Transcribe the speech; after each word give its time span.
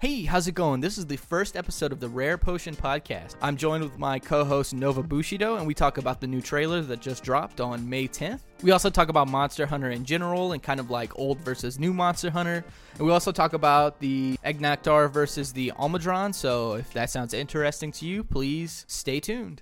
Hey, 0.00 0.22
how's 0.22 0.48
it 0.48 0.52
going? 0.52 0.80
This 0.80 0.96
is 0.96 1.04
the 1.04 1.18
first 1.18 1.56
episode 1.56 1.92
of 1.92 2.00
the 2.00 2.08
Rare 2.08 2.38
Potion 2.38 2.74
Podcast. 2.74 3.36
I'm 3.42 3.54
joined 3.54 3.84
with 3.84 3.98
my 3.98 4.18
co 4.18 4.46
host 4.46 4.72
Nova 4.72 5.02
Bushido, 5.02 5.56
and 5.56 5.66
we 5.66 5.74
talk 5.74 5.98
about 5.98 6.22
the 6.22 6.26
new 6.26 6.40
trailer 6.40 6.80
that 6.80 7.02
just 7.02 7.22
dropped 7.22 7.60
on 7.60 7.86
May 7.86 8.08
10th. 8.08 8.40
We 8.62 8.70
also 8.70 8.88
talk 8.88 9.10
about 9.10 9.28
Monster 9.28 9.66
Hunter 9.66 9.90
in 9.90 10.06
general 10.06 10.52
and 10.52 10.62
kind 10.62 10.80
of 10.80 10.88
like 10.88 11.18
old 11.18 11.38
versus 11.40 11.78
new 11.78 11.92
Monster 11.92 12.30
Hunter. 12.30 12.64
And 12.96 13.06
we 13.06 13.12
also 13.12 13.30
talk 13.30 13.52
about 13.52 14.00
the 14.00 14.38
Agnaktor 14.42 15.10
versus 15.10 15.52
the 15.52 15.70
Almudron. 15.78 16.34
So 16.34 16.76
if 16.76 16.90
that 16.94 17.10
sounds 17.10 17.34
interesting 17.34 17.92
to 17.92 18.06
you, 18.06 18.24
please 18.24 18.86
stay 18.88 19.20
tuned. 19.20 19.60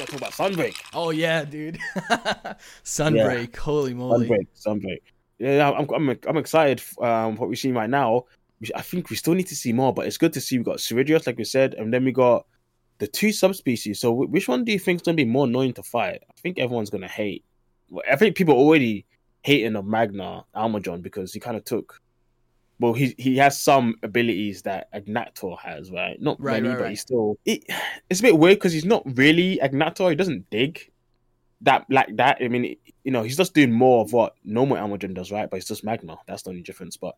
Gotta 0.00 0.12
talk 0.12 0.20
about 0.20 0.32
Sunbreak. 0.32 0.76
Oh, 0.94 1.10
yeah, 1.10 1.44
dude. 1.44 1.78
Sunbreak. 2.84 3.54
Holy 3.54 3.92
moly. 3.92 4.28
Sunbreak. 4.28 4.46
Sunbreak. 4.56 5.00
Yeah, 5.38 5.70
I'm, 5.70 5.86
I'm, 5.90 6.18
I'm 6.26 6.36
excited 6.38 6.82
um, 7.02 7.36
what 7.36 7.50
we're 7.50 7.54
seeing 7.54 7.74
right 7.74 7.90
now. 7.90 8.24
I 8.74 8.80
think 8.80 9.10
we 9.10 9.16
still 9.16 9.34
need 9.34 9.48
to 9.48 9.54
see 9.54 9.74
more, 9.74 9.92
but 9.92 10.06
it's 10.06 10.16
good 10.16 10.32
to 10.32 10.40
see 10.40 10.56
we 10.56 10.64
got 10.64 10.78
Seregios, 10.78 11.26
like 11.26 11.36
we 11.36 11.44
said, 11.44 11.74
and 11.74 11.92
then 11.92 12.06
we 12.06 12.12
got 12.12 12.46
the 12.96 13.06
two 13.06 13.30
subspecies. 13.30 14.00
So 14.00 14.10
which 14.10 14.48
one 14.48 14.64
do 14.64 14.72
you 14.72 14.78
think 14.78 15.00
is 15.00 15.02
going 15.02 15.18
to 15.18 15.22
be 15.22 15.28
more 15.28 15.44
annoying 15.46 15.74
to 15.74 15.82
fight? 15.82 16.22
I 16.30 16.40
think 16.40 16.58
everyone's 16.58 16.88
going 16.88 17.02
to 17.02 17.08
hate. 17.08 17.44
I 18.10 18.16
think 18.16 18.36
people 18.36 18.54
already 18.54 19.04
hating 19.42 19.76
of 19.76 19.84
Magna 19.84 20.46
Almudron 20.56 21.02
because 21.02 21.34
he 21.34 21.40
kind 21.40 21.58
of 21.58 21.64
took. 21.66 22.00
Well, 22.80 22.94
he 22.94 23.14
he 23.18 23.36
has 23.36 23.60
some 23.60 23.94
abilities 24.02 24.62
that 24.62 24.90
Agnaktor 24.92 25.58
has, 25.60 25.90
right? 25.92 26.20
Not 26.20 26.40
Right, 26.40 26.54
many, 26.62 26.68
right, 26.70 26.78
but 26.78 26.82
right. 26.84 26.90
he's 26.90 27.02
still. 27.02 27.38
It, 27.44 27.62
it's 28.08 28.20
a 28.20 28.22
bit 28.22 28.38
weird 28.38 28.56
because 28.56 28.72
he's 28.72 28.86
not 28.86 29.02
really 29.16 29.60
Agnaktor. 29.62 30.08
He 30.10 30.16
doesn't 30.16 30.48
dig 30.50 30.90
that 31.60 31.84
like 31.90 32.16
that. 32.16 32.38
I 32.40 32.48
mean, 32.48 32.76
you 33.04 33.10
know, 33.12 33.22
he's 33.22 33.36
just 33.36 33.52
doing 33.54 33.70
more 33.70 34.02
of 34.02 34.12
what 34.14 34.34
normal 34.44 34.78
Almudron 34.78 35.14
does, 35.14 35.30
right? 35.30 35.48
But 35.50 35.58
it's 35.58 35.68
just 35.68 35.84
Magma. 35.84 36.16
That's 36.26 36.42
the 36.42 36.50
only 36.50 36.62
difference. 36.62 36.96
But 36.96 37.16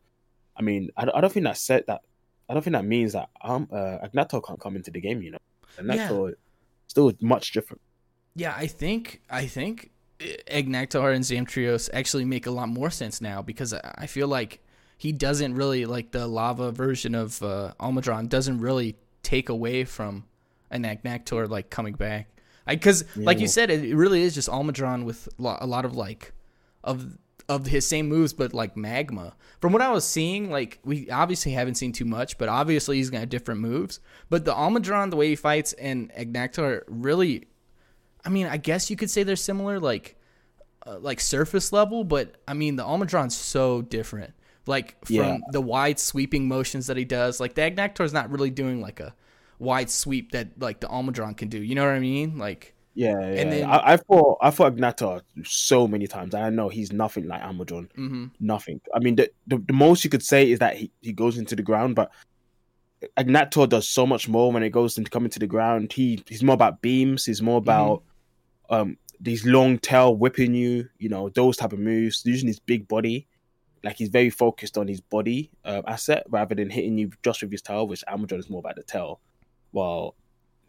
I 0.56 0.62
mean, 0.62 0.91
I, 0.96 1.04
don't- 1.04 1.16
I 1.16 1.20
don't 1.20 1.32
think 1.32 1.44
that 1.44 1.56
said 1.56 1.84
that. 1.86 2.00
I 2.48 2.54
don't 2.54 2.62
think 2.64 2.74
that 2.74 2.84
means 2.84 3.12
that 3.12 3.30
um, 3.42 3.69
uh, 3.72 3.98
Agnaktor 4.04 4.44
can't 4.44 4.60
come 4.60 4.74
into 4.74 4.91
the 4.91 5.00
game. 5.00 5.22
You 5.22 5.30
know, 5.30 5.38
Agnaktor 5.78 6.34
still 6.88 7.12
much 7.20 7.52
different. 7.52 7.80
Yeah, 8.34 8.52
I 8.56 8.66
think 8.66 9.22
I 9.30 9.47
think 9.47 9.92
Agnaktor 10.50 11.14
and 11.14 11.24
Zamtrios 11.24 11.88
actually 11.92 12.24
make 12.24 12.47
a 12.47 12.50
lot 12.50 12.69
more 12.69 12.91
sense 12.91 13.20
now 13.20 13.42
because 13.42 13.72
I 13.72 13.94
I 13.98 14.06
feel 14.06 14.26
like 14.26 14.60
he 15.03 15.11
doesn't 15.11 15.56
really 15.56 15.84
like 15.84 16.12
the 16.12 16.28
lava 16.28 16.70
version 16.70 17.17
of 17.17 17.42
uh, 17.42 17.72
Almudron 17.81 18.28
doesn't 18.28 18.61
really 18.61 18.95
take 19.25 19.48
away 19.48 19.83
from 19.83 20.27
an 20.70 20.84
Agnaktor 20.84 21.48
like 21.48 21.70
coming 21.70 21.94
back. 21.94 22.28
Because 22.69 23.05
like 23.17 23.41
you 23.41 23.48
said, 23.48 23.69
it 23.69 23.97
really 23.97 24.22
is 24.22 24.33
just 24.33 24.48
Almudron 24.48 25.03
with 25.03 25.28
a 25.41 25.67
lot 25.67 25.84
of 25.84 25.97
like 25.97 26.33
of 26.84 27.19
of 27.48 27.67
his 27.67 27.84
same 27.84 28.09
moves, 28.09 28.33
but 28.33 28.55
like 28.55 28.77
magma. 28.77 29.34
From 29.61 29.72
what 29.72 29.83
I 29.83 29.91
was 29.91 30.05
seeing, 30.05 30.53
like 30.53 30.78
we 30.84 31.11
obviously 31.11 31.50
haven't 31.50 31.75
seen 31.75 31.91
too 31.91 32.05
much, 32.05 32.39
but 32.39 32.48
obviously 32.48 32.98
he's 32.98 33.11
gonna 33.11 33.22
have 33.22 33.28
different 33.28 33.61
moves. 33.61 33.98
But 34.31 34.44
the 34.44 34.55
Almudron, 34.55 35.11
the 35.11 35.16
way 35.16 35.31
he 35.31 35.34
fights, 35.34 35.72
and 35.72 36.12
Agnaktor 36.12 36.83
really 36.87 37.48
I 38.25 38.28
mean, 38.28 38.47
I 38.47 38.56
guess 38.56 38.89
you 38.89 38.94
could 38.94 39.11
say 39.11 39.25
they're 39.25 39.34
similar, 39.34 39.81
like 39.81 40.14
uh, 40.87 41.00
like 41.00 41.19
surface 41.19 41.72
level, 41.72 42.05
but 42.05 42.37
I 42.47 42.55
mean, 42.55 42.77
the 42.77 42.84
Almudron's 42.84 43.37
so 43.37 43.83
different. 43.83 44.34
Like 44.66 44.96
from 45.05 45.14
Yeah. 45.16 45.38
the 45.50 45.60
wide 45.60 45.98
sweeping 45.98 46.46
motions 46.48 46.86
that 46.86 46.96
he 46.96 47.05
does, 47.05 47.41
like 47.41 47.55
the 47.55 47.62
Agnaktor's 47.62 48.12
not 48.12 48.30
really 48.30 48.50
doing 48.50 48.80
like 48.80 49.00
a 49.00 49.14
wide 49.58 49.91
sweep 49.91 50.32
that 50.32 50.48
like 50.60 50.80
the 50.80 50.86
Almudron 50.88 51.36
can 51.36 51.48
do. 51.48 51.60
You 51.62 51.74
know 51.74 51.84
what 51.84 51.94
I 51.94 51.98
mean? 52.00 52.38
Like, 52.38 52.74
Yeah, 52.94 53.19
yeah. 53.20 53.41
And 53.41 53.52
then- 53.52 53.64
I, 53.70 53.92
I 53.94 53.96
fought 53.96 54.38
I 54.41 54.50
fought 54.50 54.77
Agnaktor 54.77 55.22
so 55.44 55.88
many 55.88 56.06
times, 56.06 56.34
I 56.34 56.50
know 56.50 56.69
he's 56.69 56.92
nothing 56.92 57.27
like 57.27 57.42
Almudron. 57.42 57.91
hmm 57.94 58.27
Nothing. 58.38 58.80
I 58.94 58.98
mean, 59.00 59.16
the, 59.16 59.30
the 59.46 59.58
the 59.66 59.72
most 59.72 60.04
you 60.04 60.10
could 60.10 60.22
say 60.22 60.50
is 60.50 60.58
that 60.60 60.76
he, 60.76 60.91
he 61.00 61.12
goes 61.12 61.38
into 61.38 61.56
the 61.56 61.62
ground, 61.62 61.94
but 61.97 62.10
Agnaktor 63.16 63.69
does 63.69 63.88
so 63.88 64.06
much 64.06 64.28
more 64.28 64.53
when 64.53 64.62
it 64.62 64.70
goes 64.70 64.97
into 64.97 65.10
coming 65.10 65.31
to 65.31 65.38
the 65.41 65.47
ground. 65.47 65.92
He 65.92 66.22
he's 66.28 66.42
more 66.42 66.54
about 66.54 66.82
beams. 66.82 67.25
He's 67.25 67.42
more 67.42 67.58
about 67.58 68.03
um 68.70 68.97
these 69.20 69.44
long 69.44 69.78
tail 69.78 70.14
whipping 70.16 70.54
you. 70.54 70.88
You 70.98 71.08
know 71.08 71.28
those 71.31 71.56
type 71.56 71.72
of 71.72 71.81
moves 71.81 72.22
using 72.25 72.47
his 72.47 72.60
big 72.60 72.87
body. 72.87 73.26
Like 73.84 73.97
he's 73.97 74.10
very 74.10 74.31
focused 74.31 74.78
on 74.78 74.87
his 74.87 75.00
body 75.00 75.50
uh, 75.65 75.82
asset 75.87 76.25
rather 76.28 76.54
than 76.54 76.70
hitting 76.70 76.98
you 76.98 77.10
just 77.22 77.43
with 77.43 77.50
his 77.50 77.62
tail, 77.62 77.87
which 77.88 78.04
Almudron 78.09 78.38
is 78.38 78.48
more 78.48 78.60
about 78.60 78.76
the 78.76 78.82
tail, 78.82 79.20
while 79.72 80.15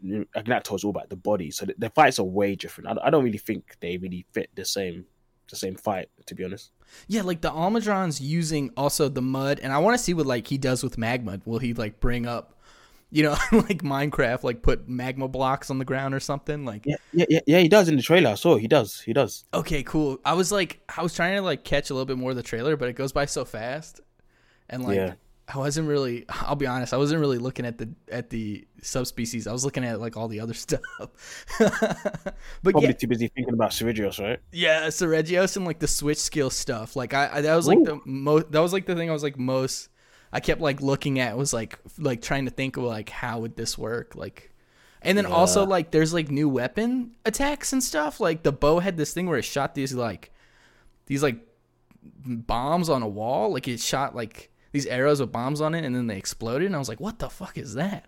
Agnaktor 0.04 0.74
is 0.74 0.84
all 0.84 0.90
about 0.90 1.08
the 1.10 1.16
body. 1.16 1.50
So 1.50 1.66
the, 1.66 1.74
the 1.78 1.90
fights 1.90 2.18
are 2.18 2.24
way 2.24 2.54
different. 2.56 2.98
I, 2.98 3.06
I 3.06 3.10
don't 3.10 3.24
really 3.24 3.38
think 3.38 3.76
they 3.80 3.96
really 3.96 4.26
fit 4.32 4.50
the 4.54 4.64
same 4.64 5.06
the 5.50 5.56
same 5.56 5.76
fight, 5.76 6.08
to 6.26 6.34
be 6.34 6.44
honest. 6.44 6.70
yeah, 7.06 7.22
like 7.22 7.42
the 7.42 7.50
Almudron's 7.50 8.20
using 8.20 8.70
also 8.76 9.08
the 9.08 9.22
mud, 9.22 9.60
and 9.60 9.72
I 9.72 9.78
want 9.78 9.96
to 9.96 10.02
see 10.02 10.14
what 10.14 10.26
like 10.26 10.46
he 10.46 10.58
does 10.58 10.82
with 10.82 10.96
magma. 10.98 11.40
Will 11.44 11.58
he 11.58 11.74
like 11.74 12.00
bring 12.00 12.26
up, 12.26 12.53
you 13.14 13.22
know, 13.22 13.30
like 13.52 13.82
Minecraft, 13.82 14.42
like 14.42 14.60
put 14.60 14.88
magma 14.88 15.28
blocks 15.28 15.70
on 15.70 15.78
the 15.78 15.84
ground 15.84 16.14
or 16.14 16.20
something? 16.20 16.64
Like, 16.64 16.84
Yeah, 16.84 16.96
yeah, 17.12 17.40
yeah. 17.46 17.58
He 17.60 17.68
does 17.68 17.88
in 17.88 17.94
the 17.96 18.02
trailer. 18.02 18.30
I 18.30 18.34
saw. 18.34 18.56
He 18.56 18.66
does. 18.66 19.00
He 19.00 19.12
does. 19.12 19.44
Okay, 19.54 19.84
cool. 19.84 20.18
I 20.24 20.34
was 20.34 20.50
like, 20.50 20.80
I 20.94 21.02
was 21.02 21.14
trying 21.14 21.36
to 21.36 21.42
like 21.42 21.62
catch 21.62 21.90
a 21.90 21.94
little 21.94 22.06
bit 22.06 22.18
more 22.18 22.30
of 22.30 22.36
the 22.36 22.42
trailer, 22.42 22.76
but 22.76 22.88
it 22.88 22.94
goes 22.94 23.12
by 23.12 23.26
so 23.26 23.44
fast, 23.44 24.00
and 24.68 24.82
like, 24.82 24.96
Yeah. 24.96 25.14
I 25.46 25.58
wasn't 25.58 25.88
really. 25.88 26.24
I'll 26.30 26.56
be 26.56 26.66
honest, 26.66 26.94
I 26.94 26.96
wasn't 26.96 27.20
really 27.20 27.36
looking 27.38 27.66
at 27.66 27.76
the 27.78 27.90
at 28.10 28.30
the 28.30 28.66
subspecies. 28.82 29.46
I 29.46 29.52
was 29.52 29.62
looking 29.64 29.84
at 29.84 30.00
like 30.00 30.16
all 30.16 30.26
the 30.26 30.40
other 30.40 30.54
stuff. 30.66 30.80
but 31.58 32.34
Probably 32.62 32.88
yeah, 32.88 32.92
too 32.92 33.06
busy 33.06 33.28
thinking 33.28 33.54
about 33.54 33.70
Seregios, 33.70 34.18
right? 34.18 34.40
yeah, 34.52 34.86
Seregios 34.88 35.56
and 35.56 35.66
like 35.66 35.78
the 35.78 35.86
switch 35.86 36.18
skill 36.18 36.50
stuff. 36.50 36.96
Like 36.96 37.14
I, 37.14 37.28
I 37.34 37.40
that 37.42 37.54
was 37.54 37.68
like 37.68 37.78
Ooh. 37.78 37.84
the 37.84 38.00
most. 38.06 38.50
That 38.52 38.60
was 38.60 38.72
like 38.72 38.86
the 38.86 38.94
thing 38.96 39.10
I 39.10 39.12
was 39.12 39.22
like 39.22 39.38
most. 39.38 39.88
I 40.34 40.40
kept 40.40 40.60
like 40.60 40.82
looking 40.82 41.20
at 41.20 41.38
was 41.38 41.52
like 41.52 41.78
like 41.96 42.20
trying 42.20 42.46
to 42.46 42.50
think 42.50 42.76
of 42.76 42.82
like 42.82 43.08
how 43.08 43.38
would 43.38 43.56
this 43.56 43.78
work 43.78 44.16
like. 44.16 44.50
And 45.00 45.16
then 45.16 45.26
also 45.26 45.64
like 45.64 45.90
there's 45.92 46.12
like 46.12 46.30
new 46.30 46.48
weapon 46.48 47.14
attacks 47.24 47.72
and 47.72 47.82
stuff. 47.82 48.20
Like 48.20 48.42
the 48.42 48.52
bow 48.52 48.80
had 48.80 48.96
this 48.96 49.14
thing 49.14 49.26
where 49.28 49.38
it 49.38 49.44
shot 49.44 49.74
these 49.74 49.94
like 49.94 50.32
these 51.06 51.22
like 51.22 51.36
bombs 52.02 52.88
on 52.88 53.02
a 53.02 53.08
wall. 53.08 53.52
Like 53.52 53.68
it 53.68 53.78
shot 53.80 54.16
like 54.16 54.50
these 54.72 54.86
arrows 54.86 55.20
with 55.20 55.30
bombs 55.30 55.60
on 55.60 55.74
it 55.74 55.84
and 55.84 55.94
then 55.94 56.08
they 56.08 56.16
exploded 56.16 56.66
and 56.66 56.74
I 56.74 56.78
was 56.80 56.88
like, 56.88 57.00
what 57.00 57.20
the 57.20 57.30
fuck 57.30 57.56
is 57.56 57.74
that? 57.74 58.06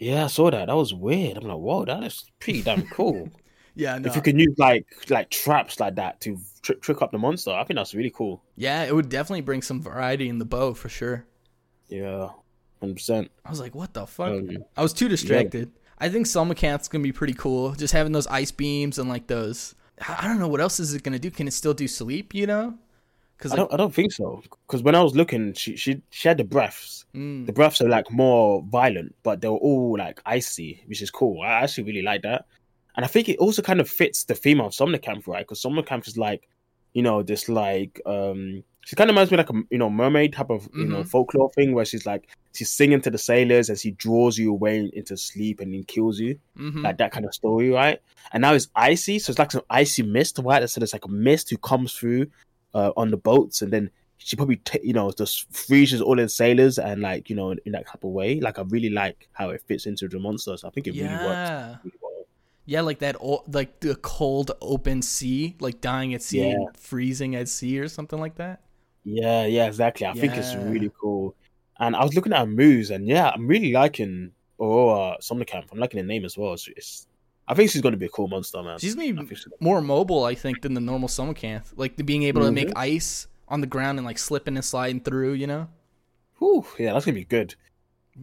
Yeah, 0.00 0.24
I 0.24 0.26
saw 0.26 0.50
that. 0.50 0.66
That 0.66 0.74
was 0.76 0.92
weird. 0.92 1.36
I'm 1.36 1.44
like, 1.44 1.58
whoa, 1.58 1.84
that 1.84 2.02
is 2.02 2.24
pretty 2.40 2.62
damn 2.62 2.82
cool. 2.88 3.28
Yeah, 3.76 3.98
no. 3.98 4.08
if 4.08 4.16
you 4.16 4.22
can 4.22 4.38
use 4.38 4.58
like 4.58 4.86
like 5.10 5.30
traps 5.30 5.78
like 5.78 5.96
that 5.96 6.20
to 6.22 6.38
tri- 6.62 6.76
trick 6.76 7.02
up 7.02 7.12
the 7.12 7.18
monster, 7.18 7.50
I 7.52 7.64
think 7.64 7.76
that's 7.76 7.94
really 7.94 8.10
cool. 8.10 8.42
yeah, 8.56 8.82
it 8.84 8.94
would 8.94 9.08
definitely 9.08 9.42
bring 9.42 9.62
some 9.62 9.80
variety 9.82 10.28
in 10.28 10.38
the 10.38 10.44
bow 10.44 10.74
for 10.74 10.88
sure. 10.88 11.26
Yeah, 11.88 12.30
hundred 12.80 12.94
percent. 12.94 13.30
I 13.44 13.50
was 13.50 13.60
like, 13.60 13.74
what 13.74 13.94
the 13.94 14.06
fuck? 14.06 14.28
Um, 14.28 14.64
I 14.76 14.82
was 14.82 14.92
too 14.92 15.08
distracted. 15.08 15.70
I 15.98 16.08
think 16.08 16.26
Somnacanth's 16.26 16.88
gonna 16.88 17.02
be 17.04 17.12
pretty 17.12 17.34
cool. 17.34 17.72
Just 17.72 17.92
having 17.92 18.12
those 18.12 18.26
ice 18.26 18.50
beams 18.50 18.98
and 18.98 19.08
like 19.08 19.26
those. 19.26 19.74
I 20.08 20.26
don't 20.26 20.38
know 20.38 20.48
what 20.48 20.60
else 20.60 20.80
is 20.80 20.92
it 20.94 21.02
gonna 21.02 21.18
do. 21.18 21.30
Can 21.30 21.46
it 21.46 21.52
still 21.52 21.74
do 21.74 21.86
sleep? 21.86 22.34
You 22.34 22.46
know? 22.46 22.74
Because 23.36 23.52
I 23.52 23.56
don't. 23.56 23.72
I 23.72 23.76
don't 23.76 23.94
think 23.94 24.12
so. 24.12 24.42
Because 24.66 24.82
when 24.82 24.94
I 24.94 25.02
was 25.02 25.14
looking, 25.14 25.52
she 25.54 25.76
she 25.76 26.02
she 26.10 26.28
had 26.28 26.38
the 26.38 26.44
breaths. 26.44 27.04
mm, 27.14 27.46
The 27.46 27.52
breaths 27.52 27.80
are 27.80 27.88
like 27.88 28.10
more 28.10 28.62
violent, 28.68 29.14
but 29.22 29.40
they 29.40 29.48
were 29.48 29.56
all 29.56 29.96
like 29.98 30.20
icy, 30.26 30.82
which 30.86 31.02
is 31.02 31.10
cool. 31.10 31.42
I 31.42 31.62
actually 31.62 31.84
really 31.84 32.02
like 32.02 32.22
that, 32.22 32.46
and 32.96 33.04
I 33.04 33.08
think 33.08 33.28
it 33.28 33.38
also 33.38 33.60
kind 33.62 33.80
of 33.80 33.88
fits 33.88 34.24
the 34.24 34.34
theme 34.34 34.60
of 34.60 34.72
Somnacanth, 34.72 35.26
right? 35.26 35.44
Because 35.46 35.62
Somnacanth 35.62 36.08
is 36.08 36.16
like, 36.16 36.48
you 36.94 37.02
know, 37.02 37.22
this 37.22 37.48
like 37.48 38.00
um, 38.06 38.64
she 38.86 38.96
kind 38.96 39.10
of 39.10 39.14
reminds 39.14 39.30
me 39.30 39.36
like 39.36 39.50
a 39.50 39.54
you 39.70 39.78
know 39.78 39.90
mermaid 39.90 40.32
type 40.32 40.50
of 40.50 40.68
you 40.74 40.86
know 40.86 40.98
Mhm. 41.02 41.08
folklore 41.08 41.50
thing 41.50 41.74
where 41.74 41.84
she's 41.84 42.06
like 42.06 42.28
she's 42.54 42.70
singing 42.70 43.00
to 43.02 43.10
the 43.10 43.18
sailors 43.18 43.68
and 43.68 43.78
she 43.78 43.90
draws 43.92 44.38
you 44.38 44.50
away 44.50 44.90
into 44.94 45.16
sleep 45.16 45.60
and 45.60 45.72
then 45.74 45.82
kills 45.84 46.18
you, 46.20 46.38
mhm. 46.58 46.82
like 46.82 46.98
that 46.98 47.10
kind 47.12 47.26
of 47.26 47.34
story, 47.34 47.70
right? 47.70 48.00
And 48.32 48.40
now 48.42 48.54
it's 48.54 48.68
icy, 48.76 49.18
so 49.18 49.30
it's 49.30 49.38
like 49.38 49.50
some 49.52 49.62
icy 49.70 50.02
mist, 50.02 50.38
right? 50.42 50.68
So 50.70 50.80
there's 50.80 50.92
like 50.92 51.04
a 51.04 51.10
mist 51.10 51.50
who 51.50 51.56
comes 51.58 51.92
through 51.94 52.26
uh, 52.74 52.92
on 52.96 53.10
the 53.10 53.16
boats, 53.16 53.62
and 53.62 53.72
then 53.72 53.90
she 54.18 54.36
probably 54.36 54.56
t- 54.56 54.80
you 54.82 54.92
know 54.92 55.10
just 55.12 55.52
freezes 55.54 56.00
all 56.00 56.16
the 56.16 56.28
sailors 56.28 56.78
and 56.78 57.00
like 57.02 57.28
you 57.28 57.36
know 57.36 57.50
in, 57.50 57.58
in 57.66 57.72
that 57.72 57.86
type 57.86 58.04
of 58.04 58.10
way. 58.10 58.38
Like 58.40 58.58
I 58.58 58.62
really 58.68 58.90
like 58.90 59.28
how 59.32 59.50
it 59.50 59.62
fits 59.66 59.86
into 59.86 60.08
the 60.08 60.18
monsters. 60.18 60.62
I 60.64 60.70
think 60.70 60.86
it 60.86 60.92
really 60.92 61.08
works. 61.08 61.78
Really 61.84 61.96
well. 62.00 62.12
Yeah, 62.66 62.80
like 62.80 63.00
that, 63.00 63.16
o- 63.20 63.44
like 63.50 63.80
the 63.80 63.94
cold 63.96 64.52
open 64.62 65.02
sea, 65.02 65.54
like 65.60 65.80
dying 65.80 66.14
at 66.14 66.22
sea, 66.22 66.50
and 66.50 66.74
freezing 66.76 67.36
at 67.36 67.48
sea, 67.48 67.78
or 67.78 67.88
something 67.88 68.18
like 68.18 68.36
that. 68.36 68.62
Yeah, 69.04 69.44
yeah, 69.44 69.66
exactly. 69.66 70.06
I 70.06 70.14
think 70.14 70.34
it's 70.34 70.54
really 70.54 70.90
cool. 70.98 71.34
And 71.78 71.94
I 71.94 72.02
was 72.04 72.14
looking 72.14 72.32
at 72.32 72.48
moves, 72.48 72.90
and 72.90 73.06
yeah, 73.06 73.30
I'm 73.34 73.46
really 73.46 73.72
liking 73.72 74.30
Aurora 74.58 75.18
Somnacanth. 75.20 75.66
I'm 75.72 75.78
liking 75.78 75.98
the 75.98 76.06
name 76.06 76.24
as 76.24 76.38
well. 76.38 76.54
It's, 76.54 76.68
it's 76.68 77.06
I 77.46 77.52
think 77.52 77.70
she's 77.70 77.82
going 77.82 77.92
to 77.92 77.98
be 77.98 78.06
a 78.06 78.10
cool 78.10 78.28
monster, 78.28 78.62
man. 78.62 78.78
She's 78.78 78.94
gonna 78.94 79.12
be 79.12 79.36
more 79.60 79.82
mobile, 79.82 80.24
I 80.24 80.34
think, 80.34 80.62
than 80.62 80.72
the 80.72 80.80
normal 80.80 81.08
Somnacanth. 81.10 81.72
Like 81.76 81.96
the 81.96 82.04
being 82.04 82.22
able 82.22 82.42
to 82.42 82.50
make 82.52 82.68
Mhm. 82.68 82.72
ice 82.76 83.26
on 83.48 83.60
the 83.60 83.66
ground 83.66 83.98
and 83.98 84.06
like 84.06 84.16
slipping 84.18 84.56
and 84.56 84.64
sliding 84.64 85.00
through. 85.00 85.34
You 85.34 85.48
know? 85.48 85.68
Whew, 86.38 86.64
yeah, 86.78 86.94
that's 86.94 87.04
gonna 87.04 87.14
be 87.16 87.24
good. 87.24 87.54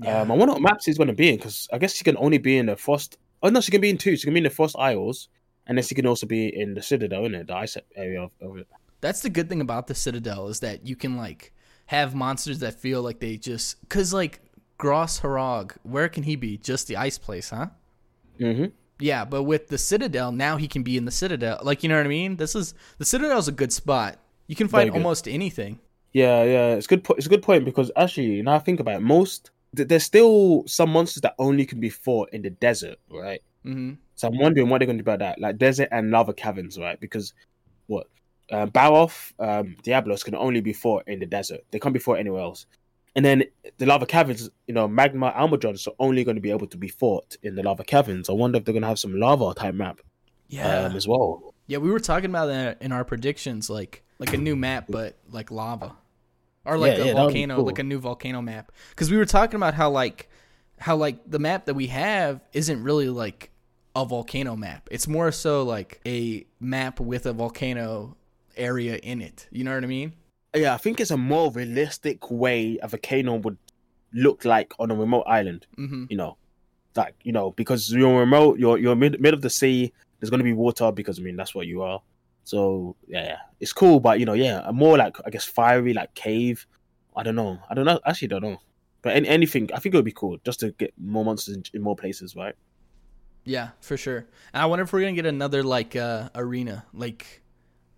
Yeah. 0.01 0.21
Um, 0.21 0.31
I 0.31 0.35
wonder 0.35 0.53
what 0.53 0.61
maps 0.63 0.85
she's 0.85 0.97
going 0.97 1.09
to 1.09 1.13
be 1.13 1.29
in 1.29 1.35
because 1.35 1.67
I 1.71 1.77
guess 1.77 1.93
she 1.93 2.03
can 2.05 2.15
only 2.17 2.37
be 2.39 2.57
in 2.57 2.67
the 2.67 2.75
Frost. 2.77 3.17
Oh 3.43 3.49
no, 3.49 3.61
she 3.61 3.71
can 3.71 3.81
be 3.81 3.89
in 3.89 3.97
two. 3.97 4.15
She 4.15 4.25
can 4.25 4.33
be 4.33 4.39
in 4.39 4.43
the 4.43 4.49
Frost 4.49 4.75
Isles, 4.77 5.29
and 5.67 5.77
then 5.77 5.83
she 5.83 5.95
can 5.95 6.05
also 6.05 6.25
be 6.25 6.47
in 6.47 6.73
the 6.73 6.81
Citadel, 6.81 7.25
in 7.25 7.35
it, 7.35 7.47
the 7.47 7.55
ice 7.55 7.77
area 7.95 8.21
of, 8.21 8.31
of 8.41 8.57
it. 8.57 8.67
That's 9.01 9.21
the 9.21 9.29
good 9.29 9.49
thing 9.49 9.61
about 9.61 9.87
the 9.87 9.95
Citadel 9.95 10.47
is 10.47 10.59
that 10.59 10.85
you 10.85 10.95
can 10.95 11.17
like 11.17 11.53
have 11.87 12.13
monsters 12.15 12.59
that 12.59 12.79
feel 12.79 13.01
like 13.01 13.19
they 13.19 13.37
just 13.37 13.81
because 13.81 14.13
like 14.13 14.39
Goss 14.77 15.19
Harag, 15.21 15.75
where 15.83 16.09
can 16.09 16.23
he 16.23 16.35
be? 16.35 16.57
Just 16.57 16.87
the 16.87 16.97
ice 16.97 17.17
place, 17.17 17.49
huh? 17.49 17.67
Mm-hmm. 18.39 18.65
Yeah, 18.99 19.25
but 19.25 19.43
with 19.43 19.67
the 19.67 19.77
Citadel, 19.77 20.31
now 20.31 20.57
he 20.57 20.67
can 20.67 20.83
be 20.83 20.97
in 20.97 21.05
the 21.05 21.11
Citadel. 21.11 21.59
Like 21.63 21.83
you 21.83 21.89
know 21.89 21.97
what 21.97 22.05
I 22.05 22.09
mean? 22.09 22.37
This 22.37 22.55
is 22.55 22.73
the 22.97 23.05
Citadel's 23.05 23.47
a 23.47 23.51
good 23.51 23.73
spot. 23.73 24.19
You 24.47 24.55
can 24.55 24.67
good. 24.67 24.89
almost 24.89 25.27
anything. 25.27 25.79
Yeah, 26.13 26.43
yeah, 26.43 26.67
it's 26.73 26.87
good. 26.87 27.03
Po- 27.03 27.13
it's 27.13 27.25
a 27.25 27.29
good 27.29 27.43
point 27.43 27.63
because 27.63 27.91
actually, 27.95 28.41
now 28.41 28.55
I 28.55 28.59
think 28.59 28.79
about 28.79 28.95
it, 28.95 29.01
most 29.01 29.50
there's 29.73 30.03
still 30.03 30.63
some 30.67 30.91
monsters 30.91 31.21
that 31.21 31.35
only 31.39 31.65
can 31.65 31.79
be 31.79 31.89
fought 31.89 32.29
in 32.33 32.41
the 32.41 32.49
desert, 32.49 32.97
right? 33.09 33.41
hmm 33.63 33.93
So 34.15 34.27
I'm 34.27 34.37
wondering 34.37 34.69
what 34.69 34.79
they're 34.79 34.85
going 34.85 34.97
to 34.97 35.03
do 35.03 35.09
about 35.09 35.19
that, 35.19 35.39
like 35.39 35.57
desert 35.57 35.89
and 35.91 36.11
lava 36.11 36.33
caverns, 36.33 36.77
right? 36.77 36.99
Because 36.99 37.33
what 37.87 38.07
uh, 38.51 38.65
Barroth, 38.65 39.33
um, 39.39 39.75
Diablos 39.83 40.23
can 40.23 40.35
only 40.35 40.61
be 40.61 40.73
fought 40.73 41.03
in 41.07 41.19
the 41.19 41.25
desert; 41.25 41.61
they 41.71 41.79
can't 41.79 41.93
be 41.93 41.99
fought 41.99 42.19
anywhere 42.19 42.41
else. 42.41 42.65
And 43.15 43.25
then 43.25 43.43
the 43.77 43.85
lava 43.85 44.05
caverns, 44.05 44.49
you 44.67 44.73
know, 44.73 44.87
Magma 44.87 45.33
Almudrons 45.35 45.85
are 45.87 45.93
only 45.99 46.23
going 46.23 46.35
to 46.35 46.41
be 46.41 46.51
able 46.51 46.67
to 46.67 46.77
be 46.77 46.87
fought 46.87 47.35
in 47.43 47.55
the 47.55 47.63
lava 47.63 47.83
caverns. 47.83 48.29
I 48.29 48.33
wonder 48.33 48.57
if 48.57 48.63
they're 48.65 48.73
going 48.73 48.83
to 48.83 48.87
have 48.87 48.99
some 48.99 49.19
lava 49.19 49.53
type 49.53 49.73
map 49.75 49.99
Yeah, 50.47 50.85
um, 50.85 50.95
as 50.95 51.07
well. 51.07 51.53
yeah. 51.67 51.77
We 51.79 51.91
were 51.91 51.99
talking 51.99 52.29
about 52.29 52.45
that 52.47 52.81
in 52.81 52.91
our 52.93 53.03
predictions, 53.03 53.69
like 53.69 54.03
like 54.19 54.33
a 54.33 54.37
new 54.37 54.55
map, 54.55 54.85
but 54.89 55.17
like 55.29 55.51
lava, 55.51 55.95
or 56.65 56.77
like 56.77 56.97
Yeah, 56.97 57.03
a 57.03 57.07
yeah, 57.07 57.13
that 57.13 57.21
would 57.25 57.33
be 57.33 57.39
volcano, 57.41 57.55
cool. 57.57 57.65
like 57.65 57.79
a 57.79 57.83
new 57.83 57.99
volcano 57.99 58.41
map. 58.41 58.71
Because 58.89 59.09
we 59.11 59.17
were 59.17 59.25
talking 59.25 59.55
about 59.55 59.73
how 59.73 59.89
like 59.89 60.29
how 60.79 60.95
like 60.95 61.17
the 61.29 61.39
map 61.39 61.65
that 61.65 61.73
we 61.75 61.87
have 61.87 62.41
isn't 62.53 62.83
really 62.83 63.09
like 63.09 63.51
a 63.95 64.05
volcano 64.05 64.55
map. 64.55 64.87
It's 64.91 65.07
more 65.07 65.31
so 65.31 65.63
like 65.63 65.99
a 66.05 66.45
map 66.59 66.99
with 66.99 67.25
a 67.25 67.33
volcano 67.33 68.15
area 68.57 68.95
in 68.97 69.21
it. 69.21 69.47
You 69.51 69.63
know 69.63 69.73
what 69.73 69.83
I 69.83 69.87
mean? 69.87 70.13
Yeah, 70.55 70.73
I 70.73 70.77
think 70.77 70.99
it's 70.99 71.11
a 71.11 71.17
more 71.17 71.51
realistic 71.51 72.29
way 72.29 72.77
a 72.81 72.87
volcano 72.87 73.35
would 73.35 73.57
look 74.13 74.43
like 74.43 74.73
on 74.79 74.91
a 74.91 74.95
remote 74.95 75.23
island. 75.27 75.65
hmm 75.75 76.05
you 76.09 76.17
know, 76.17 76.37
like 76.95 77.15
you 77.23 77.31
know, 77.31 77.51
because 77.51 77.91
you're 77.91 78.19
remote, 78.19 78.59
you're 78.59 78.77
you're 78.77 78.95
mid 78.95 79.19
mid 79.21 79.33
of 79.33 79.41
the 79.41 79.49
sea. 79.49 79.93
There's 80.19 80.29
gonna 80.29 80.43
be 80.43 80.53
water 80.53 80.91
because 80.91 81.19
I 81.19 81.21
mean 81.23 81.35
that's 81.35 81.55
what 81.55 81.67
you 81.67 81.81
are. 81.81 82.01
So 82.51 82.97
yeah, 83.07 83.23
yeah, 83.23 83.37
it's 83.61 83.71
cool, 83.73 83.99
but 84.01 84.19
you 84.19 84.25
know, 84.25 84.33
yeah, 84.33 84.61
a 84.65 84.73
more 84.73 84.97
like 84.97 85.15
I 85.25 85.29
guess 85.29 85.45
fiery 85.45 85.93
like 85.93 86.13
cave. 86.15 86.67
I 87.15 87.23
don't 87.23 87.35
know. 87.35 87.59
I 87.69 87.73
don't 87.75 87.85
know. 87.85 87.99
Actually, 88.05 88.27
don't 88.29 88.43
know. 88.43 88.57
But 89.01 89.15
any, 89.15 89.27
anything, 89.27 89.69
I 89.73 89.79
think 89.79 89.95
it 89.95 89.97
would 89.97 90.05
be 90.13 90.19
cool 90.21 90.37
just 90.43 90.59
to 90.59 90.71
get 90.73 90.93
more 90.97 91.23
monsters 91.25 91.55
in, 91.55 91.63
in 91.73 91.81
more 91.81 91.95
places, 91.95 92.35
right? 92.35 92.55
Yeah, 93.45 93.69
for 93.79 93.95
sure. 93.97 94.19
And 94.53 94.61
I 94.61 94.65
wonder 94.65 94.83
if 94.83 94.91
we're 94.93 94.99
gonna 95.01 95.13
get 95.13 95.25
another 95.25 95.63
like 95.63 95.95
uh 95.95 96.29
arena, 96.35 96.85
like 96.93 97.41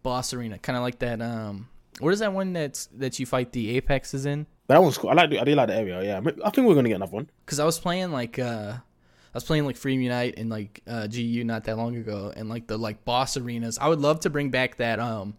boss 0.04 0.34
arena, 0.36 0.58
kind 0.60 0.78
of 0.78 0.84
like 0.84 1.00
that. 1.00 1.20
Um, 1.22 1.68
what 2.00 2.14
is 2.14 2.20
that 2.20 2.32
one 2.34 2.54
that's 2.54 2.86
that 2.98 3.20
you 3.20 3.26
fight 3.26 3.52
the 3.54 3.78
apexes 3.78 4.26
in? 4.28 4.46
But 4.68 4.76
that 4.76 4.82
one's 4.84 4.98
cool. 5.00 5.10
I 5.10 5.14
like. 5.14 5.30
the- 5.32 5.40
I 5.42 5.44
do 5.44 5.56
like 5.56 5.68
the 5.68 5.76
area. 5.76 6.04
Yeah, 6.04 6.22
I 6.46 6.50
think 6.52 6.68
we're 6.68 6.76
gonna 6.76 6.90
get 6.90 6.96
another 7.02 7.12
one. 7.20 7.28
Because 7.46 7.60
I 7.60 7.66
was 7.66 7.80
playing 7.80 8.12
like 8.12 8.38
uh, 8.40 8.78
I 9.34 9.38
was 9.38 9.44
playing 9.44 9.66
like 9.66 9.78
Freedom 9.78 10.02
Unite 10.02 10.38
and 10.38 10.50
like 10.50 10.82
uh, 10.88 11.08
GU 11.08 11.44
not 11.44 11.64
that 11.64 11.76
long 11.76 11.96
ago, 11.96 12.32
and 12.36 12.50
like 12.50 12.68
the 12.68 12.78
like 12.78 13.04
boss 13.04 13.36
arenas. 13.36 13.80
I 13.80 13.88
would 13.88 14.00
love 14.00 14.20
to 14.22 14.30
bring 14.30 14.52
back 14.52 14.78
that 14.78 15.00
um 15.00 15.36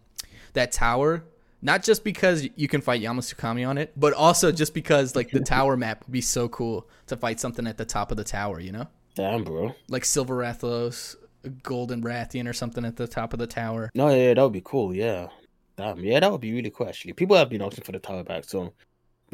that 0.54 0.72
tower. 0.72 1.24
Not 1.62 1.82
just 1.82 2.04
because 2.04 2.46
you 2.56 2.68
can 2.68 2.82
fight 2.82 3.00
Yama 3.00 3.22
Tsukami 3.22 3.66
on 3.66 3.78
it, 3.78 3.92
but 3.96 4.12
also 4.12 4.52
just 4.52 4.74
because 4.74 5.16
like 5.16 5.30
the 5.30 5.40
tower 5.44 5.76
map 5.78 6.04
would 6.04 6.12
be 6.12 6.20
so 6.20 6.48
cool 6.48 6.88
to 7.06 7.16
fight 7.16 7.40
something 7.40 7.66
at 7.66 7.78
the 7.78 7.86
top 7.86 8.10
of 8.10 8.18
the 8.18 8.24
tower, 8.24 8.60
you 8.60 8.70
know? 8.70 8.86
Damn, 9.14 9.44
bro. 9.44 9.74
Like 9.88 10.04
Silver 10.04 10.36
Rathalos, 10.36 11.16
Golden 11.62 12.02
Rathian 12.02 12.46
or 12.46 12.52
something 12.52 12.84
at 12.84 12.96
the 12.96 13.06
top 13.06 13.32
of 13.32 13.38
the 13.38 13.46
tower. 13.46 13.90
No, 13.94 14.08
yeah, 14.10 14.16
yeah, 14.16 14.34
that 14.34 14.42
would 14.42 14.52
be 14.52 14.62
cool. 14.62 14.94
Yeah, 14.94 15.28
damn, 15.76 16.00
yeah, 16.00 16.20
that 16.20 16.30
would 16.30 16.42
be 16.42 16.52
really 16.52 16.70
cool. 16.70 16.88
Actually, 16.88 17.14
people 17.14 17.36
have 17.36 17.48
been 17.48 17.62
asking 17.62 17.84
for 17.84 17.92
the 17.92 17.98
tower 17.98 18.24
back, 18.24 18.44
so 18.44 18.74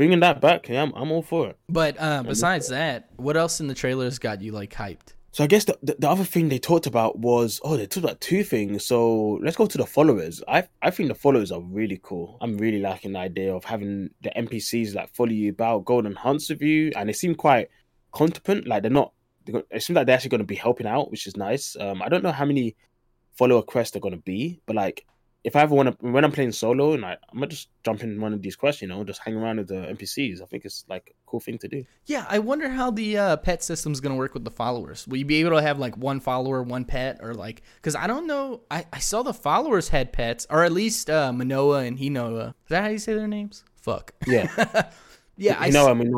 bringing 0.01 0.21
that 0.21 0.41
back, 0.41 0.67
yeah, 0.67 0.81
I'm, 0.81 0.95
I'm 0.95 1.13
all 1.13 1.21
for 1.21 1.49
it. 1.49 1.59
But 1.69 2.01
uh, 2.01 2.23
besides 2.23 2.69
that, 2.69 3.11
what 3.17 3.37
else 3.37 3.61
in 3.61 3.67
the 3.67 3.75
trailers 3.75 4.19
got 4.19 4.41
you 4.41 4.51
like 4.51 4.73
hyped? 4.73 5.13
So 5.33 5.45
I 5.45 5.47
guess 5.47 5.67
the, 5.67 5.79
the, 5.83 5.95
the 5.99 6.09
other 6.09 6.25
thing 6.25 6.49
they 6.49 6.59
talked 6.59 6.87
about 6.87 7.19
was 7.19 7.61
oh 7.63 7.77
they 7.77 7.85
talked 7.85 8.05
about 8.05 8.19
two 8.19 8.43
things. 8.43 8.87
So 8.87 9.39
let's 9.43 9.59
go 9.59 9.67
to 9.67 9.77
the 9.77 9.85
followers. 9.85 10.43
I 10.49 10.67
I 10.81 10.91
think 10.91 11.11
the 11.11 11.15
followers 11.15 11.53
are 11.53 11.61
really 11.61 12.01
cool. 12.03 12.39
I'm 12.41 12.57
really 12.57 12.81
liking 12.81 13.13
the 13.13 13.19
idea 13.19 13.55
of 13.55 13.65
having 13.65 14.09
the 14.23 14.31
NPCs 14.31 14.95
like 14.95 15.15
follow 15.15 15.33
you 15.33 15.51
about, 15.51 15.85
go 15.85 15.99
and 15.99 16.17
hunts 16.17 16.49
with 16.49 16.63
you, 16.63 16.93
and 16.97 17.07
they 17.07 17.13
seem 17.13 17.35
quite 17.35 17.69
competent. 18.11 18.67
Like 18.67 18.81
they're 18.81 18.91
not. 18.91 19.13
They're, 19.45 19.63
it 19.71 19.83
seems 19.83 19.97
like 19.97 20.07
they're 20.07 20.17
actually 20.17 20.31
going 20.31 20.39
to 20.39 20.47
be 20.47 20.55
helping 20.55 20.87
out, 20.87 21.11
which 21.11 21.27
is 21.27 21.37
nice. 21.37 21.77
Um, 21.79 22.01
I 22.01 22.09
don't 22.09 22.23
know 22.23 22.33
how 22.33 22.47
many 22.47 22.75
follower 23.37 23.61
quests 23.61 23.95
are 23.97 24.01
going 24.01 24.17
to 24.17 24.23
be, 24.23 24.63
but 24.65 24.77
like 24.77 25.05
if 25.43 25.57
I 25.57 25.63
ever 25.63 25.75
want 25.75 25.89
to 25.99 26.07
when 26.07 26.25
I'm 26.25 26.33
playing 26.33 26.53
solo 26.53 26.93
and 26.93 27.05
I, 27.05 27.13
I'm 27.13 27.39
gonna 27.39 27.47
just 27.47 27.69
jump 27.85 28.03
in 28.03 28.21
one 28.21 28.35
of 28.35 28.43
these 28.43 28.57
quests, 28.57 28.83
you 28.83 28.89
know, 28.89 29.03
just 29.05 29.21
hang 29.23 29.35
around 29.37 29.57
with 29.57 29.69
the 29.69 29.75
NPCs. 29.87 30.43
I 30.43 30.45
think 30.45 30.65
it's 30.67 30.85
like 30.89 31.09
a 31.11 31.15
cool 31.31 31.41
thing 31.41 31.57
to 31.59 31.69
do. 31.69 31.85
Yeah, 32.07 32.27
I 32.29 32.41
wonder 32.41 32.69
how 32.69 32.91
the 32.91 33.17
uh, 33.17 33.37
pet 33.39 33.63
system's 33.63 34.01
gonna 34.01 34.17
work 34.17 34.35
with 34.35 34.45
the 34.45 34.51
followers. 34.51 35.09
Will 35.09 35.17
you 35.17 35.25
be 35.25 35.37
able 35.37 35.53
to 35.57 35.63
have 35.63 35.79
like 35.79 35.97
one 35.97 36.21
follower, 36.21 36.63
one 36.63 36.85
pet, 36.85 37.21
or 37.23 37.33
like? 37.35 37.63
Because 37.77 37.97
I 37.97 38.07
don't 38.07 38.27
know. 38.27 38.61
I, 38.71 38.85
I 38.93 38.99
saw 38.99 39.23
the 39.23 39.33
followers 39.33 39.89
had 39.89 40.13
pets, 40.13 40.47
or 40.51 40.63
at 40.63 40.73
least 40.73 41.09
uh, 41.09 41.33
Manoa 41.33 41.85
and 41.85 41.99
Hinoa. 41.99 42.49
Is 42.49 42.55
that 42.69 42.83
how 42.83 42.89
you 42.91 42.99
say 42.99 43.15
their 43.15 43.29
names? 43.29 43.65
Fuck. 43.77 44.13
Yeah, 44.27 44.47
Yeah, 45.39 45.57
I 45.59 45.69
s- 45.69 45.75
I 45.75 45.95
mean, 45.95 46.13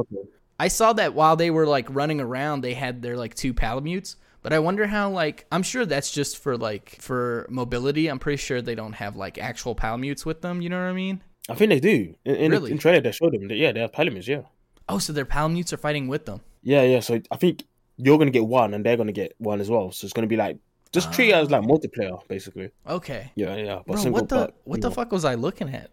I 0.58 0.66
saw 0.66 0.92
that 0.94 1.14
while 1.14 1.36
they 1.36 1.50
were 1.52 1.66
like 1.66 1.86
running 1.90 2.20
around, 2.20 2.62
they 2.62 2.74
had 2.74 3.02
their 3.02 3.16
like 3.16 3.34
two 3.36 3.54
palamutes. 3.54 4.16
But 4.42 4.52
I 4.52 4.58
wonder 4.58 4.86
how 4.86 5.10
like 5.10 5.46
I'm 5.52 5.62
sure 5.62 5.86
that's 5.86 6.10
just 6.10 6.38
for 6.38 6.56
like 6.56 6.96
for 7.00 7.46
mobility. 7.48 8.08
I'm 8.08 8.18
pretty 8.18 8.38
sure 8.38 8.60
they 8.60 8.74
don't 8.74 8.94
have 8.94 9.16
like 9.16 9.38
actual 9.38 9.74
palamutes 9.74 10.26
with 10.26 10.42
them. 10.42 10.60
You 10.60 10.68
know 10.68 10.78
what 10.78 10.90
I 10.90 10.92
mean? 10.92 11.22
I 11.48 11.54
think 11.54 11.70
they 11.70 11.80
do. 11.80 12.14
In, 12.24 12.36
in, 12.36 12.50
Really? 12.52 12.70
the, 12.70 12.72
in 12.72 12.78
trailer, 12.78 13.00
they 13.00 13.12
showed 13.12 13.32
them. 13.32 13.48
That, 13.48 13.56
yeah, 13.56 13.72
they 13.72 13.80
have 13.80 13.92
palamutes. 13.92 14.26
Yeah, 14.26 14.42
Oh, 14.88 14.98
so 14.98 15.12
their 15.12 15.24
palamutes 15.24 15.72
are 15.72 15.76
fighting 15.76 16.08
with 16.08 16.26
them. 16.26 16.40
yeah, 16.62 16.82
yeah. 16.82 17.00
So 17.00 17.20
I 17.30 17.36
think 17.36 17.64
you're 17.96 18.18
gonna 18.18 18.30
get 18.30 18.46
one, 18.46 18.74
and 18.74 18.84
they're 18.84 18.96
gonna 18.96 19.12
get 19.12 19.34
one 19.38 19.60
as 19.60 19.70
well. 19.70 19.92
So 19.92 20.04
it's 20.04 20.12
gonna 20.12 20.26
be 20.26 20.36
like 20.36 20.58
just 20.92 21.12
treat 21.12 21.30
it 21.30 21.34
as 21.34 21.50
like 21.50 21.62
ah. 21.62 21.66
multiplayer, 21.66 22.26
basically. 22.28 22.70
Okay. 22.86 23.32
Yeah, 23.34 23.56
yeah. 23.56 23.76
But 23.76 23.86
Bro, 23.86 23.96
single, 23.96 24.20
what 24.20 24.28
the 24.28 24.36
but, 24.36 24.54
what 24.64 24.76
you 24.76 24.82
the 24.82 24.90
fuck 24.90 25.10
was 25.10 25.24
I 25.24 25.34
looking 25.34 25.74
at? 25.74 25.90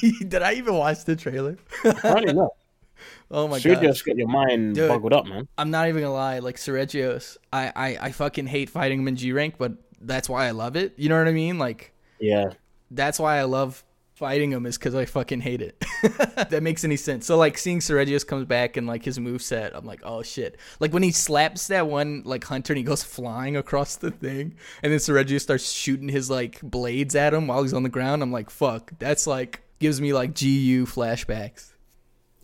Did 0.28 0.42
I 0.42 0.54
even 0.54 0.74
watch 0.74 1.04
the 1.04 1.16
trailer? 1.16 1.56
Apparently 1.84 2.34
not. 2.34 2.50
Oh 3.30 3.48
my 3.48 3.58
god. 3.58 3.82
just 3.82 4.04
get 4.04 4.16
your 4.16 4.28
mind 4.28 4.76
Dude. 4.76 4.88
boggled 4.88 5.12
up, 5.12 5.26
man. 5.26 5.48
I'm 5.58 5.70
not 5.70 5.88
even 5.88 6.02
gonna 6.02 6.14
lie, 6.14 6.38
like 6.38 6.56
Seregios, 6.56 7.36
I, 7.52 7.72
I 7.74 7.98
I 8.00 8.12
fucking 8.12 8.46
hate 8.46 8.70
fighting 8.70 9.00
him 9.00 9.08
in 9.08 9.16
G 9.16 9.32
rank, 9.32 9.54
but 9.58 9.72
that's 10.00 10.28
why 10.28 10.46
I 10.46 10.50
love 10.52 10.76
it. 10.76 10.92
You 10.96 11.08
know 11.08 11.18
what 11.18 11.26
I 11.26 11.32
mean? 11.32 11.58
Like 11.58 11.92
Yeah, 12.20 12.50
that's 12.90 13.18
why 13.18 13.38
I 13.38 13.42
love 13.44 13.82
fighting 14.14 14.52
him 14.52 14.64
is 14.66 14.78
because 14.78 14.94
I 14.94 15.04
fucking 15.06 15.40
hate 15.40 15.60
it. 15.60 15.84
that 16.50 16.62
makes 16.62 16.84
any 16.84 16.96
sense. 16.96 17.26
So 17.26 17.36
like 17.36 17.58
seeing 17.58 17.80
Seregios 17.80 18.24
comes 18.24 18.44
back 18.44 18.76
and 18.76 18.86
like 18.86 19.04
his 19.04 19.18
move 19.18 19.42
set, 19.42 19.74
I'm 19.74 19.84
like, 19.84 20.02
oh 20.04 20.22
shit. 20.22 20.56
Like 20.78 20.92
when 20.92 21.02
he 21.02 21.10
slaps 21.10 21.66
that 21.68 21.88
one 21.88 22.22
like 22.24 22.44
hunter 22.44 22.72
and 22.72 22.78
he 22.78 22.84
goes 22.84 23.02
flying 23.02 23.56
across 23.56 23.96
the 23.96 24.10
thing, 24.12 24.54
and 24.82 24.92
then 24.92 25.00
Seregios 25.00 25.40
starts 25.40 25.70
shooting 25.70 26.08
his 26.08 26.30
like 26.30 26.60
blades 26.62 27.14
at 27.16 27.34
him 27.34 27.48
while 27.48 27.62
he's 27.62 27.74
on 27.74 27.82
the 27.82 27.88
ground. 27.88 28.22
I'm 28.22 28.30
like, 28.32 28.50
fuck. 28.50 28.92
That's 28.98 29.26
like 29.26 29.62
gives 29.80 30.00
me 30.00 30.12
like 30.12 30.30
GU 30.38 30.86
flashbacks, 30.86 31.72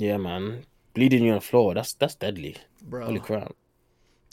yeah, 0.01 0.17
man. 0.17 0.65
Bleeding 0.95 1.23
you 1.25 1.31
on 1.31 1.37
the 1.37 1.41
floor. 1.41 1.75
That's 1.75 1.93
that's 1.93 2.15
deadly. 2.15 2.57
bro. 2.83 3.07
Holy 3.07 3.21
crap. 3.21 3.55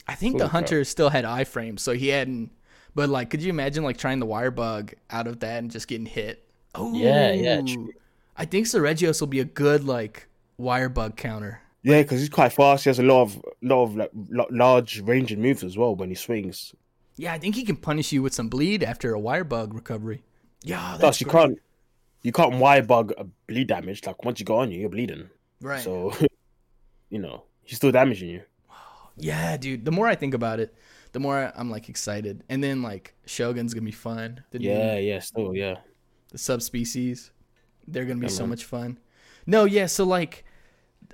I 0.06 0.14
think 0.14 0.32
Holy 0.32 0.44
the 0.44 0.48
hunter 0.48 0.84
still 0.84 1.10
had 1.10 1.24
iframes, 1.24 1.80
so 1.80 1.92
he 1.92 2.08
hadn't. 2.08 2.50
But 2.94 3.08
like, 3.08 3.30
could 3.30 3.42
you 3.42 3.50
imagine 3.50 3.84
like 3.84 3.96
trying 3.96 4.18
the 4.18 4.26
wire 4.26 4.50
bug 4.50 4.94
out 5.10 5.26
of 5.26 5.40
that 5.40 5.58
and 5.58 5.70
just 5.70 5.86
getting 5.86 6.06
hit? 6.06 6.44
Oh 6.74 6.94
Yeah, 6.94 7.32
yeah, 7.32 7.60
true. 7.60 7.92
I 8.36 8.44
think 8.44 8.66
Seregios 8.66 9.20
will 9.20 9.28
be 9.28 9.40
a 9.40 9.44
good 9.44 9.84
like 9.84 10.28
wire 10.56 10.88
bug 10.88 11.16
counter. 11.16 11.60
Yeah, 11.82 12.02
because 12.02 12.20
he's 12.20 12.28
quite 12.28 12.52
fast. 12.52 12.84
He 12.84 12.90
has 12.90 12.98
a 12.98 13.02
lot 13.02 13.22
of 13.22 13.44
lot 13.62 13.84
of 13.84 13.96
like 13.96 14.10
large 14.50 15.00
ranging 15.00 15.40
moves 15.40 15.62
as 15.62 15.76
well 15.76 15.94
when 15.94 16.08
he 16.08 16.14
swings. 16.14 16.74
Yeah, 17.16 17.32
I 17.32 17.38
think 17.38 17.54
he 17.54 17.64
can 17.64 17.76
punish 17.76 18.12
you 18.12 18.22
with 18.22 18.34
some 18.34 18.48
bleed 18.48 18.82
after 18.82 19.12
a 19.12 19.18
wire 19.20 19.44
bug 19.44 19.74
recovery. 19.74 20.22
Yeah, 20.62 20.96
that's 21.00 21.00
Plus, 21.00 21.20
you 21.20 21.26
great. 21.26 21.40
can't 21.40 21.58
you 22.22 22.32
can't 22.32 22.54
wire 22.56 22.82
bug 22.82 23.12
a 23.18 23.24
bleed 23.46 23.68
damage. 23.68 24.04
Like 24.06 24.24
once 24.24 24.40
you 24.40 24.46
go 24.46 24.56
on 24.56 24.70
you, 24.72 24.80
you're 24.80 24.88
bleeding. 24.88 25.30
Right. 25.60 25.80
So, 25.82 26.12
you 27.10 27.18
know, 27.18 27.44
he's 27.62 27.76
still 27.78 27.92
damaging 27.92 28.28
you. 28.30 28.42
yeah, 29.16 29.56
dude. 29.56 29.84
The 29.84 29.90
more 29.92 30.06
I 30.06 30.14
think 30.14 30.34
about 30.34 30.60
it, 30.60 30.74
the 31.12 31.20
more 31.20 31.52
I'm 31.56 31.70
like 31.70 31.88
excited. 31.88 32.44
And 32.48 32.62
then 32.62 32.82
like 32.82 33.14
Shogun's 33.26 33.74
gonna 33.74 33.84
be 33.84 33.90
fun. 33.92 34.44
The 34.50 34.58
new- 34.58 34.68
Yeah, 34.70 34.98
yeah, 34.98 35.18
still, 35.20 35.54
yeah. 35.54 35.76
the 36.30 36.38
subspecies. 36.38 37.30
They're 37.86 38.04
gonna 38.04 38.20
be 38.20 38.26
Yeah, 38.26 38.32
so 38.32 38.42
man. 38.42 38.50
much 38.50 38.64
fun. 38.64 38.98
No, 39.46 39.64
yeah. 39.64 39.86
So 39.86 40.04
like, 40.04 40.44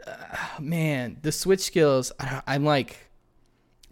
uh, 0.06 0.12
man, 0.60 1.18
the 1.22 1.30
switch 1.32 1.60
skills. 1.60 2.10
I, 2.18 2.42
I'm 2.48 2.64
like, 2.64 2.96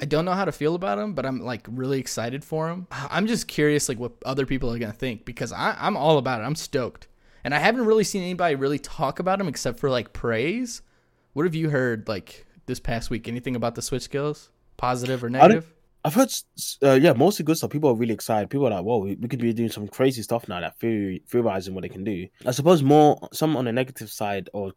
I 0.01 0.05
don't 0.05 0.25
know 0.25 0.33
how 0.33 0.45
to 0.45 0.51
feel 0.53 0.75
about 0.75 0.99
them, 0.99 1.15
but 1.15 1.25
I'm 1.25 1.41
like 1.41 1.65
really 1.71 2.01
excited 2.01 2.45
for 2.45 2.69
them. 2.69 2.89
I'm 2.91 3.29
just 3.29 3.47
curious, 3.47 3.89
like 3.89 3.99
what 4.01 4.13
other 4.27 4.45
people 4.47 4.73
are 4.73 4.79
gonna 4.79 4.93
think 4.93 5.25
because 5.25 5.53
I, 5.53 5.77
I'm 5.79 5.97
all 5.97 6.19
about 6.19 6.41
it. 6.41 6.45
I'm 6.45 6.57
stoked, 6.57 7.07
and 7.45 7.55
I 7.55 7.59
haven't 7.59 7.87
really 7.87 8.05
seen 8.05 8.23
anybody 8.23 8.55
really 8.55 8.79
talk 8.79 9.19
about 9.19 9.39
them 9.39 9.49
except 9.49 9.79
for 9.79 9.91
like 9.91 10.13
praise. 10.13 10.83
What 11.33 11.45
have 11.45 11.55
you 11.55 11.71
heard 11.71 12.09
like 12.09 12.47
this 12.67 12.81
past 12.81 13.11
week? 13.11 13.29
Anything 13.29 13.57
about 13.57 13.75
the 13.75 13.83
switch 13.83 14.03
skills, 14.03 14.51
positive 14.77 15.25
or 15.25 15.31
negative? 15.31 15.73
I've 16.05 16.15
heard, 16.15 16.33
uh, 16.83 16.99
yeah, 17.01 17.13
mostly 17.13 17.45
good 17.45 17.57
stuff. 17.57 17.71
People 17.71 17.91
are 17.91 17.95
really 17.95 18.15
excited. 18.15 18.51
People 18.51 18.67
are 18.67 18.71
like, 18.71 18.85
"Whoa, 18.85 18.99
we, 18.99 19.15
we 19.15 19.29
could 19.29 19.41
be 19.41 19.53
doing 19.53 19.71
some 19.71 19.87
crazy 19.87 20.23
stuff 20.23 20.49
now." 20.49 20.61
That 20.61 20.79
theory, 20.79 21.23
theorizing 21.29 21.75
what 21.75 21.83
they 21.83 21.89
can 21.89 22.03
do. 22.03 22.27
I 22.45 22.51
suppose 22.51 22.83
more 22.83 23.29
some 23.33 23.57
on 23.57 23.67
the 23.67 23.73
negative 23.73 24.11
side 24.11 24.51
or 24.53 24.73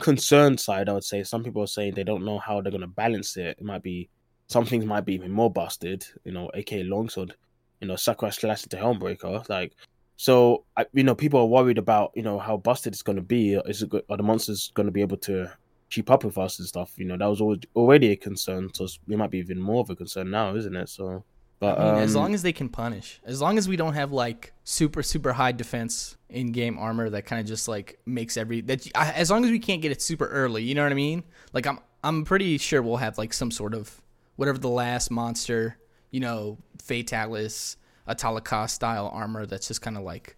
concerned 0.00 0.60
side. 0.60 0.88
I 0.88 0.92
would 0.92 1.04
say 1.04 1.22
some 1.22 1.42
people 1.42 1.62
are 1.62 1.66
saying 1.66 1.94
they 1.94 2.04
don't 2.04 2.24
know 2.24 2.38
how 2.38 2.60
they're 2.60 2.70
going 2.70 2.82
to 2.82 2.86
balance 2.86 3.36
it. 3.38 3.56
It 3.58 3.64
might 3.64 3.82
be 3.82 4.10
some 4.48 4.66
things 4.66 4.84
might 4.84 5.06
be 5.06 5.14
even 5.14 5.30
more 5.30 5.50
busted. 5.50 6.04
You 6.24 6.32
know, 6.32 6.50
aka 6.54 6.82
longsword. 6.82 7.36
You 7.80 7.88
know, 7.88 7.96
Sakura 7.96 8.30
slash 8.30 8.64
into 8.64 8.76
Helmbreaker. 8.76 9.48
Like, 9.48 9.72
so 10.20 10.64
I, 10.76 10.84
you 10.92 11.02
know, 11.02 11.14
people 11.14 11.40
are 11.40 11.46
worried 11.46 11.78
about 11.78 12.12
you 12.14 12.20
know 12.22 12.38
how 12.38 12.58
busted 12.58 12.92
it's 12.92 13.00
going 13.00 13.16
to 13.16 13.22
be. 13.22 13.54
Is 13.54 13.80
it 13.82 13.90
are 14.10 14.18
the 14.18 14.22
monsters 14.22 14.70
going 14.74 14.84
to 14.84 14.92
be 14.92 15.00
able 15.00 15.16
to 15.16 15.50
keep 15.88 16.10
up 16.10 16.24
with 16.24 16.36
us 16.36 16.58
and 16.58 16.68
stuff. 16.68 16.92
You 16.98 17.06
know, 17.06 17.16
that 17.16 17.24
was 17.24 17.40
already 17.74 18.10
a 18.12 18.16
concern, 18.16 18.68
so 18.74 18.84
it 18.84 19.16
might 19.16 19.30
be 19.30 19.38
even 19.38 19.58
more 19.58 19.80
of 19.80 19.88
a 19.88 19.96
concern 19.96 20.30
now, 20.30 20.54
isn't 20.56 20.76
it? 20.76 20.90
So, 20.90 21.24
but 21.58 21.78
I 21.78 21.84
mean, 21.84 21.94
um, 21.94 22.00
as 22.00 22.14
long 22.14 22.34
as 22.34 22.42
they 22.42 22.52
can 22.52 22.68
punish, 22.68 23.18
as 23.24 23.40
long 23.40 23.56
as 23.56 23.66
we 23.66 23.76
don't 23.76 23.94
have 23.94 24.12
like 24.12 24.52
super 24.62 25.02
super 25.02 25.32
high 25.32 25.52
defense 25.52 26.18
in 26.28 26.52
game 26.52 26.78
armor 26.78 27.08
that 27.08 27.24
kind 27.24 27.40
of 27.40 27.46
just 27.46 27.66
like 27.66 27.98
makes 28.04 28.36
every 28.36 28.60
that 28.60 28.86
as 28.94 29.30
long 29.30 29.42
as 29.46 29.50
we 29.50 29.58
can't 29.58 29.80
get 29.80 29.90
it 29.90 30.02
super 30.02 30.26
early, 30.26 30.62
you 30.62 30.74
know 30.74 30.82
what 30.82 30.92
I 30.92 30.96
mean? 30.96 31.24
Like 31.54 31.66
I'm 31.66 31.78
I'm 32.04 32.26
pretty 32.26 32.58
sure 32.58 32.82
we'll 32.82 32.98
have 32.98 33.16
like 33.16 33.32
some 33.32 33.50
sort 33.50 33.72
of 33.72 34.02
whatever 34.36 34.58
the 34.58 34.68
last 34.68 35.10
monster, 35.10 35.78
you 36.10 36.20
know, 36.20 36.58
Fatalis, 36.76 37.76
Atalika 38.08 38.68
style 38.68 39.10
armor 39.12 39.46
that's 39.46 39.68
just 39.68 39.82
kind 39.82 39.96
of 39.96 40.02
like 40.02 40.36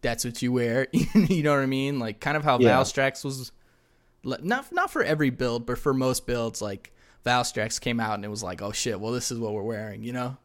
that's 0.00 0.24
what 0.24 0.42
you 0.42 0.52
wear. 0.52 0.88
you 0.92 1.42
know 1.42 1.54
what 1.54 1.60
I 1.60 1.66
mean? 1.66 1.98
Like 1.98 2.20
kind 2.20 2.36
of 2.36 2.44
how 2.44 2.58
yeah. 2.58 2.76
Valstrax 2.76 3.24
was 3.24 3.52
not 4.24 4.72
not 4.72 4.90
for 4.90 5.02
every 5.02 5.30
build, 5.30 5.66
but 5.66 5.78
for 5.78 5.94
most 5.94 6.26
builds, 6.26 6.60
like 6.60 6.92
Valstrax 7.24 7.80
came 7.80 8.00
out 8.00 8.14
and 8.14 8.24
it 8.24 8.28
was 8.28 8.42
like, 8.42 8.62
oh 8.62 8.72
shit, 8.72 9.00
well 9.00 9.12
this 9.12 9.30
is 9.30 9.38
what 9.38 9.52
we're 9.52 9.62
wearing, 9.62 10.02
you 10.02 10.12
know. 10.12 10.36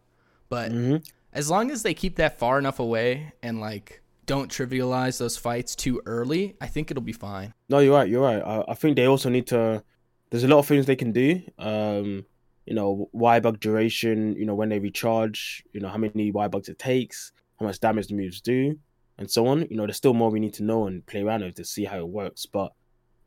But 0.50 0.72
mm-hmm. 0.72 0.98
as 1.34 1.50
long 1.50 1.72
as 1.72 1.84
they 1.84 1.94
keep 1.94 2.16
that 2.18 2.40
far 2.40 2.58
enough 2.60 2.80
away 2.80 3.34
and 3.44 3.60
like 3.60 4.02
don't 4.26 4.52
trivialize 4.52 5.18
those 5.18 5.38
fights 5.38 5.76
too 5.76 6.02
early, 6.06 6.56
I 6.62 6.68
think 6.68 6.92
it'll 6.92 7.02
be 7.02 7.14
fine. 7.14 7.54
No, 7.70 7.80
you're 7.80 7.96
right. 7.96 8.08
You're 8.08 8.22
right. 8.22 8.42
I, 8.42 8.72
I 8.72 8.74
think 8.76 8.96
they 8.96 9.06
also 9.08 9.30
need 9.30 9.48
to. 9.48 9.84
There's 10.30 10.44
a 10.44 10.48
lot 10.48 10.60
of 10.60 10.68
things 10.68 10.86
they 10.86 10.98
can 10.98 11.14
do. 11.14 11.42
Um, 11.58 12.26
you 12.68 12.76
know, 12.76 13.10
Y 13.14 13.40
bug 13.40 13.60
duration. 13.60 14.36
You 14.36 14.46
know, 14.46 14.56
when 14.56 14.70
they 14.70 14.80
recharge. 14.80 15.64
You 15.74 15.80
know, 15.80 15.90
how 15.90 15.98
many 15.98 16.32
Y 16.32 16.48
bugs 16.48 16.70
it 16.70 16.80
takes, 16.80 17.32
how 17.60 17.66
much 17.66 17.80
damage 17.80 18.08
the 18.08 18.16
moves 18.16 18.42
do, 18.42 18.78
and 19.18 19.30
so 19.30 19.48
on. 19.48 19.68
You 19.70 19.78
know, 19.78 19.86
there's 19.86 19.98
still 19.98 20.14
more 20.14 20.30
we 20.30 20.40
need 20.40 20.54
to 20.56 20.64
know 20.64 20.88
and 20.88 21.06
play 21.06 21.22
around 21.22 21.44
with 21.44 21.56
to 21.56 21.66
see 21.66 21.86
how 21.86 21.98
it 21.98 22.08
works. 22.08 22.46
But 22.46 22.74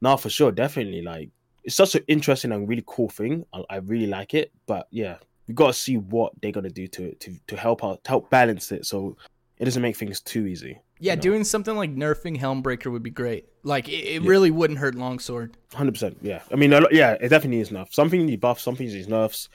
now 0.00 0.16
for 0.16 0.30
sure, 0.30 0.52
definitely. 0.52 1.02
Like 1.02 1.30
it's 1.64 1.76
such 1.76 1.94
an 1.94 2.04
interesting 2.08 2.52
and 2.52 2.68
really 2.68 2.84
cool 2.86 3.08
thing. 3.08 3.44
I, 3.52 3.64
I 3.70 3.76
really 3.76 4.06
like 4.06 4.34
it. 4.34 4.52
But 4.66 4.86
yeah, 4.90 5.16
we 5.46 5.54
got 5.54 5.68
to 5.68 5.72
see 5.72 5.96
what 5.96 6.32
they're 6.40 6.52
gonna 6.52 6.70
do 6.70 6.86
to 6.88 7.14
to 7.14 7.36
to 7.46 7.56
help 7.56 7.84
out, 7.84 8.04
to 8.04 8.10
help 8.10 8.30
balance 8.30 8.72
it, 8.72 8.86
so 8.86 9.16
it 9.58 9.64
doesn't 9.64 9.82
make 9.82 9.96
things 9.96 10.20
too 10.20 10.46
easy. 10.46 10.78
Yeah, 11.00 11.12
you 11.12 11.16
know? 11.16 11.22
doing 11.22 11.44
something 11.44 11.76
like 11.76 11.94
nerfing 11.94 12.38
Helmbreaker 12.38 12.92
would 12.92 13.02
be 13.02 13.10
great. 13.10 13.46
Like 13.62 13.88
it, 13.88 13.92
it 13.92 14.22
yeah. 14.22 14.28
really 14.28 14.50
wouldn't 14.50 14.78
hurt 14.78 14.94
Longsword. 14.94 15.56
Hundred 15.74 15.92
percent. 15.92 16.18
Yeah, 16.22 16.42
I 16.52 16.56
mean, 16.56 16.70
yeah, 16.92 17.12
it 17.12 17.28
definitely 17.30 17.56
needs 17.56 17.70
nerfs. 17.70 17.96
Something 17.96 18.26
needs 18.26 18.40
buffs, 18.40 18.62
something 18.62 18.86
needs 18.86 19.08
nerfs. 19.08 19.48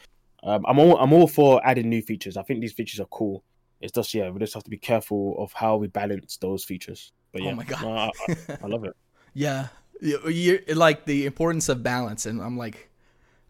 Um, 0.43 0.63
I'm 0.67 0.77
all 0.79 0.97
I'm 0.97 1.13
all 1.13 1.27
for 1.27 1.65
adding 1.65 1.89
new 1.89 2.01
features. 2.01 2.37
I 2.37 2.43
think 2.43 2.61
these 2.61 2.73
features 2.73 2.99
are 2.99 3.07
cool. 3.07 3.43
It's 3.81 3.91
just 3.91 4.13
yeah, 4.13 4.29
we 4.29 4.39
just 4.39 4.53
have 4.53 4.63
to 4.63 4.69
be 4.69 4.77
careful 4.77 5.35
of 5.37 5.53
how 5.53 5.77
we 5.77 5.87
balance 5.87 6.37
those 6.37 6.63
features. 6.63 7.11
But 7.31 7.41
oh 7.41 7.45
yeah, 7.45 7.51
oh 7.51 7.55
my 7.55 7.63
god, 7.63 7.81
no, 7.81 7.95
I, 7.95 8.11
I, 8.29 8.57
I 8.63 8.67
love 8.67 8.83
it. 8.85 8.95
yeah, 9.33 9.67
you 10.01 10.59
like 10.73 11.05
the 11.05 11.25
importance 11.25 11.69
of 11.69 11.83
balance, 11.83 12.25
and 12.25 12.41
I'm 12.41 12.57
like, 12.57 12.89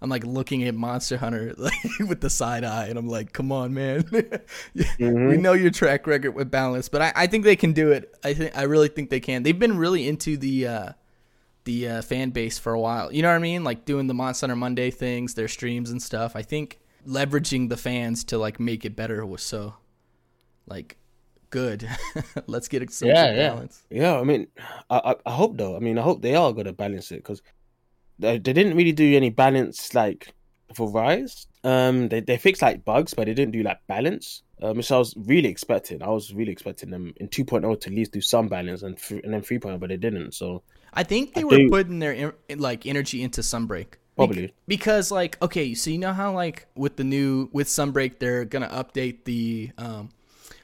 I'm 0.01 0.09
like 0.09 0.25
looking 0.25 0.63
at 0.63 0.75
Monster 0.75 1.17
Hunter 1.17 1.53
like, 1.57 1.73
with 2.07 2.21
the 2.21 2.29
side 2.29 2.63
eye, 2.63 2.87
and 2.87 2.97
I'm 2.97 3.07
like, 3.07 3.33
come 3.33 3.51
on, 3.51 3.73
man. 3.73 4.03
mm-hmm. 4.03 5.27
We 5.27 5.37
know 5.37 5.53
your 5.53 5.71
track 5.71 6.05
record 6.05 6.35
with 6.35 6.51
balance, 6.51 6.89
but 6.89 7.01
I, 7.01 7.13
I 7.15 7.27
think 7.27 7.43
they 7.43 7.55
can 7.55 7.73
do 7.73 7.91
it. 7.91 8.13
I 8.23 8.33
think 8.33 8.57
I 8.57 8.63
really 8.63 8.89
think 8.89 9.09
they 9.09 9.19
can. 9.19 9.43
They've 9.43 9.57
been 9.57 9.77
really 9.77 10.07
into 10.07 10.37
the 10.37 10.67
uh, 10.67 10.89
the 11.63 11.89
uh, 11.89 12.01
fan 12.01 12.29
base 12.29 12.59
for 12.59 12.73
a 12.73 12.79
while. 12.79 13.11
You 13.11 13.21
know 13.21 13.29
what 13.29 13.35
I 13.35 13.39
mean? 13.39 13.63
Like 13.63 13.85
doing 13.85 14.07
the 14.07 14.13
Monster 14.13 14.45
Hunter 14.45 14.55
Monday 14.55 14.91
things, 14.91 15.33
their 15.33 15.47
streams 15.47 15.91
and 15.91 16.01
stuff. 16.01 16.35
I 16.35 16.41
think 16.41 16.79
leveraging 17.07 17.69
the 17.69 17.77
fans 17.77 18.23
to 18.25 18.37
like 18.37 18.59
make 18.59 18.85
it 18.85 18.95
better 18.95 19.25
was 19.25 19.43
so 19.43 19.75
like 20.67 20.97
good. 21.49 21.87
Let's 22.47 22.67
get 22.67 22.89
some 22.91 23.09
yeah, 23.09 23.33
yeah. 23.33 23.49
balance. 23.49 23.83
Yeah, 23.89 24.19
I 24.19 24.23
mean, 24.23 24.47
I, 24.89 25.15
I 25.25 25.31
hope 25.31 25.57
though. 25.57 25.75
I 25.75 25.79
mean, 25.79 25.97
I 25.97 26.01
hope 26.01 26.21
they 26.21 26.35
are 26.35 26.51
going 26.53 26.65
to 26.65 26.73
balance 26.73 27.11
it 27.11 27.17
because 27.17 27.41
they, 28.19 28.39
didn't 28.39 28.75
really 28.75 28.91
do 28.91 29.15
any 29.15 29.29
balance 29.29 29.93
like 29.93 30.33
for 30.73 30.89
Rise. 30.91 31.47
Um, 31.63 32.09
they 32.09 32.19
they 32.19 32.37
fixed 32.37 32.61
like 32.61 32.85
bugs, 32.85 33.13
but 33.13 33.25
they 33.25 33.33
didn't 33.33 33.51
do 33.51 33.63
like 33.63 33.79
balance. 33.87 34.43
Um, 34.61 34.77
which 34.77 34.91
I 34.91 34.97
was 34.97 35.13
really 35.17 35.49
expecting. 35.49 36.01
I 36.01 36.07
was 36.09 36.33
really 36.33 36.51
expecting 36.51 36.89
them 36.89 37.13
in 37.17 37.27
2.0 37.27 37.81
to 37.81 37.89
at 37.89 37.93
least 37.93 38.13
do 38.13 38.21
some 38.21 38.47
balance 38.47 38.83
and 38.83 38.97
and 39.23 39.33
then 39.33 39.41
3.0, 39.41 39.79
but 39.79 39.89
they 39.89 39.97
didn't. 39.97 40.33
So 40.33 40.63
I 40.93 41.03
think 41.03 41.33
they 41.33 41.41
I 41.41 41.43
were 41.43 41.57
do... 41.57 41.69
putting 41.69 41.99
their 41.99 42.35
like 42.55 42.85
energy 42.85 43.21
into 43.21 43.41
Sunbreak. 43.41 43.87
Probably 44.15 44.53
because 44.65 45.11
like 45.11 45.41
okay, 45.41 45.73
so 45.73 45.89
you 45.89 45.97
know 45.97 46.13
how 46.13 46.33
like 46.33 46.67
with 46.75 46.95
the 46.95 47.03
new 47.03 47.49
with 47.51 47.67
Sunbreak 47.67 48.19
they're 48.19 48.45
gonna 48.45 48.69
update 48.69 49.25
the 49.25 49.71
um 49.77 50.09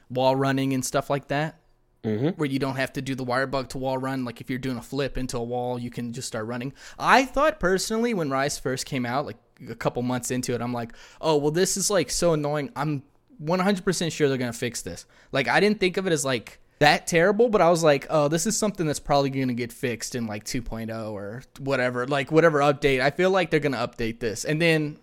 wall 0.08 0.36
running 0.36 0.72
and 0.72 0.82
stuff 0.84 1.10
like 1.10 1.28
that. 1.28 1.60
Mm-hmm. 2.04 2.30
Where 2.30 2.48
you 2.48 2.58
don't 2.58 2.76
have 2.76 2.92
to 2.94 3.02
do 3.02 3.14
the 3.14 3.22
wire 3.22 3.46
bug 3.46 3.68
to 3.70 3.78
wall 3.78 3.96
run. 3.96 4.24
Like 4.24 4.40
if 4.40 4.50
you're 4.50 4.58
doing 4.58 4.76
a 4.76 4.82
flip 4.82 5.16
into 5.16 5.36
a 5.38 5.42
wall, 5.42 5.78
you 5.78 5.88
can 5.88 6.12
just 6.12 6.26
start 6.26 6.46
running. 6.46 6.72
I 6.98 7.24
thought 7.24 7.60
personally 7.60 8.12
when 8.12 8.28
Rise 8.28 8.58
first 8.58 8.86
came 8.86 9.06
out, 9.06 9.24
like 9.24 9.36
a 9.68 9.76
couple 9.76 10.02
months 10.02 10.32
into 10.32 10.52
it, 10.52 10.60
I'm 10.60 10.72
like, 10.72 10.94
oh, 11.20 11.36
well, 11.36 11.52
this 11.52 11.76
is 11.76 11.90
like 11.90 12.10
so 12.10 12.32
annoying. 12.32 12.72
I'm 12.74 13.04
100% 13.40 14.10
sure 14.10 14.28
they're 14.28 14.36
to 14.52 14.58
fix 14.58 14.82
this. 14.82 15.06
Like 15.30 15.46
I 15.46 15.60
didn't 15.60 15.78
think 15.78 15.96
of 15.96 16.08
it 16.08 16.12
as 16.12 16.24
like 16.24 16.58
that 16.80 17.06
terrible, 17.06 17.48
but 17.48 17.60
I 17.60 17.70
was 17.70 17.84
like, 17.84 18.08
oh, 18.10 18.26
this 18.26 18.46
is 18.46 18.58
something 18.58 18.86
that's 18.86 18.98
probably 18.98 19.30
to 19.46 19.54
get 19.54 19.72
fixed 19.72 20.16
in 20.16 20.26
like 20.26 20.42
2.0 20.42 21.12
or 21.12 21.44
whatever, 21.60 22.08
like 22.08 22.32
whatever 22.32 22.58
update. 22.58 23.00
I 23.00 23.10
feel 23.10 23.30
like 23.30 23.50
they're 23.50 23.60
to 23.72 23.78
update 23.78 24.18
this. 24.18 24.44
And 24.44 24.60
then 24.60 24.98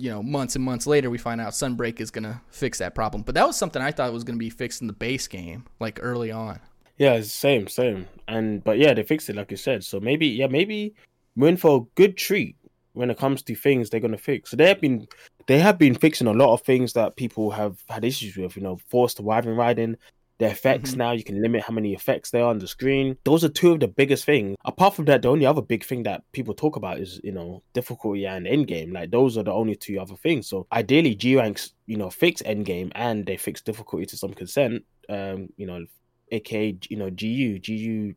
you 0.00 0.10
know, 0.10 0.22
months 0.22 0.56
and 0.56 0.64
months 0.64 0.86
later, 0.86 1.10
we 1.10 1.18
find 1.18 1.40
out 1.40 1.52
Sunbreak 1.52 2.00
is 2.00 2.10
going 2.10 2.24
to 2.24 2.40
fix 2.50 2.78
that 2.78 2.94
problem. 2.94 3.22
But 3.22 3.34
that 3.34 3.46
was 3.46 3.56
something 3.56 3.82
I 3.82 3.92
thought 3.92 4.12
was 4.12 4.24
going 4.24 4.36
to 4.36 4.42
be 4.42 4.50
fixed 4.50 4.80
in 4.80 4.86
the 4.86 4.94
base 4.94 5.28
game, 5.28 5.66
like 5.78 5.98
early 6.02 6.30
on. 6.30 6.58
Yeah, 6.96 7.20
same, 7.20 7.66
same. 7.68 8.06
And 8.26 8.64
but 8.64 8.78
yeah, 8.78 8.94
they 8.94 9.02
fixed 9.02 9.28
it 9.28 9.36
like 9.36 9.50
you 9.50 9.56
said. 9.56 9.84
So 9.84 10.00
maybe, 10.00 10.26
yeah, 10.26 10.46
maybe 10.46 10.94
we're 11.36 11.48
in 11.48 11.56
for 11.56 11.78
a 11.78 11.84
good 11.94 12.16
treat 12.16 12.56
when 12.94 13.10
it 13.10 13.18
comes 13.18 13.42
to 13.42 13.54
things 13.54 13.90
they're 13.90 14.00
to 14.00 14.16
fix. 14.16 14.50
So 14.50 14.56
they 14.56 14.68
have 14.68 14.80
been, 14.80 15.06
they 15.46 15.58
have 15.58 15.78
been 15.78 15.94
fixing 15.94 16.26
a 16.26 16.32
lot 16.32 16.52
of 16.52 16.62
things 16.62 16.94
that 16.94 17.16
people 17.16 17.50
have 17.50 17.82
had 17.88 18.04
issues 18.04 18.36
with. 18.36 18.56
You 18.56 18.62
know, 18.62 18.78
forced 18.88 19.20
wyvern 19.20 19.56
riding, 19.56 19.96
the 20.40 20.46
effects 20.46 20.92
mm-hmm. 20.92 21.00
now, 21.00 21.12
you 21.12 21.22
can 21.22 21.42
limit 21.42 21.62
how 21.62 21.74
many 21.74 21.92
effects 21.92 22.30
there 22.30 22.44
are 22.44 22.48
on 22.48 22.58
the 22.58 22.66
screen. 22.66 23.18
Those 23.24 23.44
are 23.44 23.50
two 23.50 23.72
of 23.72 23.80
the 23.80 23.88
biggest 23.88 24.24
things. 24.24 24.56
Apart 24.64 24.94
from 24.94 25.04
that, 25.04 25.20
the 25.20 25.28
only 25.28 25.44
other 25.44 25.60
big 25.60 25.84
thing 25.84 26.04
that 26.04 26.22
people 26.32 26.54
talk 26.54 26.76
about 26.76 26.98
is, 26.98 27.20
you 27.22 27.30
know, 27.30 27.62
difficulty 27.74 28.26
and 28.26 28.46
end 28.46 28.66
game 28.66 28.90
Like 28.90 29.10
those 29.10 29.36
are 29.36 29.42
the 29.42 29.52
only 29.52 29.76
two 29.76 30.00
other 30.00 30.16
things. 30.16 30.48
So 30.48 30.66
ideally 30.72 31.14
G 31.14 31.36
ranks, 31.36 31.74
you 31.84 31.98
know, 31.98 32.08
fix 32.08 32.40
end 32.46 32.64
game 32.64 32.90
and 32.94 33.26
they 33.26 33.36
fix 33.36 33.60
difficulty 33.60 34.06
to 34.06 34.16
some 34.16 34.32
consent. 34.32 34.82
Um, 35.10 35.50
you 35.58 35.66
know, 35.66 35.84
aka 36.32 36.74
you 36.88 36.96
know, 36.96 37.10
GU. 37.10 37.58
GU 37.58 38.14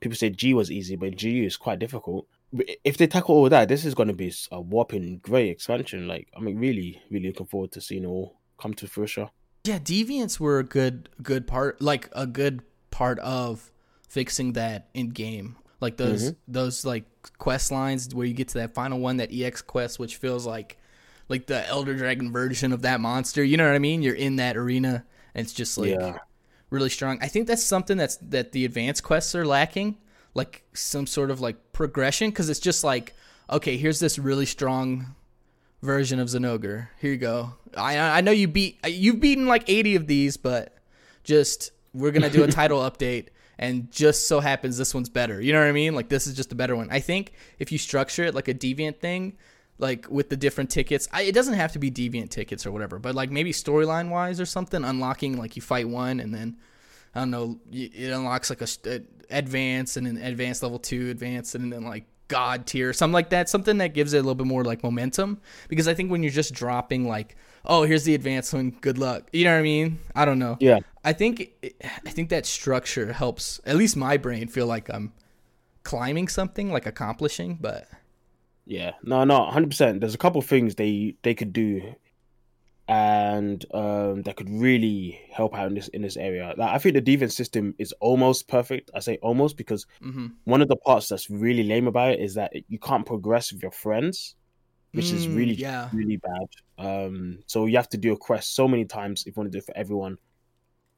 people 0.00 0.16
say 0.16 0.30
G 0.30 0.54
was 0.54 0.70
easy, 0.70 0.96
but 0.96 1.20
GU 1.20 1.44
is 1.44 1.58
quite 1.58 1.78
difficult. 1.78 2.26
If 2.84 2.96
they 2.96 3.06
tackle 3.06 3.34
all 3.34 3.50
that, 3.50 3.68
this 3.68 3.84
is 3.84 3.94
gonna 3.94 4.14
be 4.14 4.32
a 4.50 4.58
whopping 4.58 5.18
great 5.18 5.50
expansion. 5.50 6.08
Like 6.08 6.28
I 6.34 6.40
mean 6.40 6.58
really, 6.58 7.02
really 7.10 7.26
looking 7.26 7.48
forward 7.48 7.72
to 7.72 7.82
seeing 7.82 8.04
it 8.04 8.08
all 8.08 8.40
come 8.58 8.72
to 8.72 8.86
fruition. 8.86 9.28
Yeah, 9.66 9.78
deviants 9.78 10.38
were 10.38 10.58
a 10.58 10.64
good 10.64 11.08
good 11.22 11.46
part, 11.46 11.80
like 11.80 12.08
a 12.12 12.26
good 12.26 12.62
part 12.90 13.18
of 13.20 13.70
fixing 14.08 14.52
that 14.54 14.88
in 14.94 15.10
game. 15.10 15.56
Like 15.80 15.96
those 15.96 16.30
mm-hmm. 16.30 16.52
those 16.52 16.84
like 16.84 17.04
quest 17.38 17.70
lines 17.70 18.14
where 18.14 18.26
you 18.26 18.34
get 18.34 18.48
to 18.48 18.58
that 18.58 18.74
final 18.74 18.98
one, 18.98 19.18
that 19.18 19.30
EX 19.32 19.62
quest, 19.62 19.98
which 19.98 20.16
feels 20.16 20.46
like 20.46 20.78
like 21.28 21.46
the 21.46 21.66
Elder 21.68 21.94
Dragon 21.94 22.32
version 22.32 22.72
of 22.72 22.82
that 22.82 23.00
monster. 23.00 23.42
You 23.42 23.56
know 23.56 23.66
what 23.66 23.74
I 23.74 23.80
mean? 23.80 24.02
You're 24.02 24.14
in 24.14 24.36
that 24.36 24.56
arena, 24.56 25.04
and 25.34 25.44
it's 25.44 25.52
just 25.52 25.76
like 25.76 25.90
yeah. 25.90 26.18
really 26.70 26.88
strong. 26.88 27.18
I 27.20 27.28
think 27.28 27.46
that's 27.46 27.64
something 27.64 27.96
that's 27.96 28.16
that 28.18 28.52
the 28.52 28.64
advanced 28.64 29.02
quests 29.02 29.34
are 29.34 29.44
lacking, 29.44 29.98
like 30.34 30.62
some 30.72 31.06
sort 31.06 31.30
of 31.30 31.40
like 31.40 31.72
progression, 31.72 32.30
because 32.30 32.48
it's 32.48 32.60
just 32.60 32.84
like 32.84 33.14
okay, 33.50 33.76
here's 33.76 34.00
this 34.00 34.18
really 34.18 34.46
strong 34.46 35.14
version 35.86 36.20
of 36.20 36.28
Zinogre. 36.28 36.88
Here 37.00 37.12
you 37.12 37.16
go. 37.16 37.54
I 37.76 37.98
I 37.98 38.20
know 38.20 38.32
you 38.32 38.48
beat 38.48 38.78
you've 38.86 39.20
beaten 39.20 39.46
like 39.46 39.64
80 39.68 39.96
of 39.96 40.06
these, 40.06 40.36
but 40.36 40.76
just 41.24 41.70
we're 41.94 42.10
gonna 42.10 42.28
do 42.28 42.44
a 42.44 42.48
title 42.60 42.80
update, 42.80 43.28
and 43.58 43.90
just 43.90 44.28
so 44.28 44.40
happens 44.40 44.76
this 44.76 44.94
one's 44.94 45.08
better. 45.08 45.40
You 45.40 45.52
know 45.52 45.60
what 45.60 45.68
I 45.68 45.72
mean? 45.72 45.94
Like 45.94 46.08
this 46.08 46.26
is 46.26 46.34
just 46.34 46.52
a 46.52 46.54
better 46.54 46.76
one. 46.76 46.88
I 46.90 47.00
think 47.00 47.32
if 47.58 47.72
you 47.72 47.78
structure 47.78 48.24
it 48.24 48.34
like 48.34 48.48
a 48.48 48.54
deviant 48.54 48.98
thing, 48.98 49.38
like 49.78 50.10
with 50.10 50.28
the 50.28 50.36
different 50.36 50.70
tickets, 50.70 51.08
I, 51.12 51.22
it 51.22 51.32
doesn't 51.32 51.54
have 51.54 51.72
to 51.72 51.78
be 51.78 51.90
deviant 51.90 52.30
tickets 52.30 52.66
or 52.66 52.72
whatever, 52.72 52.98
but 52.98 53.14
like 53.14 53.30
maybe 53.30 53.52
storyline 53.52 54.10
wise 54.10 54.40
or 54.40 54.46
something, 54.46 54.84
unlocking 54.84 55.38
like 55.38 55.56
you 55.56 55.62
fight 55.62 55.88
one 55.88 56.20
and 56.20 56.34
then 56.34 56.56
I 57.14 57.20
don't 57.20 57.30
know, 57.30 57.58
it 57.72 58.12
unlocks 58.12 58.50
like 58.50 58.60
a, 58.60 58.68
a 58.84 58.96
uh, 58.96 58.98
advance 59.30 59.96
and 59.96 60.06
then 60.06 60.18
advanced 60.18 60.62
level 60.62 60.78
two, 60.78 61.08
advance 61.10 61.54
and 61.54 61.72
then 61.72 61.84
like 61.84 62.04
god 62.28 62.66
tier, 62.66 62.92
something 62.92 63.12
like 63.12 63.30
that, 63.30 63.48
something 63.48 63.78
that 63.78 63.94
gives 63.94 64.12
it 64.12 64.18
a 64.18 64.20
little 64.20 64.34
bit 64.34 64.46
more 64.46 64.64
like 64.64 64.82
momentum. 64.82 65.40
Because 65.68 65.88
I 65.88 65.94
think 65.94 66.10
when 66.10 66.22
you're 66.22 66.32
just 66.32 66.54
dropping 66.54 67.06
like 67.06 67.36
oh, 67.66 67.82
here's 67.82 68.04
the 68.04 68.14
advanced 68.14 68.54
one. 68.54 68.70
Good 68.80 68.98
luck. 68.98 69.28
You 69.32 69.44
know 69.44 69.52
what 69.52 69.58
I 69.58 69.62
mean? 69.62 69.98
I 70.14 70.24
don't 70.24 70.38
know. 70.38 70.56
Yeah. 70.60 70.78
I 71.04 71.12
think 71.12 71.52
I 71.82 72.10
think 72.10 72.30
that 72.30 72.46
structure 72.46 73.12
helps 73.12 73.60
at 73.64 73.76
least 73.76 73.96
my 73.96 74.16
brain 74.16 74.48
feel 74.48 74.66
like 74.66 74.88
I'm 74.88 75.12
climbing 75.82 76.28
something, 76.28 76.72
like 76.72 76.86
accomplishing, 76.86 77.58
but 77.60 77.88
Yeah, 78.64 78.92
no, 79.02 79.24
no, 79.24 79.44
hundred 79.46 79.70
percent. 79.70 80.00
There's 80.00 80.14
a 80.14 80.18
couple 80.18 80.40
things 80.42 80.74
they 80.74 81.16
they 81.22 81.34
could 81.34 81.52
do, 81.52 81.94
and 82.88 83.64
um, 83.74 84.22
that 84.22 84.36
could 84.36 84.48
really 84.48 85.20
help 85.32 85.54
out 85.56 85.66
in 85.66 85.74
this 85.74 85.88
in 85.88 86.02
this 86.02 86.16
area. 86.16 86.54
Like, 86.56 86.70
I 86.70 86.78
think 86.78 86.94
the 86.94 87.00
defense 87.00 87.36
system 87.36 87.74
is 87.78 87.92
almost 88.00 88.46
perfect. 88.46 88.90
I 88.94 89.00
say 89.00 89.18
almost 89.22 89.56
because 89.56 89.86
mm-hmm. 90.02 90.28
one 90.44 90.62
of 90.62 90.68
the 90.68 90.76
parts 90.76 91.08
that's 91.08 91.28
really 91.28 91.64
lame 91.64 91.88
about 91.88 92.12
it 92.12 92.20
is 92.20 92.34
that 92.34 92.52
you 92.68 92.78
can't 92.78 93.04
progress 93.04 93.52
with 93.52 93.62
your 93.62 93.72
friends, 93.72 94.36
which 94.92 95.12
is 95.12 95.26
Mm, 95.26 95.36
really 95.36 95.54
yeah. 95.54 95.88
really 95.92 96.16
bad. 96.18 96.48
Um, 96.78 97.38
so 97.46 97.66
you 97.66 97.76
have 97.76 97.88
to 97.90 97.98
do 97.98 98.12
a 98.12 98.16
quest 98.16 98.54
so 98.54 98.68
many 98.68 98.84
times 98.84 99.22
if 99.22 99.36
you 99.36 99.40
want 99.40 99.50
to 99.50 99.58
do 99.58 99.58
it 99.58 99.66
for 99.66 99.76
everyone, 99.76 100.18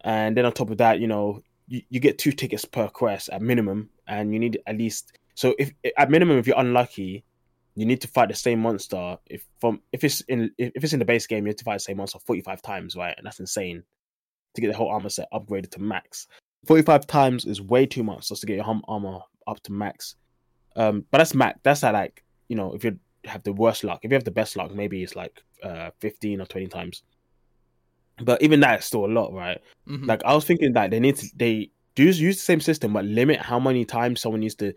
and 0.03 0.37
then 0.37 0.45
on 0.45 0.53
top 0.53 0.71
of 0.71 0.79
that, 0.79 1.01
you 1.01 1.07
know, 1.07 1.43
you, 1.69 1.83
you 1.89 2.01
get 2.01 2.19
two 2.19 2.33
tickets 2.33 2.65
per 2.67 2.89
quest 2.89 3.31
at 3.31 3.41
minimum, 3.41 3.89
and 4.07 4.33
you 4.35 4.39
need 4.39 4.59
at 4.67 4.77
least 4.77 5.17
so 5.35 5.55
if 5.59 5.73
at 5.97 6.11
minimum 6.11 6.37
if 6.37 6.47
you're 6.47 6.59
unlucky, 6.59 7.25
you 7.79 7.87
need 7.87 8.01
to 8.01 8.09
fight 8.09 8.29
the 8.29 8.35
same 8.35 8.59
monster. 8.61 9.17
If 9.27 9.47
from 9.61 9.81
if 9.93 10.03
it's 10.03 10.21
in 10.23 10.51
if 10.59 10.83
it's 10.83 10.93
in 10.93 10.99
the 10.99 11.05
base 11.05 11.29
game, 11.29 11.47
you 11.47 11.51
have 11.51 11.57
to 11.57 11.65
fight 11.65 11.77
the 11.77 11.81
same 11.81 11.99
monster 11.99 12.19
forty 12.19 12.41
five 12.43 12.61
times, 12.61 12.97
right? 12.97 13.15
And 13.17 13.25
that's 13.25 13.39
insane 13.39 13.85
to 14.55 14.61
get 14.61 14.67
the 14.67 14.77
whole 14.77 14.89
armor 14.89 15.09
set 15.09 15.31
upgraded 15.33 15.71
to 15.71 15.81
max. 15.81 16.27
Forty 16.67 16.83
five 16.83 17.07
times 17.07 17.45
is 17.45 17.63
way 17.63 17.87
too 17.87 18.03
much 18.03 18.29
just 18.29 18.41
to 18.41 18.49
get 18.49 18.57
your 18.57 18.81
armor 18.89 19.21
up 19.47 19.63
to 19.63 19.73
max. 19.73 20.17
Um, 20.75 21.05
but 21.13 21.19
that's 21.19 21.37
max. 21.37 21.61
That's 21.63 21.85
at 21.85 21.95
like 21.95 22.25
you 22.49 22.57
know 22.57 22.73
if 22.73 22.83
you 22.83 22.99
have 23.27 23.45
the 23.45 23.53
worst 23.53 23.85
luck. 23.85 24.01
If 24.03 24.11
you 24.11 24.17
have 24.17 24.25
the 24.25 24.33
best 24.33 24.57
luck, 24.57 24.75
maybe 24.75 25.05
it's 25.05 25.15
like 25.15 25.41
uh 25.63 25.91
fifteen 26.01 26.41
or 26.41 26.47
twenty 26.47 26.67
times. 26.67 27.05
But 28.21 28.43
even 28.43 28.59
that 28.61 28.81
is 28.81 28.87
still 28.87 29.05
a 29.05 29.07
lot, 29.07 29.33
right? 29.33 29.61
Mhm. 29.89 30.09
Like 30.09 30.25
I 30.25 30.35
was 30.35 30.45
thinking 30.45 30.73
that 30.73 30.91
they 30.91 30.99
need 30.99 31.15
to 31.17 31.27
they 31.37 31.71
do 31.95 32.05
use 32.05 32.19
the 32.19 32.43
same 32.43 32.61
system, 32.61 32.93
but 32.93 33.05
limit 33.05 33.39
how 33.39 33.61
many 33.61 33.85
times 33.85 34.21
someone 34.21 34.41
needs 34.41 34.57
to 34.57 34.75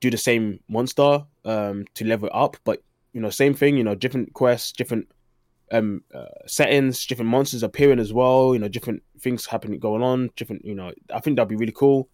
do 0.00 0.10
the 0.10 0.16
same 0.16 0.60
monster 0.68 1.22
um 1.44 1.84
to 1.94 2.04
level 2.04 2.28
it 2.28 2.34
up. 2.34 2.56
But 2.64 2.82
you 3.12 3.20
know, 3.20 3.30
same 3.30 3.54
thing. 3.54 3.76
You 3.76 3.84
know, 3.84 3.94
different 3.94 4.32
quests, 4.34 4.72
different 4.72 5.08
um 5.72 6.02
uh, 6.14 6.26
settings, 6.46 7.06
different 7.06 7.30
monsters 7.30 7.62
appearing 7.62 7.98
as 8.00 8.12
well. 8.12 8.52
You 8.54 8.60
know, 8.60 8.68
different 8.68 9.02
things 9.20 9.46
happening 9.46 9.78
going 9.80 10.02
on. 10.02 10.30
Different. 10.36 10.64
You 10.64 10.74
know, 10.74 10.92
I 11.12 11.20
think 11.20 11.36
that'd 11.36 11.48
be 11.48 11.56
really 11.56 11.72
cool. 11.72 12.08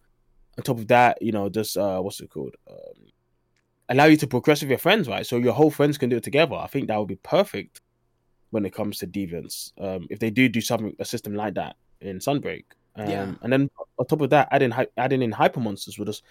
On 0.57 0.63
top 0.63 0.79
of 0.79 0.87
that, 0.87 1.21
you 1.21 1.31
know, 1.31 1.49
just 1.49 1.77
uh 1.77 1.99
what's 1.99 2.19
it 2.21 2.29
called? 2.29 2.55
Um, 2.69 3.11
allow 3.89 4.05
you 4.05 4.17
to 4.17 4.27
progress 4.27 4.61
with 4.61 4.69
your 4.69 4.79
friends, 4.79 5.07
right? 5.07 5.25
So 5.25 5.37
your 5.37 5.53
whole 5.53 5.71
friends 5.71 5.97
can 5.97 6.09
do 6.09 6.17
it 6.17 6.23
together. 6.23 6.55
I 6.55 6.67
think 6.67 6.87
that 6.87 6.97
would 6.97 7.07
be 7.07 7.15
perfect 7.17 7.81
when 8.49 8.65
it 8.65 8.73
comes 8.73 8.99
to 8.99 9.07
deviants. 9.07 9.71
Um, 9.79 10.07
if 10.09 10.19
they 10.19 10.29
do 10.29 10.49
do 10.49 10.61
something 10.61 10.95
a 10.99 11.05
system 11.05 11.35
like 11.35 11.53
that 11.55 11.75
in 12.01 12.19
Sunbreak, 12.19 12.63
um, 12.95 13.09
Yeah. 13.09 13.31
and 13.41 13.53
then 13.53 13.69
on 13.97 14.05
top 14.07 14.21
of 14.21 14.29
that, 14.31 14.47
adding 14.51 14.73
adding 14.97 15.21
in 15.21 15.31
hyper 15.31 15.59
monsters 15.59 15.97
would 15.97 16.07
just 16.07 16.23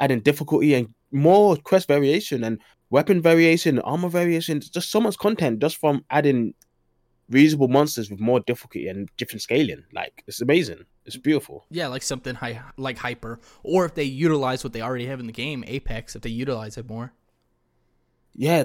add 0.00 0.10
in 0.10 0.20
difficulty 0.20 0.74
and 0.74 0.92
more 1.12 1.56
quest 1.56 1.86
variation 1.86 2.42
and 2.44 2.58
weapon 2.90 3.20
variation, 3.22 3.78
armor 3.80 4.08
variation. 4.08 4.60
Just 4.60 4.90
so 4.90 5.00
much 5.00 5.16
content 5.18 5.60
just 5.60 5.76
from 5.76 6.04
adding 6.10 6.54
reasonable 7.28 7.68
monsters 7.68 8.10
with 8.10 8.18
more 8.18 8.40
difficulty 8.40 8.88
and 8.88 9.08
different 9.16 9.42
scaling. 9.42 9.84
Like 9.92 10.24
it's 10.26 10.40
amazing. 10.40 10.84
It's 11.06 11.16
beautiful. 11.16 11.64
Yeah, 11.70 11.88
like 11.88 12.02
something 12.02 12.34
high, 12.34 12.60
like 12.76 12.98
hyper, 12.98 13.40
or 13.62 13.84
if 13.84 13.94
they 13.94 14.04
utilize 14.04 14.62
what 14.64 14.72
they 14.72 14.82
already 14.82 15.06
have 15.06 15.20
in 15.20 15.26
the 15.26 15.32
game, 15.32 15.64
Apex, 15.66 16.16
if 16.16 16.22
they 16.22 16.30
utilize 16.30 16.76
it 16.76 16.88
more. 16.88 17.12
Yeah, 18.34 18.64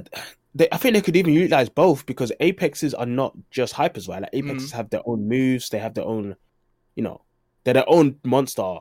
they, 0.54 0.68
I 0.72 0.78
think 0.78 0.94
they 0.94 1.02
could 1.02 1.16
even 1.16 1.34
utilize 1.34 1.70
both 1.70 2.06
because 2.06 2.32
apexes 2.40 2.94
are 2.94 3.06
not 3.06 3.36
just 3.52 3.74
hypers, 3.74 4.08
right? 4.08 4.22
Like 4.22 4.34
apexes 4.34 4.70
Mm-hmm. 4.70 4.78
have 4.78 4.90
their 4.90 5.02
own 5.06 5.28
moves, 5.28 5.70
they 5.70 5.80
have 5.80 5.94
their 5.96 6.06
own, 6.06 6.36
you 6.96 7.04
know, 7.04 7.22
they're 7.64 7.74
their 7.74 7.90
own 7.90 8.18
monster 8.24 8.78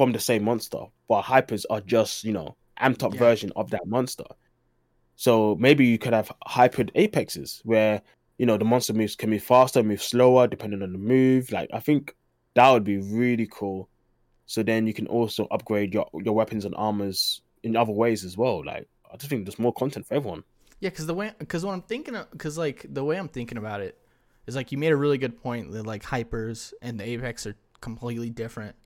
from 0.00 0.12
the 0.12 0.18
same 0.18 0.42
monster, 0.44 0.78
but 1.10 1.20
hypers 1.24 1.66
are 1.68 1.82
just 1.82 2.24
you 2.24 2.32
know 2.32 2.56
amped 2.80 3.02
up 3.02 3.12
Yeah. 3.12 3.18
version 3.18 3.52
of 3.54 3.68
that 3.68 3.86
monster. 3.86 4.24
So 5.16 5.56
maybe 5.60 5.84
you 5.84 5.98
could 5.98 6.14
have 6.14 6.32
hypered 6.48 6.90
apexes 6.94 7.60
where 7.64 8.00
you 8.38 8.46
know 8.46 8.56
the 8.56 8.64
monster 8.64 8.94
moves 8.94 9.14
can 9.14 9.28
move 9.28 9.42
faster, 9.42 9.82
move 9.82 10.02
slower 10.02 10.46
depending 10.46 10.80
on 10.82 10.92
the 10.92 10.98
move. 10.98 11.52
Like 11.52 11.68
I 11.74 11.80
think 11.80 12.14
that 12.54 12.70
would 12.70 12.82
be 12.84 12.96
really 12.96 13.46
cool. 13.52 13.90
So 14.46 14.62
then 14.62 14.86
you 14.86 14.94
can 14.94 15.06
also 15.06 15.46
upgrade 15.50 15.92
your 15.92 16.08
your 16.14 16.34
weapons 16.34 16.64
and 16.64 16.74
armors 16.76 17.42
in 17.62 17.76
other 17.76 17.92
ways 17.92 18.24
as 18.24 18.38
well. 18.38 18.64
Like 18.64 18.88
I 19.12 19.18
just 19.18 19.28
think 19.28 19.44
there's 19.44 19.58
more 19.58 19.74
content 19.74 20.06
for 20.06 20.14
everyone. 20.14 20.44
Yeah, 20.80 20.88
because 20.88 21.06
the 21.06 21.12
way, 21.12 21.32
because 21.38 21.62
what 21.62 21.72
I'm 21.74 21.82
thinking, 21.82 22.16
because 22.32 22.56
like 22.56 22.86
the 22.88 23.04
way 23.04 23.18
I'm 23.18 23.28
thinking 23.28 23.58
about 23.58 23.82
it 23.82 23.98
is 24.46 24.56
like 24.56 24.72
you 24.72 24.78
made 24.78 24.92
a 24.92 24.96
really 24.96 25.18
good 25.18 25.36
point 25.42 25.70
that 25.72 25.84
like 25.86 26.02
hypers 26.02 26.72
and 26.80 26.98
the 26.98 27.04
Apex 27.04 27.44
are 27.46 27.56
completely 27.82 28.30
different, 28.30 28.76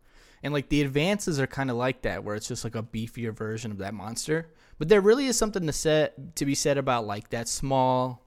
and 0.45 0.53
like 0.53 0.69
the 0.69 0.83
advances 0.83 1.41
are 1.41 1.47
kind 1.47 1.71
of 1.71 1.77
like 1.77 2.03
that, 2.03 2.23
where 2.23 2.37
it's 2.37 2.47
just 2.47 2.63
like 2.63 2.77
a 2.77 2.83
beefier 2.83 3.35
version 3.35 3.73
of 3.73 3.79
that 3.79 3.95
monster. 3.95 4.53
But 4.79 4.89
there 4.91 5.01
really 5.01 5.27
is 5.27 5.39
something 5.39 5.67
to 5.67 5.73
set 5.73 6.37
to 6.37 6.45
be 6.45 6.55
said 6.55 6.77
about 6.79 7.07
like 7.07 7.31
that 7.31 7.49
small, 7.49 8.23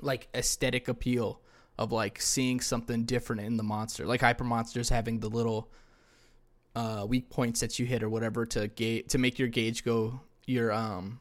like 0.00 0.28
aesthetic 0.34 0.88
appeal 0.88 1.40
of 1.78 1.92
like 1.92 2.22
seeing 2.22 2.58
something 2.60 3.04
different 3.04 3.42
in 3.42 3.58
the 3.58 3.62
monster, 3.62 4.06
like 4.06 4.22
hyper 4.22 4.44
monsters 4.44 4.88
having 4.88 5.20
the 5.20 5.28
little 5.28 5.70
uh, 6.74 7.04
weak 7.06 7.28
points 7.28 7.60
that 7.60 7.78
you 7.78 7.84
hit 7.84 8.02
or 8.02 8.08
whatever 8.08 8.46
to 8.46 8.68
gauge 8.68 9.06
to 9.08 9.18
make 9.18 9.38
your 9.38 9.48
gauge 9.48 9.84
go 9.84 10.20
your 10.46 10.70
um 10.70 11.18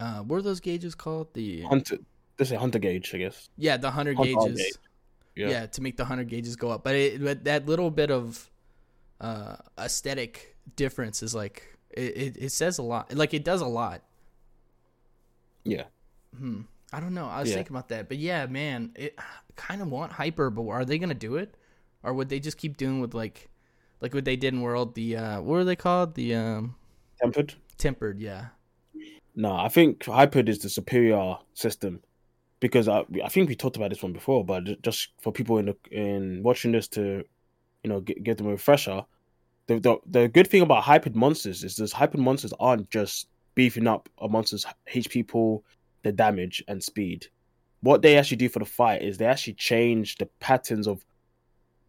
uh 0.00 0.18
what 0.20 0.36
are 0.36 0.42
those 0.42 0.60
gauges 0.60 0.94
called 0.94 1.32
the 1.34 1.62
Hunter, 1.62 1.96
this 2.36 2.48
is 2.48 2.52
a 2.52 2.58
hunter 2.58 2.78
gauge, 2.78 3.12
I 3.14 3.18
guess. 3.18 3.48
yeah 3.56 3.76
the 3.78 3.88
100 3.88 4.16
Hunter 4.16 4.34
gauges 4.34 4.58
gauge. 4.58 4.72
yeah. 5.34 5.48
Yeah. 5.48 5.66
to 5.66 5.80
make 5.80 5.96
the 5.96 6.04
100 6.04 6.28
gauges 6.28 6.56
go 6.56 6.70
up 6.70 6.84
but 6.84 6.94
it 6.94 7.24
but 7.24 7.44
that 7.44 7.66
little 7.66 7.90
bit 7.90 8.10
of 8.10 8.50
uh 9.20 9.56
aesthetic 9.78 10.56
difference 10.76 11.22
is 11.22 11.34
like 11.34 11.76
it, 11.90 12.16
it, 12.16 12.36
it 12.36 12.52
says 12.52 12.78
a 12.78 12.82
lot 12.82 13.12
like 13.14 13.34
it 13.34 13.44
does 13.44 13.60
a 13.60 13.66
lot. 13.66 14.02
Yeah. 15.64 15.84
hmm. 16.36 16.62
I 16.92 17.00
don't 17.00 17.12
know. 17.14 17.26
I 17.26 17.40
was 17.40 17.50
Yeah. 17.50 17.56
thinking 17.56 17.76
about 17.76 17.88
that. 17.88 18.08
But 18.08 18.18
yeah 18.18 18.46
man 18.46 18.92
it 18.94 19.18
kind 19.56 19.82
of 19.82 19.88
want 19.88 20.12
hyper 20.12 20.50
but 20.50 20.66
are 20.68 20.84
they 20.84 20.98
gonna 20.98 21.14
do 21.14 21.36
it? 21.36 21.54
Or 22.02 22.14
would 22.14 22.28
they 22.28 22.40
just 22.40 22.58
keep 22.58 22.76
doing 22.76 23.00
with 23.00 23.14
like 23.14 23.50
like 24.00 24.14
what 24.14 24.24
they 24.24 24.36
did 24.36 24.54
in 24.54 24.60
world 24.62 24.94
the 24.94 25.16
uh 25.16 25.40
what 25.40 25.56
are 25.56 25.64
they 25.64 25.76
called? 25.76 26.14
The 26.14 26.34
um 26.34 26.76
Tempered. 27.20 27.54
tempered 27.78 28.20
yeah. 28.20 28.48
No, 29.34 29.52
I 29.52 29.68
think 29.68 30.00
Hypered 30.04 30.48
is 30.48 30.58
the 30.60 30.68
superior 30.68 31.36
system. 31.54 32.00
Because 32.60 32.88
I, 32.88 33.04
I 33.24 33.28
think 33.28 33.48
we 33.48 33.54
talked 33.54 33.76
about 33.76 33.90
this 33.90 34.02
one 34.02 34.12
before, 34.12 34.44
but 34.44 34.82
just 34.82 35.10
for 35.20 35.32
people 35.32 35.58
in 35.58 35.66
the, 35.66 35.76
in 35.92 36.42
watching 36.42 36.72
this 36.72 36.88
to, 36.88 37.22
you 37.82 37.90
know, 37.90 38.00
give, 38.00 38.22
get 38.22 38.38
them 38.38 38.46
a 38.46 38.50
refresher. 38.50 39.02
The, 39.66 39.80
the 39.80 39.96
the 40.06 40.28
good 40.28 40.48
thing 40.48 40.62
about 40.62 40.84
hypered 40.84 41.14
monsters 41.14 41.62
is 41.62 41.76
this 41.76 41.92
hypered 41.92 42.18
monsters 42.18 42.52
aren't 42.58 42.90
just 42.90 43.28
beefing 43.54 43.86
up 43.86 44.08
a 44.18 44.28
monster's 44.28 44.64
HP 44.92 45.26
pool, 45.28 45.64
the 46.02 46.12
damage 46.12 46.62
and 46.68 46.82
speed. 46.82 47.26
What 47.80 48.02
they 48.02 48.16
actually 48.16 48.38
do 48.38 48.48
for 48.48 48.58
the 48.60 48.64
fight 48.64 49.02
is 49.02 49.18
they 49.18 49.26
actually 49.26 49.54
change 49.54 50.16
the 50.16 50.26
patterns 50.40 50.88
of 50.88 51.04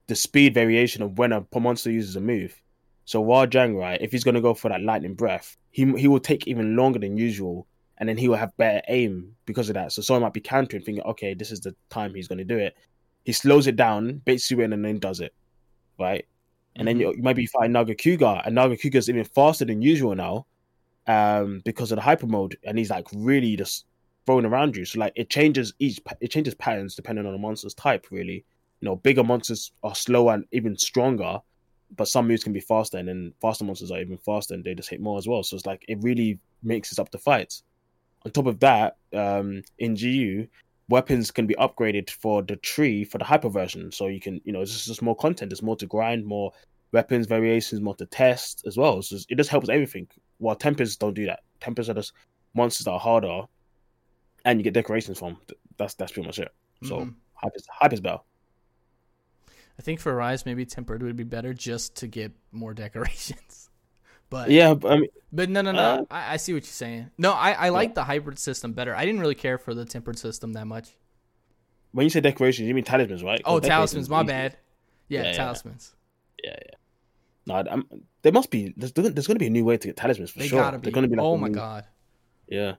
the 0.08 0.16
speed 0.16 0.54
variation 0.54 1.02
of 1.02 1.18
when 1.18 1.32
a 1.32 1.46
monster 1.60 1.92
uses 1.92 2.16
a 2.16 2.22
move. 2.22 2.60
So 3.06 3.22
while 3.22 3.48
Jang, 3.48 3.76
right, 3.76 4.02
if 4.02 4.12
he's 4.12 4.24
gonna 4.24 4.42
go 4.42 4.54
for 4.54 4.70
that 4.70 4.82
lightning 4.82 5.14
breath, 5.14 5.58
he 5.72 5.92
he 5.98 6.08
will 6.08 6.20
take 6.20 6.48
even 6.48 6.76
longer 6.76 7.00
than 7.00 7.18
usual, 7.18 7.68
and 7.98 8.10
then 8.10 8.18
he 8.18 8.28
will 8.28 8.36
have 8.36 8.56
better 8.58 8.82
aim 8.88 9.36
because 9.46 9.70
of 9.70 9.76
that. 9.76 9.92
So 9.92 10.02
someone 10.02 10.24
might 10.24 10.34
be 10.34 10.42
countering, 10.42 10.84
thinking, 10.84 11.04
okay, 11.04 11.34
this 11.34 11.52
is 11.52 11.60
the 11.62 11.76
time 11.90 12.14
he's 12.14 12.28
gonna 12.28 12.44
do 12.44 12.58
it. 12.58 12.76
He 13.26 13.32
slows 13.32 13.68
it 13.68 13.76
down, 13.76 14.22
baits 14.26 14.50
you 14.52 14.62
in, 14.62 14.74
and 14.74 14.84
then 14.84 15.00
does 15.00 15.22
it, 15.22 15.34
right? 16.00 16.26
And 16.76 16.88
then 16.88 17.00
you, 17.00 17.14
you 17.16 17.24
might 17.24 17.36
be 17.36 17.46
fighting 17.46 17.74
Nargacuga, 17.74 18.46
and 18.46 18.56
Nargacuga 18.56 18.96
is 18.96 19.10
even 19.10 19.24
faster 19.26 19.66
than 19.66 19.82
usual 19.82 20.16
now, 20.16 20.46
um, 21.08 21.62
because 21.66 21.92
of 21.92 21.98
the 21.98 22.02
hyper 22.02 22.28
mode, 22.28 22.58
and 22.64 22.78
he's 22.78 22.90
like 22.90 23.08
really 23.14 23.56
just 23.56 23.86
thrown 24.26 24.46
around 24.46 24.76
you. 24.76 24.86
So 24.86 25.00
like 25.00 25.14
it 25.16 25.30
changes 25.30 25.74
each, 25.80 26.00
it 26.22 26.30
changes 26.30 26.54
patterns 26.56 26.96
depending 26.96 27.26
on 27.26 27.34
the 27.34 27.40
monster's 27.40 27.74
type. 27.74 28.08
Really, 28.12 28.46
you 28.80 28.86
know, 28.86 28.96
bigger 28.96 29.24
monsters 29.24 29.72
are 29.84 29.96
slower 29.96 30.34
and 30.34 30.46
even 30.52 30.78
stronger, 30.78 31.40
but 31.96 32.08
some 32.08 32.28
moves 32.28 32.44
can 32.44 32.54
be 32.54 32.60
faster, 32.60 32.98
and 32.98 33.08
then 33.08 33.34
faster 33.42 33.66
monsters 33.66 33.92
are 33.92 34.00
even 34.00 34.18
faster, 34.18 34.54
and 34.54 34.64
they 34.64 34.76
just 34.76 34.90
hit 34.90 35.02
more 35.02 35.18
as 35.18 35.28
well. 35.28 35.44
So 35.44 35.56
it's 35.56 35.66
like 35.66 35.84
it 35.88 35.98
really 36.02 36.40
mixes 36.64 37.00
up 37.00 37.12
the 37.12 37.18
fights. 37.18 37.64
On 38.26 38.32
top 38.32 38.48
of 38.48 38.60
that, 38.60 38.98
um, 39.14 39.64
in 39.80 39.96
GU, 39.96 40.48
weapons 40.90 41.32
can 41.32 41.48
be 41.48 41.56
upgraded 41.56 42.10
for 42.10 42.42
the 42.42 42.56
tree 42.58 43.04
for 43.04 43.18
the 43.18 43.24
hyper 43.26 43.50
version. 43.50 43.92
So 43.92 44.08
you 44.08 44.20
can, 44.20 44.42
you 44.44 44.52
know, 44.52 44.62
it's 44.62 44.86
just 44.86 45.02
more 45.02 45.16
content. 45.16 45.50
There's 45.52 45.62
more 45.64 45.76
to 45.78 45.86
grind, 45.86 46.26
more 46.26 46.52
weapons 46.92 47.28
variations, 47.28 47.82
more 47.82 47.96
to 47.96 48.06
test 48.08 48.64
as 48.66 48.76
well. 48.76 49.02
So 49.02 49.18
it 49.30 49.36
just 49.38 49.50
helps 49.50 49.70
everything. 49.70 50.08
While 50.40 50.56
tempers 50.56 50.98
don't 50.98 51.14
do 51.14 51.26
that. 51.28 51.42
Tempers 51.62 51.90
are 51.90 51.94
just 51.94 52.14
monsters 52.56 52.86
that 52.86 52.92
are 52.92 53.00
harder, 53.00 53.44
and 54.46 54.60
you 54.60 54.64
get 54.64 54.74
decorations 54.74 55.20
from. 55.20 55.38
That's 55.78 55.94
that's 55.94 56.12
pretty 56.12 56.28
much 56.28 56.40
it. 56.40 56.50
So 56.84 57.02
Mhm. 57.02 57.16
hyper's 57.36 57.68
hyper's 57.72 58.00
better. 58.02 58.20
I 59.78 59.82
think 59.82 60.00
for 60.02 60.14
Rise, 60.14 60.46
maybe 60.46 60.66
tempered 60.66 61.04
would 61.04 61.16
be 61.16 61.24
better 61.24 61.54
just 61.54 61.96
to 61.98 62.08
get 62.08 62.34
more 62.52 62.74
decorations. 62.86 63.69
But 64.30 64.50
Yeah, 64.52 64.74
but, 64.76 64.92
I 64.92 64.98
mean, 65.00 65.10
but 65.32 65.50
no, 65.50 65.62
no, 65.62 65.72
no. 65.72 65.80
Uh, 65.80 66.06
I, 66.12 66.34
I 66.34 66.38
see 66.38 66.54
what 66.54 66.64
you're 66.64 66.68
saying. 66.72 67.10
No, 67.18 67.32
I, 67.34 67.52
I 67.54 67.70
like 67.70 67.96
the 67.96 68.04
hybrid 68.04 68.38
system 68.40 68.74
better. 68.74 68.96
I 68.96 69.06
didn't 69.06 69.22
really 69.22 69.36
care 69.36 69.58
for 69.58 69.74
the 69.74 69.86
tempered 69.86 70.18
system 70.20 70.54
that 70.54 70.66
much. 70.66 70.96
when 71.92 72.04
you 72.06 72.10
say 72.10 72.20
decorations, 72.22 72.68
you 72.68 72.74
mean 72.76 72.84
talismans, 72.84 73.24
right? 73.24 73.42
Oh, 73.46 73.60
talismans. 73.60 74.10
My 74.10 74.20
easy. 74.22 74.28
bad. 74.28 74.58
Yeah, 75.08 75.22
Yeah, 75.24 75.26
yeah. 75.32 75.38
talismans. 75.38 75.96
Yeah, 76.44 76.56
yeah. 76.66 76.76
No, 77.48 77.56
I'm, 77.72 77.86
there 78.22 78.32
must 78.32 78.52
be. 78.52 78.74
There's, 78.78 78.92
there's 78.92 79.28
going 79.28 79.36
to 79.36 79.40
be 79.40 79.48
a 79.48 79.50
new 79.50 79.66
way 79.66 79.78
to 79.78 79.88
get 79.88 79.98
talismans 79.98 80.30
for 80.32 80.40
They 80.40 80.48
sure. 80.48 80.62
gotta 80.62 80.78
be. 80.78 80.84
They're 80.84 80.92
going 80.94 81.04
to 81.06 81.10
be 81.10 81.16
like 81.16 81.26
oh 81.26 81.38
my 81.38 81.48
new- 81.48 81.54
god. 81.56 81.86
Yeah, 82.48 82.76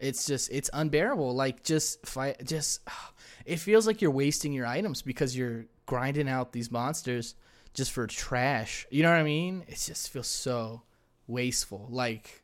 It's 0.00 0.26
just 0.26 0.50
it's 0.52 0.70
unbearable. 0.72 1.34
Like 1.34 1.62
just 1.64 2.06
fight. 2.06 2.44
Just 2.44 2.80
it 3.44 3.58
feels 3.58 3.86
like 3.86 4.00
you're 4.02 4.10
wasting 4.12 4.52
your 4.52 4.66
items 4.66 5.02
because 5.02 5.36
you're 5.36 5.66
grinding 5.86 6.28
out 6.28 6.52
these 6.52 6.70
monsters 6.70 7.34
just 7.74 7.90
for 7.90 8.06
trash. 8.06 8.86
You 8.90 9.02
know 9.02 9.10
what 9.10 9.18
I 9.18 9.22
mean? 9.24 9.64
It 9.66 9.76
just 9.84 10.10
feels 10.10 10.26
so 10.28 10.82
wasteful. 11.26 11.86
Like 11.90 12.42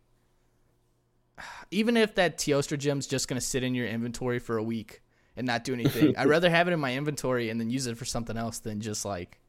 even 1.70 1.96
if 1.96 2.14
that 2.16 2.38
Teostra 2.38 2.78
gem's 2.78 3.06
just 3.06 3.28
gonna 3.28 3.40
sit 3.40 3.62
in 3.62 3.74
your 3.74 3.86
inventory 3.86 4.38
for 4.38 4.56
a 4.56 4.62
week 4.62 5.02
and 5.36 5.46
not 5.46 5.64
do 5.64 5.74
anything, 5.74 6.14
I'd 6.18 6.28
rather 6.28 6.50
have 6.50 6.68
it 6.68 6.72
in 6.72 6.80
my 6.80 6.94
inventory 6.94 7.50
and 7.50 7.60
then 7.60 7.70
use 7.70 7.86
it 7.86 7.96
for 7.96 8.04
something 8.04 8.36
else 8.36 8.58
than 8.58 8.80
just 8.80 9.04
like 9.04 9.40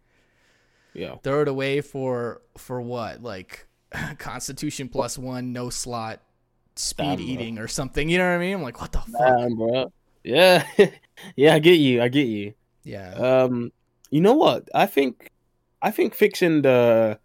yeah. 0.93 1.15
throw 1.23 1.41
it 1.41 1.47
away 1.47 1.81
for 1.81 2.41
for 2.57 2.81
what 2.81 3.23
like 3.23 3.67
Constitution 4.17 4.89
plus 4.89 5.17
one, 5.17 5.53
no 5.53 5.69
slot, 5.69 6.21
speed 6.75 7.03
Damn, 7.03 7.15
bro. 7.17 7.25
eating 7.25 7.59
or 7.59 7.67
something. 7.67 8.09
You 8.09 8.17
know 8.17 8.25
what 8.29 8.35
I 8.35 8.39
mean? 8.39 8.55
I'm 8.55 8.63
like, 8.63 8.79
what 8.79 8.91
the 8.91 8.99
fuck? 8.99 9.37
Damn, 9.37 9.55
bro. 9.55 9.91
Yeah, 10.23 10.65
yeah. 11.35 11.53
I 11.53 11.59
get 11.59 11.79
you. 11.79 12.01
I 12.01 12.07
get 12.07 12.27
you. 12.27 12.53
Yeah. 12.83 13.13
Um, 13.13 13.71
you 14.09 14.21
know 14.21 14.33
what? 14.33 14.69
I 14.73 14.85
think, 14.85 15.29
I 15.81 15.91
think 15.91 16.13
fixing 16.13 16.61
the, 16.63 17.19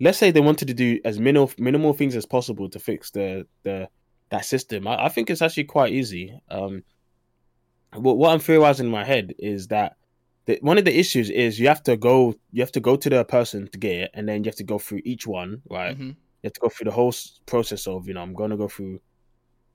let's 0.00 0.18
say 0.18 0.30
they 0.30 0.40
wanted 0.40 0.68
to 0.68 0.74
do 0.74 0.98
as 1.04 1.18
minimal 1.20 1.50
minimal 1.58 1.92
things 1.92 2.16
as 2.16 2.26
possible 2.26 2.68
to 2.70 2.78
fix 2.78 3.10
the 3.10 3.46
the 3.62 3.88
that 4.30 4.44
system. 4.44 4.86
I, 4.86 5.06
I 5.06 5.08
think 5.08 5.28
it's 5.30 5.42
actually 5.42 5.64
quite 5.64 5.92
easy. 5.92 6.40
Um, 6.50 6.82
what 7.94 8.16
what 8.16 8.32
I'm 8.32 8.38
theorizing 8.40 8.86
in 8.86 8.92
my 8.92 9.04
head 9.04 9.34
is 9.38 9.68
that. 9.68 9.96
The, 10.46 10.58
one 10.62 10.78
of 10.78 10.86
the 10.86 10.98
issues 10.98 11.28
is 11.28 11.60
you 11.60 11.68
have 11.68 11.82
to 11.82 11.98
go 11.98 12.34
you 12.50 12.62
have 12.62 12.72
to 12.72 12.80
go 12.80 12.96
to 12.96 13.10
the 13.10 13.24
person 13.26 13.68
to 13.68 13.78
get 13.78 13.94
it 14.04 14.10
and 14.14 14.26
then 14.26 14.42
you 14.42 14.48
have 14.48 14.56
to 14.56 14.64
go 14.64 14.78
through 14.78 15.02
each 15.04 15.26
one 15.26 15.60
right 15.70 15.96
Mhm. 15.96 16.08
you 16.08 16.44
have 16.44 16.54
to 16.54 16.60
go 16.60 16.70
through 16.70 16.86
the 16.86 16.90
whole 16.92 17.12
process 17.44 17.86
of 17.86 18.08
you 18.08 18.14
know 18.14 18.22
i'm 18.22 18.32
going 18.34 18.50
to 18.50 18.56
go 18.56 18.66
through 18.66 19.00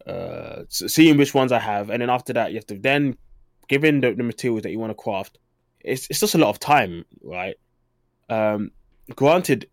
uh 0.08 0.64
seeing 0.70 1.18
which 1.18 1.36
ones 1.36 1.52
i 1.52 1.60
have 1.60 1.92
and 1.92 2.02
then 2.02 2.10
after 2.10 2.34
that 2.34 2.52
you 2.52 2.58
have 2.58 2.66
to 2.66 2.80
then 2.80 3.16
given 3.70 4.02
the, 4.02 4.16
the 4.16 4.24
materials 4.24 4.64
that 4.64 4.72
you 4.72 4.80
want 4.80 4.90
to 4.90 4.96
craft 4.96 5.38
it's, 5.82 6.08
it's 6.10 6.20
just 6.20 6.34
a 6.34 6.40
lot 6.40 6.50
of 6.50 6.60
time 6.60 7.06
right 7.24 7.58
um 8.30 8.72
granted 9.14 9.70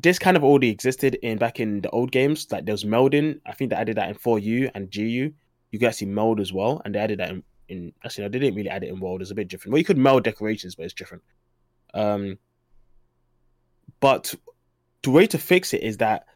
this 0.00 0.18
kind 0.18 0.36
of 0.36 0.42
already 0.42 0.68
existed 0.68 1.14
in 1.22 1.38
back 1.38 1.60
in 1.60 1.80
the 1.82 1.90
old 1.90 2.10
games. 2.10 2.46
Like 2.50 2.64
there 2.64 2.72
was 2.72 2.84
melding. 2.84 3.40
I 3.46 3.52
think 3.52 3.70
they 3.70 3.76
added 3.76 3.96
that 3.96 4.08
in 4.08 4.16
4u 4.16 4.70
and 4.74 4.90
gu 4.90 5.02
you 5.02 5.78
could 5.78 5.88
actually 5.88 6.08
meld 6.08 6.40
as 6.40 6.52
well 6.52 6.80
and 6.84 6.94
they 6.94 6.98
added 6.98 7.18
that 7.18 7.30
in, 7.30 7.42
in 7.68 7.92
actually 8.04 8.24
no, 8.24 8.28
they 8.30 8.38
didn't 8.38 8.56
really 8.56 8.68
add 8.68 8.84
it 8.84 8.88
in 8.90 9.00
world. 9.00 9.22
It's 9.22 9.30
a 9.30 9.34
bit 9.34 9.48
different. 9.48 9.72
Well 9.72 9.78
you 9.78 9.84
could 9.84 9.98
meld 9.98 10.24
decorations 10.24 10.74
but 10.74 10.84
it's 10.84 10.94
different. 10.94 11.22
Um 11.92 12.38
but 14.00 14.34
the 15.02 15.10
way 15.10 15.26
to 15.28 15.38
fix 15.38 15.72
it 15.72 15.82
is 15.82 15.98
that 15.98 16.26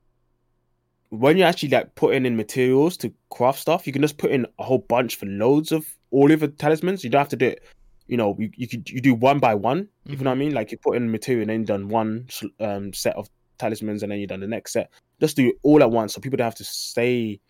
when 1.11 1.37
you're 1.37 1.49
actually 1.49 1.71
like 1.71 1.95
putting 1.95 2.27
in 2.27 2.37
materials 2.37 2.97
to 2.99 3.13
craft 3.31 3.59
stuff, 3.59 3.87
you 3.87 3.93
can 3.93 4.03
just 4.03 4.19
put 4.19 4.31
in 4.31 4.47
a 4.59 4.63
whole 4.63 4.79
bunch 4.79 5.17
for 5.17 5.27
loads 5.27 5.73
of 5.73 5.87
all 6.11 6.31
of 6.31 6.41
the 6.41 6.49
talismans. 6.49 7.03
You 7.03 7.11
don't 7.11 7.21
have 7.21 7.29
to 7.31 7.37
do 7.37 7.47
it. 7.47 7.65
You 8.09 8.17
know, 8.17 8.35
you 8.39 8.51
you 8.57 8.67
could 8.67 8.89
you 8.91 9.01
do 9.01 9.15
one 9.15 9.39
by 9.39 9.55
one. 9.55 9.89
You 10.05 10.17
know 10.17 10.31
what 10.31 10.33
I 10.33 10.35
mean? 10.35 10.53
Like 10.55 10.73
you 10.73 10.79
put 10.79 10.97
in 10.97 11.11
material 11.11 11.43
and 11.43 11.51
then 11.51 11.65
done 11.65 11.89
one 11.89 12.27
um, 12.59 12.93
set 12.93 13.15
of 13.17 13.29
talismans 13.59 14.03
and 14.03 14.11
then 14.11 14.19
you 14.19 14.27
done 14.27 14.41
the 14.41 14.47
next 14.47 14.73
set. 14.73 14.91
Just 15.21 15.37
do 15.37 15.49
it 15.49 15.57
all 15.63 15.83
at 15.83 15.91
once, 15.91 16.15
so 16.15 16.21
people 16.21 16.37
don't 16.37 16.47
have 16.47 16.55
to 16.57 16.65
stay 16.65 17.41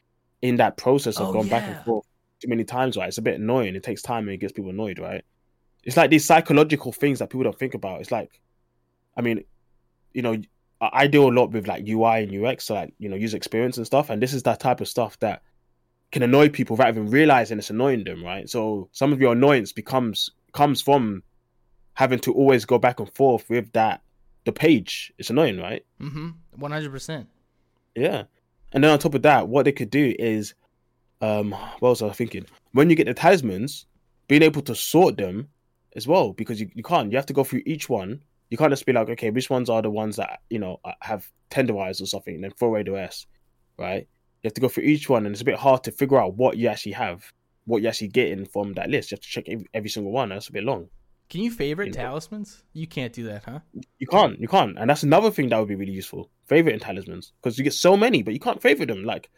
in 0.43 0.57
that 0.57 0.77
process 0.77 1.19
of 1.19 1.29
Oh, 1.29 1.33
going 1.33 1.49
back 1.49 1.65
and 1.65 1.85
forth 1.85 2.07
too 2.41 2.49
many 2.49 2.65
times. 2.65 2.97
Right? 2.97 3.09
It's 3.09 3.19
a 3.19 3.23
bit 3.23 3.41
annoying. 3.41 3.77
It 3.77 3.83
takes 3.83 4.03
time 4.03 4.25
and 4.25 4.35
it 4.35 4.39
gets 4.39 4.53
people 4.53 4.71
annoyed. 4.71 4.99
Right? 4.99 5.25
It's 5.85 5.97
like 5.97 6.11
these 6.11 6.25
psychological 6.25 6.93
things 6.93 7.21
that 7.21 7.31
people 7.31 7.45
don't 7.45 7.59
think 7.59 7.75
about. 7.75 8.01
It's 8.01 8.11
like, 8.11 8.41
I 9.17 9.23
mean, 9.23 9.45
you 10.13 10.23
know, 10.23 10.37
I 10.81 10.91
I 10.93 11.07
deal 11.07 11.29
a 11.29 11.31
lot 11.31 11.53
with 11.53 11.69
like 11.69 11.89
UI 11.89 12.25
and 12.25 12.45
UX, 12.45 12.65
so 12.65 12.75
like 12.75 12.95
you 12.99 13.09
know 13.09 13.17
user 13.17 13.37
experience 13.37 13.77
and 13.77 13.87
stuff, 13.87 14.11
and 14.11 14.21
this 14.21 14.33
is 14.33 14.43
that 14.43 14.61
type 14.61 14.81
of 14.81 14.89
stuff 14.89 15.19
that 15.21 15.43
can 16.11 16.23
annoy 16.23 16.49
people 16.49 16.75
without 16.75 16.89
even 16.89 17.11
realizing 17.11 17.59
it's 17.59 17.71
annoying 17.71 18.05
them, 18.05 18.25
right? 18.25 18.49
So 18.49 18.89
some 18.93 19.13
of 19.13 19.21
your 19.21 19.33
annoyance 19.33 19.73
becomes 19.73 20.31
comes 20.53 20.81
from 20.83 21.23
having 21.95 22.19
to 22.21 22.33
always 22.33 22.65
go 22.65 22.79
back 22.79 23.01
and 23.01 23.13
forth 23.15 23.49
with 23.51 23.73
that 23.73 24.03
the 24.45 24.53
page. 24.53 25.13
It's 25.19 25.31
annoying, 25.31 25.59
right? 25.59 25.85
Mm-hmm. 26.01 26.29
One 26.57 26.71
hundred 26.71 26.91
percent. 26.91 27.29
Yeah. 27.95 28.25
And 28.73 28.85
then 28.85 28.91
on 28.91 28.99
top 28.99 29.15
of 29.15 29.23
that, 29.23 29.49
what 29.49 29.65
they 29.65 29.73
could 29.73 29.91
do 29.91 30.15
is, 30.19 30.55
um, 31.21 31.53
what 31.53 31.91
was 31.91 32.03
I 32.03 32.11
thinking? 32.11 32.47
When 32.73 32.91
you 32.91 32.97
get 32.97 33.07
the 33.07 33.15
talismans, 33.15 33.87
being 34.29 34.43
able 34.43 34.63
to 34.63 34.75
sort 34.75 35.17
them 35.17 35.49
as 35.97 36.07
well, 36.07 36.33
because 36.33 36.61
you, 36.61 36.71
you 36.75 36.83
can't. 36.83 37.11
You 37.11 37.17
have 37.17 37.27
to 37.27 37.33
go 37.33 37.45
through 37.45 37.63
each 37.67 37.89
one. 37.89 38.23
You 38.51 38.57
can't 38.57 38.71
just 38.71 38.87
be 38.87 38.93
like, 38.93 39.09
okay, 39.11 39.31
which 39.31 39.51
ones 39.51 39.69
are 39.69 39.83
the 39.83 39.91
ones 39.91 40.17
that 40.17 40.41
you 40.51 40.59
know 40.59 40.81
uh, 40.85 40.93
have 41.01 41.31
tenderized 41.51 42.01
or 42.01 42.07
something, 42.07 42.35
and 42.35 42.45
then 42.45 42.53
throw 42.53 42.69
away 42.69 42.83
the 42.83 42.93
rest, 42.93 43.27
right? 43.79 44.07
You 44.43 44.49
have 44.49 44.55
to 44.55 44.61
go 44.61 44.69
through 44.69 44.85
each 44.85 45.09
one, 45.09 45.27
and 45.27 45.35
it's 45.35 45.43
a 45.43 45.47
bit 45.47 45.59
hard 45.59 45.83
to 45.85 45.93
figure 45.93 46.21
out 46.21 46.37
what 46.37 46.57
you 46.57 46.69
actually 46.69 46.93
have, 46.93 47.33
what 47.69 47.83
you're 47.83 47.91
actually 47.91 48.09
getting 48.09 48.47
from 48.47 48.73
that 48.75 48.91
list. 48.91 49.11
You 49.11 49.17
have 49.17 49.21
to 49.21 49.29
check 49.29 49.47
every, 49.75 49.91
single 49.91 50.13
one. 50.13 50.31
That's 50.31 50.49
a 50.49 50.53
bit 50.53 50.65
long. 50.65 50.89
Can 51.31 51.43
you 51.43 51.51
favorite 51.51 51.89
You 51.89 51.93
know. 51.93 52.01
talismans? 52.09 52.63
You 52.73 52.87
can't 52.87 53.13
do 53.13 53.25
that, 53.25 53.45
huh? 53.45 53.61
You 53.99 54.07
can't, 54.07 54.41
you 54.41 54.49
can't, 54.49 54.79
and 54.79 54.89
that's 54.89 55.03
another 55.03 55.31
thing 55.31 55.51
that 55.51 55.59
would 55.59 55.69
be 55.69 55.75
really 55.75 55.93
useful. 55.93 56.31
Favorite 56.47 56.73
in 56.73 56.81
talismans 56.81 57.33
because 57.41 57.59
you 57.59 57.65
get 57.65 57.75
so 57.75 57.97
many, 57.97 58.23
but 58.23 58.33
you 58.33 58.41
can't 58.41 58.63
favorite 58.63 58.89
them. 58.89 59.05
Like 59.05 59.29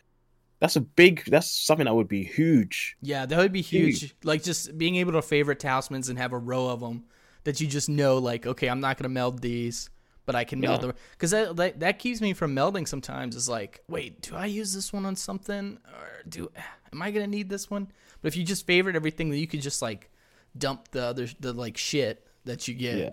that's 0.61 0.77
a 0.77 0.81
big, 0.81 1.25
that's 1.27 1.51
something 1.51 1.87
that 1.87 1.95
would 1.95 2.07
be 2.07 2.23
huge. 2.23 2.97
Yeah, 3.03 3.27
that 3.27 3.37
would 3.39 3.53
be 3.53 3.63
huge. 3.63 4.01
Huge. 4.01 4.15
Like 4.23 4.45
just 4.45 4.79
being 4.79 4.97
able 4.97 5.13
to 5.13 5.23
favorite 5.23 5.59
talismans 5.59 6.09
and 6.09 6.19
have 6.19 6.33
a 6.33 6.39
row 6.39 6.69
of 6.69 6.79
them 6.81 7.05
that 7.43 7.61
you 7.61 7.67
just 7.67 7.89
know, 7.89 8.19
like, 8.19 8.47
okay, 8.47 8.69
I'm 8.69 8.81
not 8.81 8.97
gonna 8.97 9.09
meld 9.09 9.41
these, 9.43 9.91
but 10.31 10.37
I 10.39 10.45
can 10.45 10.61
meld 10.61 10.81
Yeah. 10.81 10.87
them 10.87 10.97
because 11.11 11.33
that, 11.33 11.57
that 11.57 11.81
that 11.81 11.99
keeps 11.99 12.21
me 12.21 12.35
from 12.35 12.55
melding. 12.55 12.87
Sometimes 12.87 13.35
is 13.35 13.49
like, 13.49 13.81
wait, 13.89 14.23
do 14.23 14.37
I 14.37 14.47
use 14.47 14.73
this 14.73 14.93
one 14.93 15.05
on 15.05 15.17
something, 15.17 15.79
or 15.89 16.23
do 16.29 16.53
am 16.93 17.03
I 17.03 17.11
gonna 17.11 17.27
need 17.27 17.49
this 17.49 17.69
one? 17.69 17.89
But 18.23 18.29
if 18.29 18.37
you 18.37 18.45
just 18.45 18.65
favorite 18.65 18.95
everything, 18.95 19.31
then 19.31 19.41
you 19.41 19.49
could 19.49 19.61
just 19.61 19.83
like 19.83 20.09
dump 20.57 20.93
the 20.93 21.03
other 21.03 21.27
the 21.41 21.53
like 21.53 21.77
shit 21.77 22.25
that 22.45 22.69
you 22.69 22.75
get. 22.75 22.99
Yeah. 22.99 23.11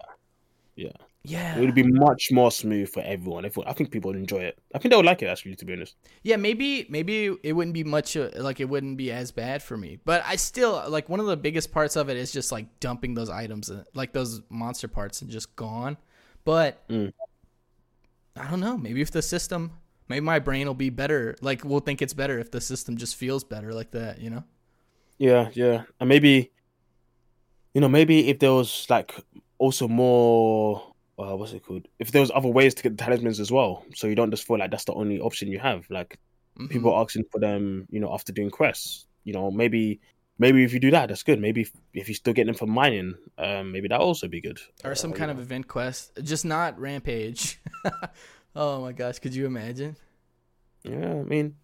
Yeah. 0.75 0.91
Yeah. 1.23 1.57
It 1.57 1.61
would 1.61 1.73
be 1.73 1.83
much 1.83 2.29
more 2.31 2.51
smooth 2.51 2.87
for 2.89 3.01
everyone. 3.01 3.45
If 3.45 3.57
I 3.57 3.73
think 3.73 3.89
people 3.89 4.11
would 4.11 4.19
enjoy 4.19 4.43
it. 4.43 4.59
I 4.75 4.77
think 4.77 4.91
they 4.91 4.95
would 4.95 5.05
like 5.05 5.23
it 5.23 5.25
actually. 5.27 5.55
To 5.55 5.65
be 5.65 5.73
honest. 5.73 5.95
Yeah, 6.21 6.35
maybe 6.35 6.85
maybe 6.87 7.35
it 7.41 7.53
wouldn't 7.53 7.73
be 7.73 7.83
much 7.83 8.15
uh, 8.15 8.29
like 8.35 8.59
it 8.59 8.69
wouldn't 8.69 8.97
be 8.97 9.11
as 9.11 9.31
bad 9.31 9.63
for 9.63 9.75
me. 9.75 9.97
But 10.05 10.23
I 10.23 10.35
still 10.35 10.83
like 10.87 11.09
one 11.09 11.19
of 11.19 11.25
the 11.25 11.35
biggest 11.35 11.71
parts 11.71 11.95
of 11.95 12.09
it 12.09 12.15
is 12.17 12.31
just 12.31 12.51
like 12.51 12.79
dumping 12.79 13.15
those 13.15 13.31
items 13.31 13.71
uh, 13.71 13.83
like 13.95 14.13
those 14.13 14.41
monster 14.49 14.87
parts 14.87 15.23
and 15.23 15.31
just 15.31 15.55
gone. 15.55 15.97
But 16.47 16.87
Mm. 16.87 17.11
I 18.37 18.49
don't 18.49 18.61
know, 18.61 18.77
maybe 18.77 19.01
if 19.01 19.11
the 19.11 19.21
system 19.21 19.71
maybe 20.07 20.21
my 20.23 20.39
brain 20.39 20.65
will 20.65 20.73
be 20.73 20.89
better. 20.89 21.35
Like 21.41 21.65
we'll 21.65 21.81
think 21.81 22.01
it's 22.01 22.13
better 22.13 22.39
if 22.39 22.51
the 22.51 22.61
system 22.61 22.95
just 22.95 23.17
feels 23.17 23.43
better 23.43 23.73
like 23.73 23.91
that, 23.91 24.21
you 24.21 24.29
know? 24.29 24.45
Yeah, 25.17 25.49
yeah, 25.53 25.83
and 25.99 26.07
maybe, 26.07 26.51
you 27.73 27.81
know, 27.81 27.89
maybe 27.89 28.29
if 28.29 28.39
there 28.39 28.53
was 28.53 28.85
like 28.89 29.13
also 29.57 29.89
more, 29.89 30.93
uh, 31.19 31.35
what's 31.35 31.51
it 31.51 31.65
called? 31.65 31.85
If 31.99 32.11
there 32.11 32.21
was 32.21 32.31
other 32.33 32.47
ways 32.47 32.73
to 32.75 32.83
get 32.83 32.95
the 32.97 33.03
talismans 33.03 33.41
as 33.41 33.51
well, 33.51 33.83
so 33.93 34.07
you 34.07 34.15
don't 34.15 34.31
just 34.31 34.47
feel 34.47 34.57
like 34.57 34.71
that's 34.71 34.85
the 34.85 34.93
only 34.93 35.19
option 35.19 35.49
you 35.49 35.59
have. 35.59 35.85
Like 35.89 36.17
Mhm. 36.57 36.69
people 36.69 36.95
asking 36.97 37.25
for 37.29 37.39
them, 37.41 37.87
you 37.89 37.99
know, 37.99 38.13
after 38.13 38.31
doing 38.31 38.51
quests. 38.51 39.05
You 39.25 39.33
know, 39.33 39.51
maybe, 39.51 39.99
maybe 40.37 40.63
if 40.63 40.73
you 40.73 40.79
do 40.79 40.91
that, 40.91 41.09
that's 41.09 41.23
good. 41.23 41.39
Maybe 41.39 41.61
if, 41.61 41.71
if 41.93 42.07
you 42.09 42.15
still 42.15 42.33
get 42.33 42.45
them 42.45 42.55
from 42.55 42.69
mining, 42.69 43.15
um, 43.37 43.71
maybe 43.71 43.87
that 43.87 43.99
also 43.99 44.27
be 44.27 44.41
good. 44.41 44.59
or 44.83 44.95
some 44.95 45.11
Uh, 45.11 45.15
kind 45.15 45.31
you 45.31 45.37
of 45.37 45.39
event 45.39 45.67
quest, 45.67 46.11
just 46.23 46.45
not 46.45 46.79
rampage. 46.79 47.59
oh 48.55 48.81
my 48.81 48.91
gosh, 48.91 49.19
could 49.19 49.35
you 49.35 49.45
imagine? 49.45 49.95
Yeah, 50.83 51.11
I 51.11 51.23
mean, 51.23 51.55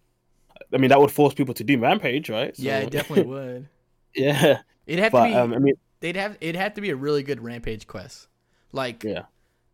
I 0.72 0.76
mean 0.78 0.90
that 0.90 1.00
would 1.00 1.10
force 1.10 1.34
people 1.34 1.54
to 1.54 1.64
do 1.64 1.78
rampage, 1.78 2.30
right? 2.30 2.54
Yeah, 2.58 2.80
it 2.80 2.90
definitely 2.90 3.24
would. 3.24 3.68
yeah, 4.14 4.62
It'd 4.86 5.02
have 5.02 5.12
but 5.12 5.24
to 5.28 5.30
be 5.30 5.34
um, 5.34 5.54
I 5.54 5.58
mean, 5.58 5.74
they'd 6.00 6.16
have 6.16 6.36
it'd 6.40 6.56
have 6.56 6.74
to 6.74 6.80
be 6.80 6.90
a 6.90 6.96
really 6.96 7.22
good 7.22 7.42
rampage 7.42 7.86
quest. 7.86 8.28
Like 8.72 9.04
yeah, 9.04 9.24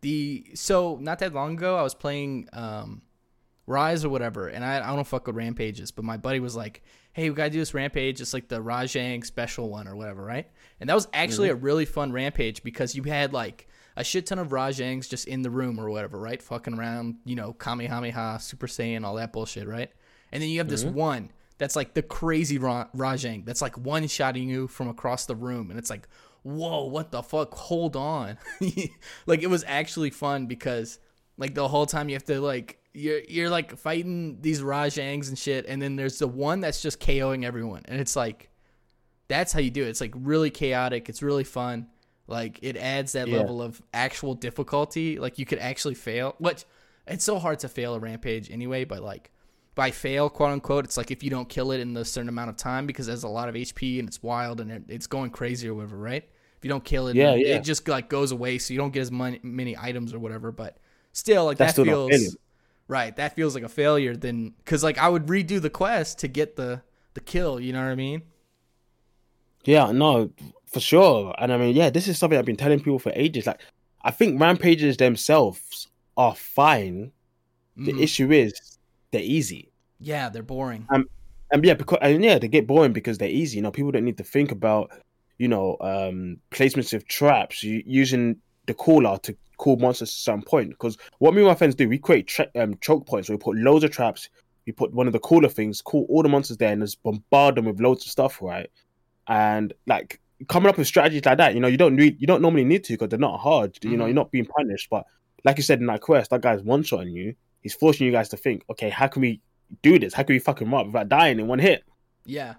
the 0.01 0.45
so 0.53 0.97
not 1.01 1.19
that 1.19 1.33
long 1.33 1.53
ago 1.53 1.75
I 1.77 1.81
was 1.81 1.95
playing 1.95 2.47
um 2.53 3.01
Rise 3.67 4.03
or 4.03 4.09
whatever, 4.09 4.47
and 4.47 4.65
I, 4.65 4.77
I 4.77 4.95
don't 4.95 5.07
fuck 5.07 5.27
with 5.27 5.35
rampages, 5.35 5.91
but 5.91 6.03
my 6.03 6.17
buddy 6.17 6.39
was 6.39 6.55
like, 6.55 6.83
"Hey, 7.13 7.29
we 7.29 7.35
gotta 7.35 7.49
do 7.49 7.59
this 7.59 7.73
rampage. 7.73 8.21
It's 8.21 8.33
like 8.33 8.47
the 8.47 8.61
Rajang 8.61 9.25
special 9.25 9.69
one 9.69 9.87
or 9.87 9.95
whatever, 9.95 10.23
right?" 10.23 10.47
And 10.79 10.89
that 10.89 10.95
was 10.95 11.07
actually 11.13 11.49
mm-hmm. 11.49 11.57
a 11.57 11.61
really 11.61 11.85
fun 11.85 12.11
rampage 12.11 12.63
because 12.63 12.95
you 12.95 13.03
had 13.03 13.33
like 13.33 13.67
a 13.95 14.03
shit 14.03 14.25
ton 14.25 14.39
of 14.39 14.49
Rajangs 14.49 15.09
just 15.09 15.27
in 15.27 15.41
the 15.41 15.49
room 15.49 15.79
or 15.79 15.89
whatever, 15.89 16.17
right? 16.17 16.41
Fucking 16.41 16.77
around, 16.77 17.17
you 17.25 17.35
know, 17.35 17.53
Kamehameha, 17.53 18.39
Super 18.39 18.67
Saiyan, 18.67 19.03
all 19.03 19.15
that 19.15 19.33
bullshit, 19.33 19.67
right? 19.67 19.91
And 20.31 20.41
then 20.41 20.49
you 20.49 20.59
have 20.59 20.69
this 20.69 20.83
mm-hmm. 20.83 20.95
one 20.95 21.31
that's 21.57 21.75
like 21.75 21.93
the 21.93 22.01
crazy 22.01 22.57
Ra- 22.57 22.87
Rajang 22.95 23.45
that's 23.45 23.61
like 23.61 23.77
one 23.77 24.07
shotting 24.07 24.49
you 24.49 24.67
from 24.67 24.87
across 24.87 25.25
the 25.25 25.35
room, 25.35 25.69
and 25.69 25.77
it's 25.77 25.89
like, 25.89 26.07
whoa, 26.43 26.85
what 26.85 27.11
the 27.11 27.21
fuck? 27.21 27.53
Hold 27.53 27.95
on, 27.95 28.37
like 29.25 29.43
it 29.43 29.49
was 29.49 29.63
actually 29.67 30.09
fun 30.09 30.47
because 30.47 30.99
like 31.41 31.53
the 31.55 31.67
whole 31.67 31.85
time 31.85 32.07
you 32.07 32.15
have 32.15 32.23
to 32.25 32.39
like 32.39 32.77
you're 32.93 33.19
you're 33.27 33.49
like 33.49 33.75
fighting 33.77 34.37
these 34.41 34.61
Rajangs 34.61 35.27
and 35.27 35.37
shit, 35.37 35.65
and 35.67 35.81
then 35.81 35.97
there's 35.97 36.19
the 36.19 36.27
one 36.27 36.61
that's 36.61 36.81
just 36.81 36.99
KOing 37.01 37.43
everyone, 37.43 37.81
and 37.85 37.99
it's 37.99 38.15
like 38.15 38.49
that's 39.27 39.51
how 39.53 39.59
you 39.59 39.71
do 39.71 39.83
it. 39.83 39.89
It's 39.89 40.01
like 40.01 40.13
really 40.15 40.49
chaotic. 40.49 41.09
It's 41.09 41.21
really 41.21 41.43
fun. 41.43 41.87
Like 42.27 42.59
it 42.61 42.77
adds 42.77 43.13
that 43.13 43.27
Yeah. 43.27 43.37
level 43.39 43.61
of 43.61 43.81
actual 43.93 44.35
difficulty. 44.35 45.19
Like 45.19 45.39
you 45.39 45.45
could 45.45 45.59
actually 45.59 45.95
fail. 45.95 46.35
Which 46.37 46.65
it's 47.07 47.23
so 47.23 47.39
hard 47.39 47.59
to 47.59 47.67
fail 47.69 47.95
a 47.95 47.99
rampage 47.99 48.51
anyway. 48.51 48.83
But 48.85 49.01
like 49.03 49.31
by 49.73 49.91
fail, 49.91 50.29
quote 50.29 50.51
unquote, 50.51 50.83
it's 50.85 50.97
like 50.97 51.11
if 51.11 51.23
you 51.23 51.29
don't 51.29 51.47
kill 51.47 51.71
it 51.71 51.79
in 51.79 51.95
a 51.95 52.03
certain 52.03 52.27
amount 52.29 52.49
of 52.49 52.57
time 52.57 52.85
because 52.85 53.07
it 53.07 53.11
has 53.11 53.23
a 53.23 53.29
lot 53.29 53.47
of 53.47 53.55
HP 53.55 53.99
and 53.99 54.07
it's 54.07 54.21
wild 54.21 54.59
and 54.59 54.83
it's 54.89 55.07
going 55.07 55.29
crazy 55.31 55.67
or 55.69 55.73
whatever, 55.73 55.97
right? 55.97 56.23
If 56.57 56.65
you 56.65 56.69
don't 56.69 56.83
kill 56.83 57.07
it, 57.07 57.15
Yeah, 57.15 57.31
it, 57.31 57.47
yeah. 57.47 57.55
it 57.55 57.63
just 57.63 57.87
like 57.87 58.09
goes 58.09 58.31
away, 58.33 58.57
so 58.59 58.73
you 58.73 58.79
don't 58.79 58.91
get 58.91 59.01
as 59.01 59.11
many, 59.11 59.39
many 59.43 59.75
items 59.77 60.13
or 60.13 60.19
whatever. 60.19 60.51
But 60.51 60.77
still, 61.13 61.45
like 61.45 61.57
That's 61.57 61.75
that 61.75 61.85
feels 61.85 62.37
right. 62.87 63.15
That 63.15 63.35
feels 63.35 63.55
like 63.55 63.63
a 63.63 63.69
failure. 63.69 64.15
Then 64.15 64.53
because 64.57 64.83
like 64.83 64.97
I 64.97 65.09
would 65.09 65.27
redo 65.27 65.61
the 65.61 65.69
quest 65.69 66.19
to 66.19 66.27
get 66.27 66.55
the 66.55 66.81
the 67.13 67.21
kill. 67.21 67.59
You 67.59 67.73
know 67.73 67.83
what 67.83 67.91
I 67.91 67.95
mean? 67.95 68.23
Yeah, 69.65 69.91
no, 69.91 70.31
for 70.65 70.79
sure. 70.79 71.35
And 71.37 71.53
I 71.53 71.57
mean, 71.57 71.75
yeah, 71.75 71.89
this 71.89 72.07
is 72.07 72.17
something 72.17 72.37
I've 72.37 72.45
been 72.45 72.55
telling 72.57 72.79
people 72.79 72.99
for 72.99 73.11
ages. 73.15 73.45
Like, 73.45 73.61
I 74.03 74.11
think 74.11 74.41
rampages 74.41 74.97
themselves 74.97 75.87
are 76.17 76.35
fine. 76.35 77.11
The 77.75 77.93
Mhm. 77.93 78.01
issue 78.01 78.31
is 78.31 78.53
they're 79.11 79.21
easy. 79.21 79.71
Yeah, 79.99 80.29
they're 80.29 80.43
boring. 80.43 80.87
And 80.89 81.65
yeah, 81.65 81.73
because 81.73 81.99
and 82.01 82.23
yeah, 82.23 82.39
they 82.39 82.47
get 82.47 82.65
boring 82.67 82.93
because 82.93 83.17
they're 83.17 83.29
easy. 83.29 83.57
You 83.57 83.63
know, 83.63 83.71
people 83.71 83.91
don't 83.91 84.05
need 84.05 84.17
to 84.17 84.23
think 84.23 84.51
about, 84.51 84.91
you 85.37 85.47
know, 85.47 85.77
um 85.81 86.37
placements 86.51 86.93
of 86.93 87.07
traps, 87.07 87.63
you, 87.63 87.83
using 87.85 88.37
the 88.67 88.73
caller 88.73 89.17
to 89.23 89.35
call 89.61 89.77
monsters 89.77 90.09
at 90.09 90.13
some 90.13 90.41
point. 90.41 90.69
Because 90.71 90.97
what 91.19 91.33
me 91.33 91.41
and 91.41 91.47
my 91.47 91.55
friends 91.55 91.75
do, 91.75 91.87
we 91.87 91.97
create 91.97 92.27
tra- 92.27 92.49
um, 92.55 92.75
choke 92.81 93.07
points 93.07 93.29
where 93.29 93.37
we 93.37 93.41
put 93.41 93.55
loads 93.57 93.83
of 93.85 93.91
traps. 93.91 94.29
We 94.65 94.73
put 94.73 94.93
one 94.93 95.07
of 95.07 95.13
the 95.13 95.19
cooler 95.19 95.49
things, 95.49 95.81
call 95.81 96.05
all 96.09 96.21
the 96.23 96.29
monsters 96.29 96.57
there, 96.57 96.71
and 96.73 96.81
just 96.81 97.01
bombard 97.03 97.55
them 97.55 97.65
with 97.65 97.79
loads 97.79 98.05
of 98.05 98.11
stuff, 98.11 98.41
right? 98.41 98.69
And 99.27 99.73
like 99.87 100.19
coming 100.47 100.69
up 100.69 100.77
with 100.77 100.87
strategies 100.87 101.25
like 101.25 101.37
that, 101.37 101.53
you 101.53 101.59
know, 101.59 101.67
you 101.67 101.77
don't 101.77 101.95
need, 101.95 102.19
you 102.19 102.27
don't 102.27 102.41
normally 102.41 102.65
need 102.65 102.83
to 102.85 102.93
because 102.93 103.09
they're 103.09 103.19
not 103.19 103.39
hard. 103.39 103.77
You 103.83 103.95
know, 103.97 104.03
Mhm. 104.03 104.07
you're 104.07 104.15
not 104.15 104.31
being 104.31 104.45
punished. 104.45 104.89
But 104.89 105.05
like 105.45 105.57
you 105.57 105.63
said 105.63 105.79
in 105.79 105.85
that 105.87 106.01
quest, 106.01 106.31
that 106.31 106.41
guy's 106.41 106.61
one 106.63 106.83
shotting 106.83 107.13
you. 107.13 107.35
He's 107.61 107.73
forcing 107.75 108.05
you 108.07 108.11
guys 108.11 108.29
to 108.29 108.37
think, 108.37 108.63
okay, 108.69 108.89
how 108.89 109.07
can 109.07 109.21
we 109.21 109.39
do 109.83 109.99
this? 109.99 110.13
How 110.13 110.23
can 110.23 110.33
we 110.33 110.39
fuck 110.39 110.61
him 110.61 110.73
up 110.73 110.87
without 110.87 111.09
dying 111.09 111.39
in 111.39 111.47
one 111.47 111.59
hit? 111.59 111.83
Yeah. 112.25 112.55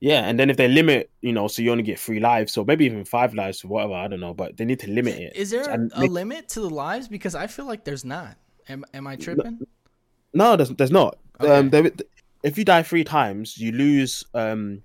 Yeah, 0.00 0.28
and 0.28 0.38
then 0.38 0.48
if 0.48 0.56
they 0.56 0.68
limit, 0.68 1.10
you 1.22 1.32
know, 1.32 1.48
so 1.48 1.60
you 1.60 1.72
only 1.72 1.82
get 1.82 1.98
three 1.98 2.20
lives, 2.20 2.52
so 2.52 2.64
maybe 2.64 2.84
even 2.84 3.04
five 3.04 3.34
lives 3.34 3.64
or 3.64 3.68
whatever, 3.68 3.94
I 3.94 4.06
don't 4.06 4.20
know, 4.20 4.32
but 4.32 4.56
they 4.56 4.64
need 4.64 4.78
to 4.80 4.90
limit 4.90 5.16
it. 5.16 5.34
Is 5.34 5.50
there 5.50 5.68
And 5.68 5.90
a 5.96 6.00
make- 6.02 6.10
limit 6.10 6.48
to 6.50 6.60
the 6.60 6.70
lives? 6.70 7.08
Because 7.08 7.34
I 7.34 7.48
feel 7.48 7.64
like 7.64 7.84
there's 7.84 8.04
not. 8.04 8.36
Am 8.68 8.84
am 8.94 9.06
I 9.08 9.16
tripping? 9.16 9.58
No, 10.34 10.54
there's, 10.56 10.68
there's 10.70 10.90
not. 10.92 11.18
Okay. 11.40 11.52
Um, 11.52 11.70
there, 11.70 11.90
if 12.44 12.56
you 12.58 12.64
die 12.64 12.82
three 12.82 13.02
times, 13.02 13.58
you 13.58 13.72
lose 13.72 14.24
um 14.34 14.82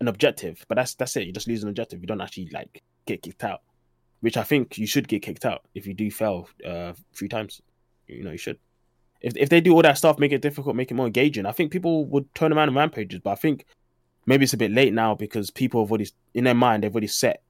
an 0.00 0.08
objective, 0.08 0.64
but 0.68 0.76
that's 0.76 0.94
that's 0.94 1.16
it. 1.16 1.26
You 1.26 1.32
just 1.32 1.48
lose 1.48 1.62
an 1.62 1.68
objective. 1.68 2.00
You 2.00 2.06
don't 2.06 2.20
actually 2.20 2.48
like 2.52 2.82
get 3.06 3.22
kicked 3.22 3.42
out, 3.42 3.62
which 4.20 4.36
I 4.36 4.42
think 4.44 4.78
you 4.78 4.86
should 4.86 5.08
get 5.08 5.22
kicked 5.22 5.44
out 5.44 5.62
if 5.74 5.86
you 5.86 5.94
do 5.94 6.10
fail 6.10 6.48
uh 6.64 6.92
three 7.14 7.28
times. 7.28 7.60
You 8.06 8.22
know, 8.22 8.30
you 8.32 8.38
should. 8.38 8.58
If 9.22 9.36
if 9.36 9.48
they 9.48 9.60
do 9.60 9.72
all 9.74 9.82
that 9.82 9.98
stuff, 9.98 10.18
make 10.20 10.32
it 10.32 10.42
difficult, 10.42 10.76
make 10.76 10.90
it 10.90 10.94
more 10.94 11.06
engaging. 11.06 11.46
I 11.46 11.52
think 11.52 11.72
people 11.72 12.04
would 12.06 12.32
turn 12.34 12.52
around 12.52 12.68
and 12.68 12.76
rampages, 12.76 13.20
but 13.24 13.30
I 13.30 13.36
think 13.36 13.64
maybe 14.26 14.44
it's 14.44 14.52
a 14.52 14.58
bit 14.58 14.70
late 14.70 14.92
now 14.92 15.14
because 15.14 15.50
people 15.50 15.82
have 15.82 15.90
already 15.90 16.08
in 16.34 16.44
their 16.44 16.54
mind 16.54 16.82
they've 16.82 16.92
already 16.92 17.06
set 17.06 17.42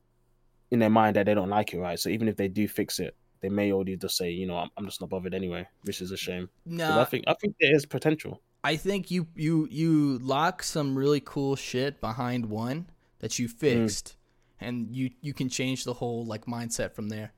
in 0.73 0.79
their 0.79 0.91
mind 0.91 1.17
that 1.17 1.27
they 1.27 1.35
don't 1.35 1.51
like 1.51 1.75
it, 1.75 1.79
right? 1.79 1.99
So 1.99 2.09
even 2.09 2.29
if 2.29 2.37
they 2.37 2.49
do 2.49 2.67
fix 2.67 2.99
it, 2.99 3.15
they 3.43 3.51
may 3.51 3.73
already 3.73 3.97
just 3.97 4.17
say, 4.17 4.31
you 4.31 4.47
know, 4.47 4.57
I'm, 4.57 4.71
I'm 4.77 4.87
just 4.87 5.01
not 5.03 5.11
bothered 5.11 5.35
anyway, 5.35 5.69
which 5.83 6.01
is 6.01 6.11
a 6.13 6.17
shame. 6.17 6.49
No, 6.65 7.01
I 7.01 7.05
think 7.05 7.25
I 7.27 7.35
think 7.35 7.57
there 7.61 7.75
is 7.75 7.85
potential. 7.85 8.41
I 8.65 8.77
think 8.77 9.11
you 9.11 9.27
you 9.35 9.69
you 9.71 10.19
lock 10.19 10.63
some 10.63 10.97
really 10.97 11.21
cool 11.21 11.57
shit 11.57 12.01
behind 12.01 12.47
one 12.47 12.87
that 13.19 13.39
you 13.39 13.49
mm. 13.49 13.53
fixed, 13.53 14.17
and 14.61 14.89
you 14.97 15.11
you 15.21 15.35
can 15.35 15.49
change 15.49 15.85
the 15.85 15.93
whole 15.93 16.25
like 16.25 16.47
mindset 16.47 16.95
from 16.95 17.09
there. 17.09 17.33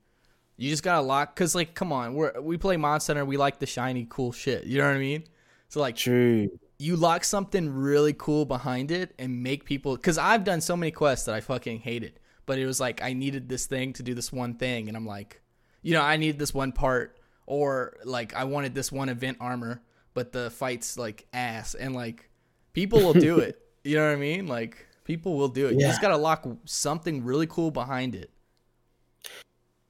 You 0.57 0.71
just 0.71 0.85
gotta 0.85 1.01
lock, 1.01 1.35
cause 1.35 1.55
like, 1.57 1.75
come 1.75 1.93
on, 1.93 2.15
we're 2.15 2.41
we 2.41 2.57
play 2.57 2.77
Mod 2.77 3.03
Center, 3.03 3.25
we 3.25 3.37
like 3.37 3.59
the 3.59 3.67
shiny 3.67 4.07
cool 4.09 4.31
shit. 4.31 4.65
You 4.65 4.79
know 4.79 4.87
what 4.87 4.95
I 4.95 4.99
mean? 4.99 5.25
So 5.71 5.81
like, 5.81 5.97
True. 5.97 6.51
You 6.79 6.97
lock 6.97 7.25
something 7.25 7.73
really 7.73 8.13
cool 8.13 8.45
behind 8.45 8.91
it 8.91 9.15
and 9.19 9.43
make 9.43 9.65
people 9.65 9.97
because 9.97 10.19
i've 10.19 10.45
done 10.45 10.61
so 10.61 10.77
many 10.77 10.91
quests 10.91 11.27
that 11.27 11.35
i 11.35 11.41
fucking 11.41 11.79
hated 11.79 12.19
but 12.47 12.59
it 12.59 12.67
was 12.67 12.81
like 12.81 13.03
i 13.03 13.13
needed 13.13 13.49
this 13.49 13.67
thing 13.67 13.93
to 13.93 14.03
do 14.03 14.15
this 14.15 14.33
one 14.33 14.55
thing 14.55 14.89
and 14.89 14.97
i'm 14.97 15.07
like 15.07 15.41
you 15.83 15.93
know 15.93 16.03
i 16.03 16.17
need 16.17 16.39
this 16.39 16.53
one 16.53 16.73
part 16.73 17.19
or 17.47 17.97
like 18.05 18.35
i 18.35 18.45
wanted 18.45 18.75
this 18.75 18.91
one 18.91 19.09
event 19.09 19.37
armor 19.41 19.83
but 20.15 20.33
the 20.33 20.51
fight's 20.51 20.97
like 20.97 21.27
ass 21.33 21.75
and 21.75 21.95
like 21.95 22.31
people 22.73 23.01
will 23.01 23.13
do 23.13 23.39
it. 23.39 23.61
You 23.87 23.97
know 23.97 24.07
what 24.07 24.15
i 24.15 24.17
mean? 24.17 24.47
Like 24.47 24.87
people 25.05 25.37
will 25.37 25.49
do 25.49 25.67
it. 25.67 25.75
You 25.75 25.81
just 25.81 26.01
gotta 26.01 26.17
lock 26.17 26.49
something 26.65 27.23
really 27.23 27.47
cool 27.47 27.71
behind 27.71 28.15
it. 28.15 28.31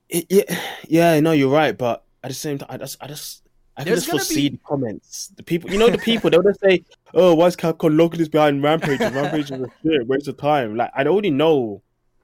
It, 0.09 0.27
yeah, 0.29 0.61
yeah, 0.89 1.21
no, 1.21 1.31
you're 1.31 1.49
right, 1.49 1.79
but 1.79 2.03
at 2.25 2.31
the 2.31 2.35
same 2.35 2.59
time, 2.59 2.67
I 2.73 2.77
just, 2.77 2.97
I 3.01 3.07
just, 3.07 3.44
I 3.77 3.85
can 3.85 3.95
just 3.95 4.09
foresee 4.09 4.49
be- 4.49 4.57
the 4.57 4.63
comments. 4.65 5.33
The 5.37 5.43
people, 5.43 5.71
you 5.71 5.79
know, 5.79 5.91
the 5.91 5.99
people 5.99 6.31
they'll 6.31 6.43
just 6.43 6.61
say, 6.61 6.85
"Oh, 7.15 7.35
why 7.35 7.47
is 7.47 7.57
Capcom 7.57 7.99
locking 7.99 8.19
this 8.19 8.29
behind 8.29 8.63
Rampage? 8.63 9.01
Rampage 9.01 9.51
is 9.51 9.61
a 9.61 9.67
shit, 9.83 10.07
waste 10.07 10.29
of 10.29 10.37
time." 10.37 10.77
Like, 10.77 10.91
I 10.95 11.05
already 11.05 11.31
know 11.31 11.83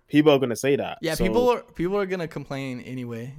people 0.09 0.33
are 0.33 0.39
gonna 0.39 0.57
say 0.57 0.77
that. 0.77 0.99
yeah 1.03 1.15
So, 1.15 1.25
people 1.25 1.49
are 1.49 1.63
people 1.63 1.97
are 1.97 2.07
gonna 2.07 2.29
complain 2.29 2.81
anyway 2.81 3.35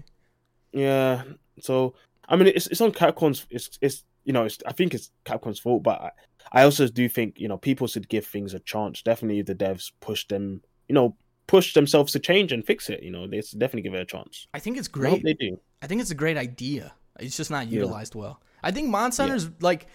Yeah, 0.71 1.23
so 1.59 1.95
I 2.27 2.35
mean, 2.35 2.47
it's 2.47 2.67
it's 2.67 2.81
on 2.81 2.91
Capcom's. 2.91 3.45
It's 3.49 3.77
it's 3.81 4.03
you 4.23 4.33
know, 4.33 4.43
it's 4.45 4.57
I 4.65 4.71
think 4.71 4.93
it's 4.93 5.11
Capcom's 5.25 5.59
fault, 5.59 5.83
but 5.83 6.01
I, 6.01 6.11
I 6.51 6.63
also 6.63 6.87
do 6.87 7.07
think 7.09 7.39
you 7.39 7.47
know 7.47 7.57
people 7.57 7.87
should 7.87 8.07
give 8.09 8.25
things 8.25 8.53
a 8.53 8.59
chance. 8.59 9.01
Definitely, 9.01 9.41
the 9.41 9.55
devs 9.55 9.91
push 9.99 10.27
them, 10.27 10.61
you 10.87 10.95
know, 10.95 11.15
push 11.47 11.73
themselves 11.73 12.13
to 12.13 12.19
change 12.19 12.51
and 12.51 12.65
fix 12.65 12.89
it. 12.89 13.03
You 13.03 13.11
know, 13.11 13.27
they 13.27 13.41
should 13.41 13.59
definitely 13.59 13.83
give 13.89 13.93
it 13.93 14.01
a 14.01 14.05
chance. 14.05 14.47
i 14.53 14.59
think 14.59 14.77
it's 14.77 14.87
I 14.93 15.09
hope 15.09 15.21
great 15.21 15.23
they 15.23 15.33
do. 15.33 15.59
I 15.81 15.87
think 15.87 16.01
it's 16.01 16.11
a 16.11 16.15
great 16.15 16.37
idea. 16.37 16.93
It's 17.21 17.37
just 17.37 17.51
not 17.51 17.67
Yeah. 17.67 17.79
utilized 17.79 18.15
well. 18.15 18.41
I 18.63 18.71
think 18.71 18.89
Monster 18.89 19.23
Hunter's 19.23 19.49
like 19.61 19.87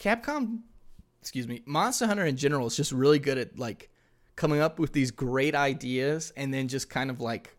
Capcom. 0.00 0.60
Excuse 1.20 1.48
me, 1.48 1.62
Monster 1.66 2.06
Hunter 2.06 2.24
in 2.26 2.36
general 2.36 2.66
is 2.66 2.76
just 2.76 2.92
really 2.92 3.18
good 3.18 3.38
at 3.38 3.58
like 3.58 3.90
coming 4.36 4.60
up 4.60 4.78
with 4.78 4.92
these 4.92 5.10
great 5.10 5.54
ideas 5.54 6.32
and 6.36 6.52
then 6.52 6.68
just 6.68 6.90
kind 6.90 7.10
of 7.10 7.20
like 7.20 7.56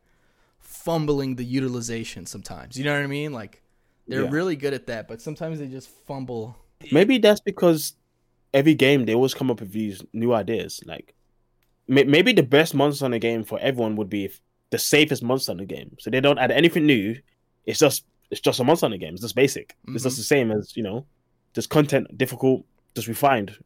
fumbling 0.59 1.35
the 1.35 1.43
utilization 1.45 2.25
sometimes. 2.25 2.77
You 2.77 2.83
know 2.83 2.93
what 2.93 3.03
I 3.03 3.07
mean? 3.07 3.31
Like 3.33 3.61
they're 4.07 4.23
Yeah. 4.23 4.29
really 4.31 4.55
good 4.55 4.73
at 4.73 4.87
that, 4.87 5.07
but 5.07 5.21
sometimes 5.21 5.59
they 5.59 5.67
just 5.67 5.89
fumble. 5.89 6.57
Maybe 6.91 7.17
that's 7.17 7.39
because 7.41 7.93
every 8.53 8.73
game 8.73 9.05
they 9.05 9.15
always 9.15 9.33
come 9.33 9.49
up 9.49 9.59
with 9.61 9.71
these 9.71 10.03
new 10.13 10.33
ideas. 10.33 10.81
Like 10.85 11.13
may- 11.87 12.03
maybe 12.03 12.33
the 12.33 12.43
best 12.43 12.73
Monster 12.75 13.05
Hunter 13.05 13.19
game 13.19 13.43
for 13.43 13.59
everyone 13.59 13.95
would 13.95 14.09
be 14.09 14.29
the 14.69 14.77
safest 14.77 15.23
Monster 15.23 15.51
Hunter 15.53 15.65
game. 15.65 15.95
So 15.99 16.09
they 16.09 16.19
don't 16.21 16.37
add 16.39 16.51
anything 16.51 16.85
new. 16.85 17.15
It's 17.65 17.79
just 17.79 18.05
it's 18.31 18.41
just 18.41 18.59
a 18.59 18.63
Monster 18.63 18.85
Hunter 18.85 18.97
game. 18.97 19.13
It's 19.13 19.21
just 19.21 19.35
basic. 19.35 19.75
It's 19.89 20.03
just 20.03 20.17
the 20.17 20.23
same 20.23 20.51
as 20.51 20.75
you 20.75 20.83
know, 20.83 21.05
just 21.53 21.69
content 21.69 22.17
difficult, 22.17 22.65
just 22.95 23.07
refined. 23.07 23.57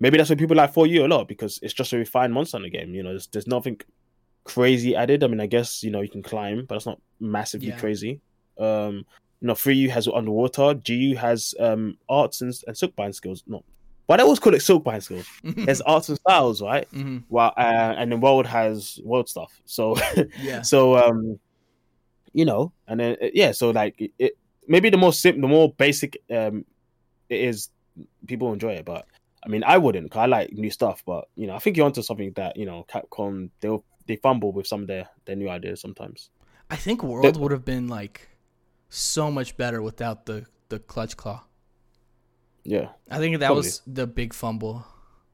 Maybe 0.00 0.18
that's 0.18 0.30
why 0.30 0.36
people 0.36 0.56
like 0.56 0.72
For 0.72 0.86
You 0.86 1.06
a 1.06 1.08
lot 1.08 1.28
because 1.28 1.58
it's 1.62 1.74
just 1.74 1.92
a 1.92 1.96
refined 1.96 2.32
Monster 2.34 2.56
Hunter 2.58 2.70
game. 2.70 2.94
You 2.94 3.02
know, 3.02 3.10
there's, 3.10 3.26
there's 3.28 3.46
nothing 3.46 3.80
crazy 4.44 4.96
added. 4.96 5.22
I 5.22 5.26
mean, 5.28 5.40
I 5.40 5.46
guess 5.46 5.82
you 5.82 5.90
know 5.90 6.00
you 6.00 6.08
can 6.08 6.22
climb, 6.22 6.64
but 6.66 6.76
it's 6.76 6.86
not 6.86 7.00
massively 7.20 7.68
Yeah. 7.68 7.78
crazy. 7.78 8.20
Um, 8.58 9.04
you 9.40 9.48
know, 9.48 9.54
Free 9.54 9.76
U 9.76 9.90
has 9.90 10.08
underwater. 10.08 10.74
GU 10.74 11.16
has 11.16 11.54
um 11.58 11.96
arts 12.08 12.40
and, 12.42 12.52
and 12.66 12.76
silkbind 12.76 13.14
skills. 13.14 13.42
Not 13.46 13.64
why 14.06 14.16
they 14.16 14.22
always 14.24 14.40
call 14.40 14.54
it 14.54 14.58
silkbind 14.58 15.02
skills? 15.04 15.26
There's 15.44 15.80
arts 15.82 16.08
and 16.08 16.18
styles, 16.18 16.60
right? 16.60 16.90
Mm-hmm. 16.90 17.18
Well, 17.28 17.52
uh, 17.56 17.94
and 17.96 18.10
the 18.10 18.16
world 18.16 18.46
has 18.46 19.00
world 19.04 19.28
stuff. 19.28 19.52
So, 19.64 19.96
Yeah. 20.40 20.62
so 20.62 20.96
um, 20.96 21.38
you 22.32 22.44
know, 22.44 22.72
and 22.88 23.00
then 23.00 23.16
uh, 23.22 23.28
yeah, 23.34 23.52
so 23.52 23.70
like 23.70 23.94
it, 24.00 24.12
it 24.18 24.32
maybe 24.68 24.90
the 24.90 24.96
more 24.96 25.12
simple, 25.12 25.42
the 25.42 25.48
more 25.48 25.72
basic 25.72 26.18
um, 26.30 26.64
it 27.28 27.40
is, 27.40 27.68
people 28.26 28.52
enjoy 28.52 28.72
it. 28.74 28.84
But 28.84 29.06
I 29.44 29.48
mean, 29.48 29.64
I 29.64 29.78
wouldn't. 29.78 30.10
'cause 30.10 30.20
I 30.20 30.26
like 30.26 30.52
new 30.52 30.70
stuff. 30.70 31.02
But 31.04 31.28
you 31.36 31.46
know, 31.46 31.54
I 31.54 31.58
think 31.58 31.76
you're 31.76 31.86
onto 31.86 32.02
something 32.02 32.32
that 32.36 32.56
you 32.56 32.66
know, 32.66 32.84
Capcom 32.88 33.50
they 33.60 33.68
will 33.68 33.84
they 34.06 34.16
fumble 34.16 34.52
with 34.52 34.66
some 34.66 34.82
of 34.82 34.86
their 34.88 35.08
their 35.24 35.36
new 35.36 35.48
ideas 35.48 35.80
sometimes. 35.80 36.30
I 36.70 36.76
think 36.76 37.02
World 37.02 37.36
would 37.36 37.52
have 37.52 37.64
been 37.64 37.88
like 37.88 38.28
so 38.88 39.30
much 39.30 39.56
better 39.56 39.82
without 39.82 40.26
the 40.26 40.46
the 40.68 40.78
clutch 40.78 41.16
claw. 41.16 41.44
Yeah, 42.64 42.88
I 43.10 43.18
think 43.18 43.38
that 43.40 43.48
Totally. 43.48 43.66
was 43.66 43.82
the 43.86 44.06
big 44.06 44.32
fumble. 44.32 44.86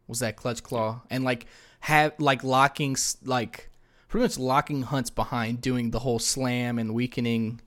Was 0.06 0.20
that 0.20 0.36
clutch 0.36 0.62
claw 0.62 1.02
and 1.10 1.22
like 1.22 1.44
have 1.80 2.14
like 2.18 2.42
locking 2.42 2.96
like 3.24 3.67
pretty 4.08 4.24
much 4.24 4.38
locking 4.38 4.82
hunts 4.82 5.10
behind 5.10 5.60
doing 5.60 5.90
the 5.90 6.00
whole 6.00 6.18
slam 6.18 6.78
and 6.78 6.94
weakening 6.94 7.60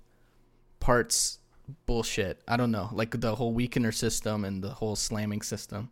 parts 0.79 1.39
bullshit. 1.85 2.41
I 2.47 2.57
don't 2.57 2.71
know, 2.71 2.89
like 2.91 3.19
the 3.19 3.35
whole 3.35 3.55
weakener 3.55 3.93
system 3.93 4.43
and 4.43 4.63
the 4.63 4.71
whole 4.71 4.95
slamming 4.95 5.41
system. 5.41 5.89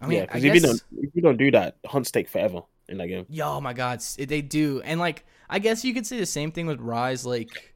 I 0.00 0.06
mean, 0.06 0.18
yeah. 0.18 0.26
Because 0.26 0.42
guess, 0.42 0.56
if 0.56 0.62
you 0.62 0.68
don't 0.68 0.84
if 1.04 1.16
you 1.16 1.22
don't 1.22 1.36
do 1.36 1.50
that, 1.52 1.76
hunts 1.86 2.10
take 2.10 2.28
forever 2.28 2.62
in 2.88 2.98
that 2.98 3.08
game. 3.08 3.26
Yo, 3.28 3.54
oh 3.54 3.60
my 3.60 3.72
God, 3.72 4.00
they 4.18 4.42
do, 4.42 4.82
and 4.82 5.00
like 5.00 5.24
I 5.48 5.58
guess 5.58 5.84
you 5.84 5.94
could 5.94 6.06
say 6.06 6.18
the 6.18 6.26
same 6.26 6.52
thing 6.52 6.66
with 6.66 6.80
Rise. 6.80 7.24
Like, 7.24 7.74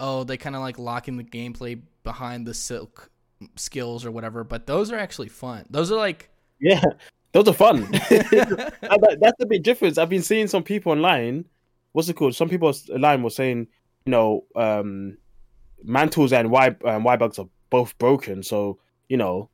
oh, 0.00 0.24
they 0.24 0.36
kind 0.36 0.56
of 0.56 0.62
like 0.62 0.78
locking 0.78 1.16
the 1.16 1.24
gameplay 1.24 1.80
behind 2.02 2.46
the 2.46 2.54
silk 2.54 3.10
skills 3.56 4.04
or 4.04 4.10
whatever. 4.10 4.42
But 4.44 4.66
those 4.66 4.90
are 4.90 4.98
actually 4.98 5.28
fun. 5.28 5.66
Those 5.70 5.92
are 5.92 5.96
like 5.96 6.30
Yeah, 6.60 6.82
Those 7.34 7.48
are 7.48 7.52
fun. 7.52 7.80
that, 7.90 9.18
that's 9.20 9.38
the 9.38 9.46
big 9.46 9.64
difference. 9.64 9.98
I've 9.98 10.08
been 10.08 10.22
seeing 10.22 10.46
some 10.46 10.62
people 10.62 10.92
online. 10.92 11.46
What's 11.92 12.08
it 12.08 12.14
called? 12.14 12.34
Some 12.34 12.48
people 12.48 12.72
online 12.92 13.22
were 13.22 13.30
saying, 13.30 13.66
you 14.06 14.10
know, 14.10 14.44
um, 14.56 15.18
mantles 15.82 16.32
and 16.32 16.50
y 16.50 16.74
um, 16.84 17.04
y 17.04 17.16
bugs 17.16 17.38
are 17.38 17.48
both 17.70 17.98
broken. 17.98 18.42
So 18.42 18.78
you 19.08 19.16
know, 19.16 19.50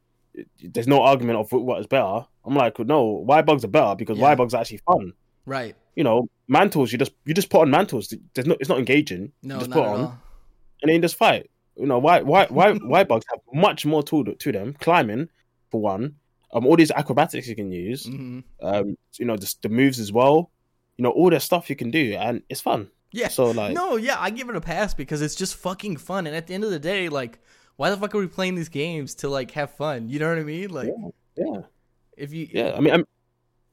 there's 0.62 0.86
no 0.86 1.02
argument 1.02 1.38
of 1.38 1.50
what 1.52 1.80
is 1.80 1.86
better. 1.86 2.26
I'm 2.44 2.54
like, 2.54 2.78
no, 2.78 3.02
Y 3.26 3.42
bugs 3.42 3.64
are 3.64 3.68
better 3.68 3.94
because 3.96 4.18
Yeah. 4.18 4.24
Y 4.24 4.34
bugs 4.34 4.54
are 4.54 4.60
actually 4.60 4.80
fun. 4.86 5.12
Right. 5.46 5.74
You 5.96 6.04
know, 6.04 6.28
mantles 6.48 6.92
you 6.92 6.98
just 6.98 7.12
you 7.24 7.34
just 7.34 7.50
put 7.50 7.62
on 7.62 7.70
mantles. 7.70 8.14
There's 8.34 8.46
no, 8.46 8.56
it's 8.60 8.68
not 8.68 8.78
engaging. 8.78 9.32
No, 9.42 9.54
you 9.54 9.60
just 9.60 9.70
put 9.70 9.84
on 9.84 10.00
all. 10.00 10.18
and 10.82 10.90
then 10.90 11.02
just 11.02 11.16
fight. 11.16 11.50
You 11.76 11.86
know, 11.86 11.98
why 11.98 12.20
why 12.20 12.46
why 12.46 12.74
why 12.74 13.04
bugs 13.10 13.24
have 13.30 13.40
much 13.52 13.86
more 13.86 14.02
to 14.04 14.34
to 14.34 14.52
them. 14.52 14.74
Climbing 14.80 15.28
for 15.70 15.80
one, 15.80 16.16
um, 16.52 16.66
all 16.66 16.76
these 16.76 16.90
acrobatics 16.90 17.46
you 17.48 17.54
can 17.56 17.70
use. 17.72 18.06
hmm 18.06 18.40
Um, 18.60 18.96
you 19.18 19.24
know, 19.24 19.36
just 19.36 19.62
the 19.62 19.68
moves 19.68 19.98
as 20.00 20.12
well. 20.12 20.50
You 20.96 21.04
know, 21.04 21.10
all 21.10 21.30
the 21.30 21.40
stuff 21.40 21.70
you 21.70 21.76
can 21.76 21.90
do, 21.90 22.14
and 22.14 22.42
it's 22.48 22.60
fun. 22.60 22.90
Yeah. 23.12 23.28
So 23.28 23.50
like, 23.50 23.74
no, 23.74 23.96
yeah, 23.96 24.16
I 24.18 24.30
give 24.30 24.48
it 24.50 24.56
a 24.56 24.60
pass 24.60 24.94
because 24.94 25.22
it's 25.22 25.34
just 25.34 25.56
fucking 25.56 25.96
fun. 25.96 26.26
And 26.26 26.36
at 26.36 26.46
the 26.46 26.54
end 26.54 26.64
of 26.64 26.70
the 26.70 26.78
day, 26.78 27.08
like, 27.08 27.38
why 27.76 27.90
the 27.90 27.96
fuck 27.96 28.14
are 28.14 28.18
we 28.18 28.26
playing 28.26 28.54
these 28.54 28.68
games 28.68 29.14
to 29.16 29.28
like 29.28 29.50
have 29.52 29.70
fun? 29.70 30.08
You 30.08 30.18
know 30.18 30.28
what 30.28 30.38
I 30.38 30.44
mean? 30.44 30.70
Like, 30.70 30.90
yeah, 31.36 31.62
if 32.16 32.32
you, 32.32 32.48
yeah. 32.52 32.74
I 32.76 32.80
mean, 32.80 32.92
I'm, 32.94 33.06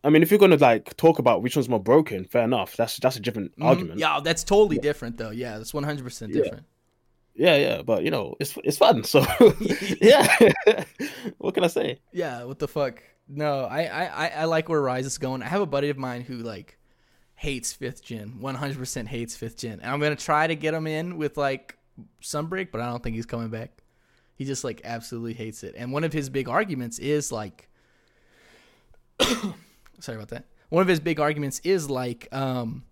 I 0.03 0.09
mean, 0.09 0.23
if 0.23 0.31
you're 0.31 0.39
gonna 0.39 0.55
like 0.55 0.95
talk 0.97 1.19
about 1.19 1.41
which 1.43 1.55
one's 1.55 1.67
more 1.69 1.79
broken, 1.83 2.23
fair 2.25 2.43
enough. 2.43 2.77
That's 2.77 2.97
that's 2.97 3.17
a 3.17 3.19
different 3.19 3.51
Mhm. 3.57 3.65
argument. 3.65 3.99
Yeah, 3.99 4.19
that's 4.23 4.43
totally 4.43 4.77
different 4.77 5.17
though. 5.17 5.31
Yeah, 5.31 5.57
that's 5.57 5.73
one 5.73 5.83
hundred 5.83 6.03
percent 6.05 6.31
different. 6.33 6.63
yeah, 6.65 6.76
yeah. 7.37 7.55
Yeah, 7.55 7.81
but 7.83 8.03
you 8.03 8.11
know, 8.11 8.35
it's 8.39 8.57
it's 8.63 8.77
fun. 8.77 9.03
So 9.03 9.25
yeah, 10.01 10.27
what 11.37 11.53
can 11.53 11.63
I 11.63 11.67
say? 11.67 11.99
Yeah, 12.11 12.43
what 12.43 12.59
the 12.59 12.67
fuck? 12.67 13.03
No, 13.29 13.65
I, 13.65 13.83
I, 13.83 14.27
I, 14.27 14.45
like 14.45 14.69
where 14.69 14.81
Rise 14.81 15.05
is 15.05 15.17
going. 15.17 15.43
I 15.43 15.47
have 15.47 15.59
a 15.59 15.65
buddy 15.65 15.89
of 15.89 15.97
mine 15.97 16.21
who 16.21 16.37
like 16.37 16.77
hates 17.35 17.73
fifth 17.73 18.03
gen, 18.03 18.39
one 18.39 18.55
hundred 18.55 18.77
percent 18.77 19.09
hates 19.09 19.35
fifth 19.35 19.57
gen, 19.57 19.79
and 19.81 19.91
I'm 19.91 19.99
gonna 19.99 20.15
try 20.15 20.47
to 20.47 20.55
get 20.55 20.73
him 20.73 20.87
in 20.87 21.17
with 21.17 21.37
like 21.37 21.77
Sunbreak, 22.21 22.71
but 22.71 22.79
I 22.81 22.85
don't 22.87 23.03
think 23.03 23.15
he's 23.15 23.25
coming 23.25 23.49
back. 23.49 23.83
He 24.35 24.45
just 24.45 24.63
like 24.63 24.81
absolutely 24.83 25.33
hates 25.33 25.63
it, 25.63 25.75
and 25.77 25.91
one 25.91 26.03
of 26.03 26.13
his 26.13 26.29
big 26.29 26.47
arguments 26.47 26.99
is 26.99 27.31
like, 27.31 27.69
sorry 29.99 30.15
about 30.15 30.29
that. 30.29 30.45
One 30.69 30.81
of 30.81 30.87
his 30.87 30.99
big 30.99 31.19
arguments 31.19 31.59
is 31.63 31.89
like, 31.89 32.27
um, 32.31 32.83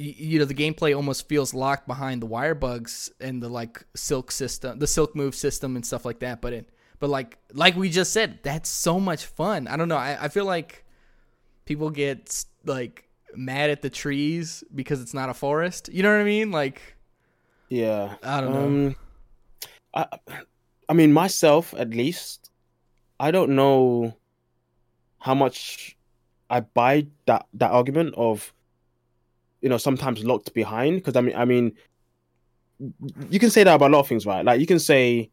you 0.00 0.38
know, 0.38 0.44
the 0.44 0.54
gameplay 0.54 0.96
almost 0.96 1.28
feels 1.28 1.52
locked 1.52 1.86
behind 1.86 2.22
the 2.22 2.26
wire 2.26 2.54
bugs 2.54 3.10
and 3.20 3.42
the 3.42 3.48
like 3.48 3.84
silk 3.94 4.30
system, 4.30 4.78
the 4.78 4.86
silk 4.86 5.14
move 5.14 5.34
system 5.34 5.76
and 5.76 5.84
stuff 5.84 6.04
like 6.04 6.20
that. 6.20 6.40
But 6.40 6.52
it, 6.54 6.70
but 6.98 7.10
like, 7.10 7.38
like 7.52 7.76
we 7.76 7.90
just 7.90 8.12
said, 8.12 8.38
that's 8.42 8.68
so 8.68 8.98
much 8.98 9.26
fun. 9.26 9.68
I 9.68 9.76
don't 9.76 9.88
know. 9.88 9.96
I, 9.96 10.24
I 10.24 10.28
feel 10.28 10.46
like 10.46 10.84
people 11.66 11.90
get 11.90 12.44
like 12.64 13.08
mad 13.34 13.68
at 13.68 13.82
the 13.82 13.90
trees 13.90 14.64
because 14.74 15.02
it's 15.02 15.12
not 15.12 15.28
a 15.28 15.34
forest. 15.34 15.90
You 15.92 16.02
know 16.02 16.10
what 16.10 16.20
I 16.20 16.24
mean? 16.24 16.50
Like, 16.50 16.80
Yeah, 17.68 18.16
I 18.22 18.40
don't 18.40 18.52
know. 18.52 18.64
Um, 18.64 18.96
I, 19.94 20.06
I 20.88 20.92
mean, 20.94 21.12
myself 21.12 21.74
at 21.76 21.90
least, 21.90 22.50
I 23.18 23.30
don't 23.30 23.54
know 23.54 24.16
how 25.18 25.34
much 25.34 25.96
I 26.48 26.60
buy 26.60 27.06
that 27.26 27.46
that 27.54 27.70
argument 27.70 28.14
of, 28.16 28.52
you 29.60 29.68
know, 29.68 29.76
sometimes 29.78 30.24
locked 30.24 30.52
behind. 30.54 30.96
Because 30.96 31.16
I 31.16 31.20
mean, 31.20 31.36
I 31.36 31.44
mean, 31.44 31.72
you 33.30 33.38
can 33.38 33.50
say 33.50 33.64
that 33.64 33.74
about 33.74 33.90
a 33.90 33.92
lot 33.94 34.00
of 34.00 34.08
things, 34.08 34.26
right? 34.26 34.44
Like 34.44 34.60
you 34.60 34.66
can 34.66 34.78
say, 34.78 35.30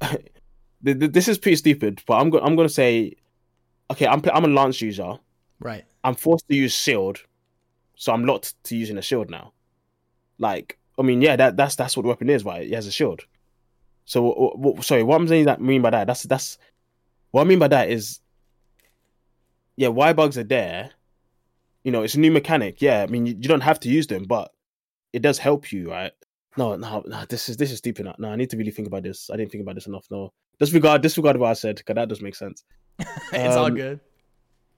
th- 0.02 0.98
th- 0.98 1.12
this 1.12 1.28
is 1.28 1.38
pretty 1.38 1.56
stupid, 1.56 2.02
but 2.06 2.14
I'm 2.20 2.30
go- 2.30 2.40
I'm 2.40 2.56
gonna 2.56 2.68
say, 2.68 3.14
okay, 3.90 4.06
I'm 4.06 4.22
I'm 4.32 4.44
a 4.44 4.48
lance 4.48 4.80
user. 4.80 5.14
right. 5.60 5.84
I'm 6.04 6.14
forced 6.14 6.46
to 6.48 6.54
use 6.54 6.72
shield, 6.72 7.18
so 7.96 8.12
I'm 8.12 8.24
locked 8.24 8.62
to 8.64 8.76
using 8.76 8.98
a 8.98 9.02
shield 9.02 9.30
now. 9.30 9.52
Like, 10.38 10.78
I 10.98 11.02
mean, 11.02 11.20
yeah, 11.22 11.36
that 11.36 11.56
that's 11.56 11.74
that's 11.74 11.96
what 11.96 12.02
the 12.04 12.08
weapon 12.08 12.30
is, 12.30 12.44
right? 12.44 12.62
It 12.66 12.74
has 12.74 12.86
a 12.86 12.92
shield. 12.92 13.22
So, 14.04 14.28
w- 14.30 14.52
w- 14.56 14.82
sorry, 14.82 15.02
what 15.02 15.16
I'm 15.16 15.28
saying 15.28 15.46
that 15.46 15.60
mean 15.60 15.82
by 15.82 15.90
that? 15.90 16.06
That's 16.06 16.22
that's 16.22 16.56
what 17.30 17.42
I 17.42 17.44
mean 17.44 17.58
by 17.58 17.68
that 17.68 17.90
is, 17.90 18.20
yeah, 19.76 19.88
why 19.88 20.12
bugs 20.12 20.38
are 20.38 20.44
there. 20.44 20.90
You 21.88 21.92
know, 21.92 22.02
it's 22.02 22.16
a 22.16 22.20
new 22.20 22.30
mechanic. 22.30 22.82
Yeah, 22.82 23.02
I 23.02 23.06
mean, 23.06 23.24
you, 23.24 23.32
you 23.32 23.48
don't 23.48 23.62
have 23.62 23.80
to 23.80 23.88
use 23.88 24.06
them, 24.06 24.24
but 24.24 24.50
it 25.14 25.22
does 25.22 25.38
help 25.38 25.72
you, 25.72 25.90
right? 25.90 26.12
No, 26.58 26.76
no, 26.76 27.02
no. 27.06 27.24
This 27.26 27.48
is 27.48 27.56
this 27.56 27.72
is 27.72 27.78
stupid. 27.78 28.06
No, 28.18 28.28
I 28.28 28.36
need 28.36 28.50
to 28.50 28.58
really 28.58 28.72
think 28.72 28.88
about 28.88 29.04
this. 29.04 29.30
I 29.30 29.36
didn't 29.38 29.52
think 29.52 29.62
about 29.62 29.74
this 29.76 29.86
enough. 29.86 30.04
No, 30.10 30.34
disregard 30.60 31.00
disregard 31.00 31.38
what 31.38 31.48
I 31.48 31.54
said 31.54 31.76
because 31.76 31.94
that 31.94 32.10
does 32.10 32.20
make 32.20 32.34
sense. 32.34 32.62
it's 33.32 33.56
all 33.56 33.66
Um, 33.66 33.74
good. 33.74 34.00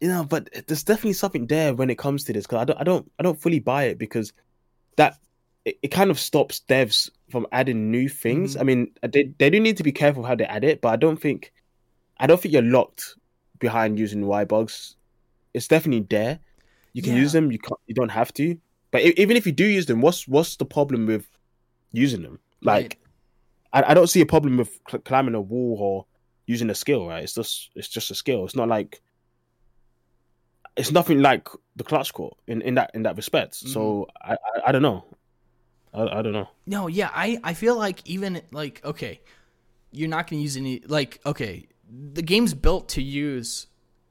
you 0.01 0.07
know, 0.07 0.23
but 0.23 0.49
there's 0.69 0.85
definitely 0.85 1.15
something 1.15 1.49
there 1.49 1.75
when 1.75 1.91
it 1.91 1.99
comes 1.99 2.23
to 2.25 2.33
this 2.33 2.47
because 2.47 2.61
I 2.63 2.65
don't, 2.67 2.79
I 2.81 2.85
don't, 2.85 3.11
I 3.19 3.25
don't 3.25 3.41
fully 3.43 3.59
buy 3.59 3.85
it 3.91 3.99
because 3.99 4.33
that 4.97 5.19
it, 5.65 5.79
it 5.83 5.89
kind 5.89 6.11
of 6.13 6.21
stops 6.21 6.63
devs 6.69 7.11
from 7.33 7.45
adding 7.51 7.91
new 7.91 8.09
things. 8.09 8.55
Mhm. 8.55 8.61
I 8.61 8.63
mean, 8.63 8.93
they 9.03 9.33
they 9.41 9.51
do 9.51 9.59
need 9.59 9.79
to 9.79 9.83
be 9.83 9.91
careful 9.93 10.23
how 10.23 10.37
they 10.37 10.45
add 10.45 10.63
it, 10.63 10.81
but 10.81 10.91
I 10.91 10.97
don't 10.97 11.21
think, 11.21 11.53
I 12.21 12.29
don't 12.29 12.41
think 12.41 12.53
you're 12.55 12.63
locked 12.79 13.17
behind 13.59 13.99
using 13.99 14.27
Y 14.27 14.45
bugs. 14.45 14.95
It's 15.55 15.67
definitely 15.67 16.07
there. 16.09 16.39
You 16.93 17.03
can 17.03 17.17
use 17.17 17.33
them. 17.33 17.53
You 17.53 17.59
can't. 17.59 17.81
You 17.87 17.95
don't 17.95 18.11
have 18.11 18.33
to. 18.35 18.57
But 18.91 19.03
even 19.03 19.37
if 19.37 19.47
you 19.47 19.53
do 19.53 19.65
use 19.65 19.87
them, 19.87 20.01
what's 20.01 20.27
what's 20.27 20.57
the 20.57 20.65
problem 20.65 21.07
with 21.07 21.27
using 21.93 22.23
them? 22.23 22.41
Like, 22.63 22.99
I, 23.73 23.83
I 23.83 23.95
don't 23.95 24.09
see 24.09 24.21
a 24.21 24.27
problem 24.27 24.57
with 24.57 24.81
cl- 24.89 25.03
climbing 25.03 25.35
a 25.35 25.41
wall 25.41 25.77
or 25.79 26.07
using 26.47 26.71
a 26.71 26.75
skill. 26.75 27.07
Right? 27.07 27.23
It's 27.23 27.35
just 27.35 27.71
it's 27.75 27.89
just 27.89 28.11
a 28.11 28.15
skill. 28.15 28.45
It's 28.45 28.57
not 28.57 28.69
like 28.69 29.01
it's 30.77 30.91
nothing 30.91 31.21
like 31.21 31.49
the 31.77 31.85
clutch 31.85 32.13
claw 32.13 32.31
in, 32.47 32.63
in 32.63 32.75
that 32.75 32.91
in 32.95 33.03
that 33.05 33.17
respect. 33.17 33.55
So 33.55 34.09
mm-hmm. 34.25 34.33
I, 34.33 34.35
I 34.35 34.69
I 34.69 34.73
don't 34.73 34.83
know. 34.83 35.05
I, 35.93 36.19
I 36.19 36.23
don't 36.23 36.33
know. 36.33 36.49
No, 36.67 36.87
yeah, 36.89 37.11
I 37.15 37.39
I 37.45 37.55
feel 37.55 37.77
like 37.77 38.07
even 38.09 38.43
like 38.51 38.81
okay, 38.85 39.21
you're 39.93 40.09
not 40.09 40.29
gonna 40.29 40.43
use 40.43 40.57
any 40.57 40.81
like 40.87 41.21
okay, 41.25 41.69
the 42.13 42.23
game's 42.23 42.55
built 42.55 42.89
to 42.91 43.03
use 43.03 43.67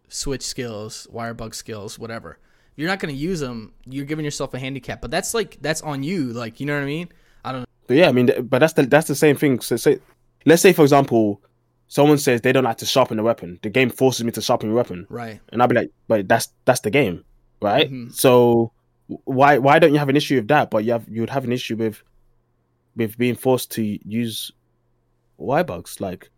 switch 0.08 0.44
skills, 0.44 1.08
wire 1.10 1.34
bug 1.34 1.56
skills, 1.56 2.00
whatever. 2.00 2.39
You're 2.80 2.88
not 2.88 3.00
gonna 3.00 3.12
use 3.12 3.42
them, 3.42 3.74
you're 3.86 4.06
giving 4.06 4.24
yourself 4.24 4.54
a 4.54 4.60
handicap. 4.60 5.02
But 5.02 5.12
that's 5.12 5.34
like 5.34 5.58
that's 5.60 5.82
on 5.82 6.02
you. 6.02 6.28
Like 6.32 6.62
you 6.62 6.65
know 6.65 6.76
what 6.76 6.84
I 6.84 6.86
mean? 6.86 7.10
I 7.44 7.52
don't. 7.52 7.65
But 7.88 7.98
yeah, 7.98 8.08
I 8.08 8.13
mean, 8.13 8.32
but 8.44 8.60
that's 8.60 8.72
the 8.72 8.84
that's 8.84 9.10
the 9.10 9.15
same 9.15 9.36
thing. 9.36 9.60
So 9.60 9.76
say, 9.76 10.00
let's 10.46 10.62
say 10.62 10.72
for 10.72 10.84
example, 10.84 11.42
someone 11.89 12.18
says 12.20 12.39
they 12.39 12.54
don't 12.54 12.63
like 12.63 12.78
to 12.78 12.86
sharpen 12.86 13.18
the 13.18 13.24
weapon. 13.24 13.60
The 13.63 13.70
game 13.70 13.89
forces 13.89 14.24
me 14.24 14.32
to 14.32 14.42
sharpen 14.42 14.70
the 14.70 14.76
weapon, 14.76 15.08
Right. 15.10 15.42
and 15.52 15.62
I'll 15.62 15.68
be 15.68 15.76
like, 15.76 15.92
but 16.08 16.30
that's 16.30 16.54
that's 16.63 16.80
the 16.80 16.89
game, 16.89 17.26
right? 17.62 17.92
Mhm. 17.92 18.13
So 18.13 18.72
why 19.26 19.58
why 19.58 19.78
don't 19.80 19.92
you 19.92 20.00
have 20.00 20.08
an 20.08 20.15
issue 20.15 20.36
with 20.38 20.48
that? 20.48 20.72
But 20.72 20.86
you 20.86 20.94
have 20.94 21.06
you 21.10 21.20
would 21.22 21.32
have 21.32 21.44
an 21.44 21.52
issue 21.52 21.76
with 21.76 22.02
with 22.96 23.18
being 23.18 23.36
forced 23.36 23.72
to 23.72 23.84
use 24.08 24.54
Y 25.38 25.63
bugs. 25.63 26.00
Like, 26.00 26.30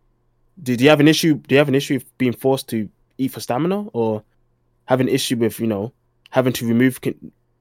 do, 0.60 0.74
do 0.76 0.82
you 0.82 0.90
have 0.90 0.98
an 0.98 1.06
issue? 1.06 1.34
Do 1.34 1.54
you 1.54 1.58
have 1.60 1.68
an 1.68 1.76
issue 1.76 1.94
with 1.94 2.18
being 2.18 2.32
forced 2.32 2.68
to 2.70 2.88
eat 3.16 3.28
for 3.30 3.38
stamina, 3.38 3.86
or 3.92 4.24
have 4.86 5.00
an 5.00 5.08
issue 5.08 5.36
with 5.36 5.60
you 5.60 5.68
know 5.68 5.92
having 6.32 6.52
to 6.54 6.66
remove 6.66 6.98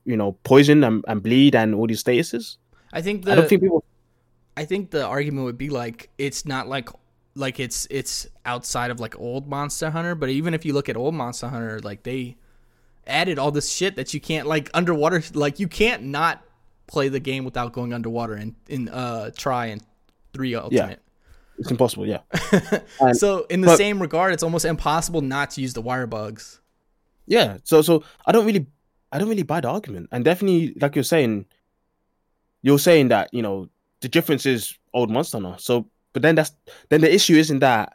you 0.05 0.17
know 0.17 0.31
poison 0.43 0.83
and, 0.83 1.05
and 1.07 1.21
bleed 1.21 1.55
and 1.55 1.75
all 1.75 1.87
these 1.87 2.03
statuses? 2.03 2.57
I 2.91 3.01
think 3.01 3.27
I 3.27 3.35
don't 3.35 3.43
the 3.43 3.49
think 3.49 3.61
people. 3.61 3.83
I 4.57 4.65
think 4.65 4.91
the 4.91 5.05
argument 5.05 5.45
would 5.45 5.57
be 5.57 5.69
like 5.69 6.09
it's 6.17 6.45
not 6.45 6.67
like 6.67 6.89
like 7.35 7.59
it's 7.59 7.87
it's 7.89 8.27
outside 8.45 8.91
of 8.91 8.99
like 8.99 9.19
old 9.19 9.47
Monster 9.47 9.89
Hunter, 9.89 10.15
but 10.15 10.29
even 10.29 10.53
if 10.53 10.65
you 10.65 10.73
look 10.73 10.89
at 10.89 10.97
old 10.97 11.13
Monster 11.13 11.47
Hunter, 11.47 11.79
like 11.79 12.03
they 12.03 12.37
added 13.07 13.39
all 13.39 13.51
this 13.51 13.71
shit 13.71 13.95
that 13.95 14.13
you 14.13 14.19
can't 14.19 14.47
like 14.47 14.69
underwater 14.73 15.21
like 15.33 15.59
you 15.59 15.67
can't 15.67 16.03
not 16.03 16.43
play 16.87 17.09
the 17.09 17.19
game 17.19 17.45
without 17.45 17.73
going 17.73 17.93
underwater 17.93 18.33
and 18.33 18.55
in 18.67 18.89
uh 18.89 19.31
Tri 19.35 19.67
and 19.67 19.83
three 20.33 20.55
ultimate. 20.55 21.01
It's 21.57 21.69
impossible. 21.69 22.07
Yeah. 22.07 22.19
So 23.13 23.45
in 23.49 23.61
the 23.61 23.67
but- 23.67 23.77
same 23.77 24.01
regard, 24.01 24.33
it's 24.33 24.43
almost 24.43 24.65
impossible 24.65 25.21
not 25.21 25.51
to 25.51 25.61
use 25.61 25.73
the 25.73 25.81
wire 25.81 26.07
bugs. 26.07 26.60
Yeah. 27.31 27.57
So 27.63 27.81
so 27.81 28.03
I 28.27 28.31
don't 28.33 28.45
really 28.45 28.65
I 29.11 29.17
don't 29.19 29.29
really 29.29 29.43
buy 29.43 29.61
the 29.61 29.69
argument. 29.69 30.09
And 30.11 30.23
definitely 30.25 30.75
like 30.81 30.95
you're 30.95 31.03
saying 31.15 31.45
you're 32.61 32.79
saying 32.79 33.07
that, 33.07 33.29
you 33.33 33.41
know, 33.41 33.69
the 34.01 34.09
difference 34.09 34.45
is 34.45 34.77
old 34.93 35.09
monster 35.09 35.39
now. 35.39 35.55
So 35.55 35.87
but 36.13 36.21
then 36.21 36.35
that's 36.35 36.51
then 36.89 37.01
the 37.01 37.13
issue 37.13 37.35
isn't 37.35 37.59
that 37.59 37.93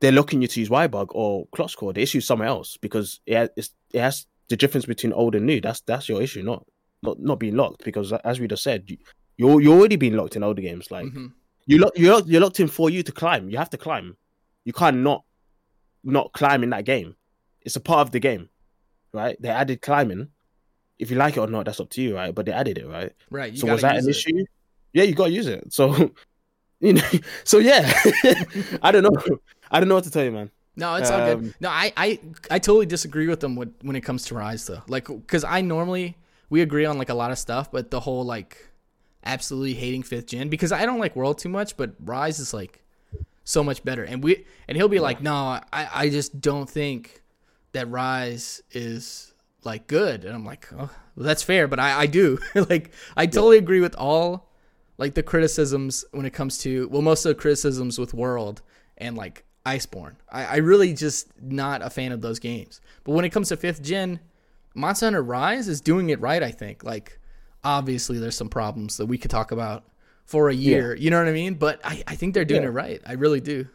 they're 0.00 0.12
looking 0.12 0.40
you 0.42 0.48
to 0.48 0.60
use 0.60 0.70
Y 0.70 0.86
bug 0.86 1.08
or 1.14 1.46
clutch 1.54 1.76
claw. 1.76 1.92
The 1.92 2.02
issue 2.02 2.18
is 2.18 2.26
somewhere 2.26 2.48
else 2.48 2.76
because 2.78 3.20
it 3.26 3.36
has, 3.36 3.48
it's, 3.56 3.70
it 3.92 4.00
has 4.00 4.26
the 4.48 4.56
difference 4.56 4.86
between 4.86 5.12
old 5.12 5.34
and 5.34 5.46
new. 5.46 5.60
That's 5.60 5.80
that's 5.82 6.08
your 6.08 6.22
issue, 6.22 6.42
not 6.42 6.66
not 7.02 7.20
not 7.20 7.38
being 7.38 7.56
locked. 7.56 7.84
Because 7.84 8.12
as 8.12 8.40
we 8.40 8.48
just 8.48 8.62
said, 8.62 8.84
you, 8.90 8.96
you're 9.36 9.60
you're 9.60 9.78
already 9.78 9.96
being 9.96 10.16
locked 10.16 10.36
in 10.36 10.42
older 10.42 10.62
games. 10.62 10.90
Like 10.90 11.06
Mhm. 11.06 11.32
you 11.66 11.78
lock 11.78 11.92
you're 11.96 12.14
locked, 12.14 12.28
you're 12.28 12.40
locked 12.40 12.60
in 12.60 12.68
for 12.68 12.88
you 12.88 13.02
to 13.02 13.12
climb. 13.12 13.50
You 13.50 13.58
have 13.58 13.70
to 13.70 13.78
climb. 13.78 14.16
You 14.64 14.72
can't 14.72 14.98
not 14.98 15.24
not 16.02 16.32
climb 16.32 16.62
in 16.62 16.70
that 16.70 16.84
game. 16.86 17.14
It's 17.62 17.76
a 17.76 17.80
part 17.80 18.00
of 18.06 18.10
the 18.10 18.20
game, 18.20 18.50
right? 19.14 19.40
They 19.40 19.48
added 19.48 19.80
climbing. 19.80 20.28
If 20.98 21.10
you 21.10 21.16
like 21.16 21.36
it 21.36 21.40
or 21.40 21.46
not, 21.46 21.64
that's 21.64 21.80
up 21.80 21.90
to 21.90 22.02
you, 22.02 22.14
right? 22.14 22.34
But 22.34 22.46
they 22.46 22.52
added 22.52 22.78
it, 22.78 22.86
right? 22.86 23.12
Right. 23.30 23.56
So 23.56 23.66
was 23.66 23.82
that 23.82 23.96
an 23.96 24.08
it. 24.08 24.10
issue? 24.10 24.44
Yeah, 24.92 25.04
you 25.04 25.14
got 25.14 25.26
to 25.26 25.32
use 25.32 25.46
it. 25.46 25.72
So 25.72 26.12
you 26.80 26.94
know, 26.94 27.02
so 27.44 27.58
yeah, 27.58 27.92
I 28.82 28.92
don't 28.92 29.02
know. 29.02 29.38
I 29.70 29.80
don't 29.80 29.88
know 29.88 29.96
what 29.96 30.04
to 30.04 30.10
tell 30.10 30.24
you, 30.24 30.32
man. 30.32 30.50
No, 30.76 30.96
it's 30.96 31.10
all 31.10 31.24
good. 31.24 31.38
Um, 31.38 31.54
No, 31.60 31.68
I, 31.68 31.92
I 31.96 32.20
I 32.50 32.58
totally 32.58 32.86
disagree 32.86 33.28
with 33.28 33.40
them 33.40 33.54
when 33.56 33.74
when 33.82 33.96
it 33.96 34.00
comes 34.02 34.24
to 34.26 34.34
Rise 34.34 34.66
though. 34.66 34.82
Like, 34.88 35.06
because 35.06 35.44
I 35.44 35.60
normally 35.60 36.16
we 36.50 36.62
agree 36.62 36.84
on 36.84 36.98
like 36.98 37.10
a 37.10 37.14
lot 37.14 37.30
of 37.30 37.38
stuff, 37.38 37.70
but 37.70 37.90
the 37.90 38.00
whole 38.00 38.24
like 38.24 38.70
absolutely 39.24 39.74
hating 39.74 40.02
fifth 40.02 40.26
gen 40.26 40.48
because 40.48 40.72
I 40.72 40.84
don't 40.84 40.98
like 40.98 41.16
World 41.16 41.38
too 41.38 41.48
much, 41.48 41.76
but 41.76 41.94
Rise 42.04 42.38
is 42.38 42.52
like 42.52 42.82
so 43.44 43.62
much 43.62 43.84
better. 43.84 44.04
And 44.04 44.22
we 44.22 44.44
and 44.68 44.76
he'll 44.76 44.88
be 44.88 45.00
like, 45.00 45.22
no, 45.22 45.34
I 45.34 45.62
I 45.72 46.08
just 46.10 46.40
don't 46.40 46.68
think 46.68 47.22
that 47.74 47.90
Rise 47.90 48.62
is 48.72 49.32
like 49.62 49.86
good. 49.86 50.24
And 50.24 50.34
I'm 50.34 50.44
like, 50.44 50.66
oh, 50.72 50.76
well, 51.16 51.26
that's 51.26 51.42
fair, 51.42 51.68
but 51.68 51.78
I 51.78 52.00
I 52.00 52.06
do 52.06 52.38
like 52.54 52.90
I 53.16 53.26
totally 53.26 53.58
agree 53.58 53.80
with 53.80 53.94
all 53.96 54.50
like 54.98 55.14
the 55.14 55.22
criticisms 55.22 56.04
when 56.12 56.24
it 56.26 56.32
comes 56.32 56.58
to 56.58 56.88
well 56.88 57.02
most 57.02 57.24
of 57.24 57.30
the 57.30 57.40
criticisms 57.40 57.98
with 57.98 58.14
World 58.14 58.62
and 58.98 59.16
like 59.16 59.44
Iceborne. 59.66 60.14
I, 60.30 60.44
I 60.44 60.56
really 60.56 60.92
just 60.94 61.28
not 61.40 61.82
a 61.82 61.90
fan 61.90 62.12
of 62.12 62.20
those 62.20 62.38
games. 62.38 62.80
But 63.04 63.12
when 63.12 63.24
it 63.24 63.30
comes 63.30 63.48
to 63.48 63.56
fifth 63.56 63.82
gen, 63.82 64.20
Monster 64.74 65.06
Hunter 65.06 65.22
Rise 65.22 65.68
is 65.68 65.80
doing 65.80 66.10
it 66.10 66.20
right, 66.20 66.42
I 66.42 66.50
think. 66.50 66.84
Like 66.84 67.18
obviously 67.62 68.18
there's 68.18 68.36
some 68.36 68.48
problems 68.50 68.98
that 68.98 69.06
we 69.06 69.18
could 69.18 69.30
talk 69.30 69.52
about 69.52 69.84
for 70.26 70.48
a 70.50 70.54
year. 70.54 70.94
You 70.94 71.10
know 71.10 71.18
what 71.18 71.28
I 71.28 71.32
mean? 71.32 71.54
But 71.54 71.80
I, 71.84 72.02
I 72.06 72.14
think 72.16 72.34
they're 72.34 72.44
doing 72.44 72.62
Yeah. 72.62 72.68
it 72.68 72.72
right. 72.72 73.00
I 73.06 73.12
really 73.14 73.40
do. 73.40 73.66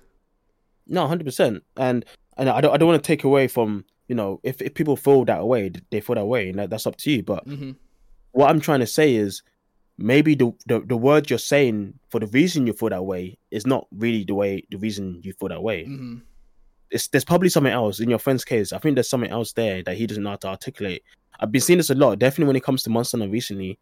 No, 0.88 1.08
hundred 1.08 1.26
percent. 1.26 1.64
And 1.78 2.06
and 2.40 2.50
I 2.50 2.62
don't 2.62 2.74
I 2.74 2.78
don't 2.78 2.90
want 2.90 3.04
to 3.04 3.08
take 3.08 3.24
away 3.24 3.48
from 3.48 3.86
you 4.08 4.16
know 4.16 4.40
if, 4.44 4.62
if 4.62 4.74
people 4.74 4.96
feel 4.96 5.26
that 5.26 5.46
way, 5.46 5.72
they 5.92 6.02
feel 6.02 6.16
that 6.16 6.26
way, 6.26 6.50
and 6.50 6.60
that, 6.60 6.70
that's 6.70 6.88
up 6.88 6.96
to 6.98 7.12
you. 7.12 7.24
But 7.24 7.46
hmm 7.48 7.72
what 8.32 8.50
I'm 8.50 8.60
trying 8.60 8.80
to 8.82 8.88
say 8.88 9.16
is 9.16 9.42
maybe 9.98 10.36
the, 10.36 10.54
the 10.68 10.80
the 10.82 10.98
word 10.98 11.30
you're 11.30 11.40
saying 11.40 11.96
for 12.10 12.20
the 12.20 12.28
reason 12.28 12.68
you 12.68 12.74
feel 12.74 12.90
that 12.90 13.04
way 13.04 13.38
is 13.52 13.66
not 13.66 13.88
really 13.92 14.24
the 14.24 14.36
way 14.36 14.64
the 14.70 14.78
reason 14.78 15.20
you 15.24 15.34
feel 15.34 15.50
that 15.50 15.64
way. 15.64 15.86
hmm 15.86 16.18
It's 16.92 17.08
there's 17.08 17.26
probably 17.26 17.50
something 17.50 17.74
else 17.74 18.00
in 18.00 18.10
your 18.10 18.20
friend's 18.20 18.46
case. 18.46 18.72
I 18.74 18.78
think 18.80 18.96
there's 18.96 19.10
something 19.10 19.32
else 19.32 19.54
there 19.54 19.84
that 19.84 19.98
he 19.98 20.08
doesn't 20.08 20.24
know 20.24 20.32
how 20.32 20.38
to 20.38 20.48
articulate. 20.50 21.04
I've 21.40 21.52
been 21.52 21.62
seeing 21.62 21.78
this 21.78 21.90
a 21.90 21.96
lot, 21.96 22.20
definitely 22.20 22.48
when 22.48 22.56
it 22.56 22.64
comes 22.64 22.84
to 22.84 22.90
Monster 22.90 23.18
recently. 23.28 23.80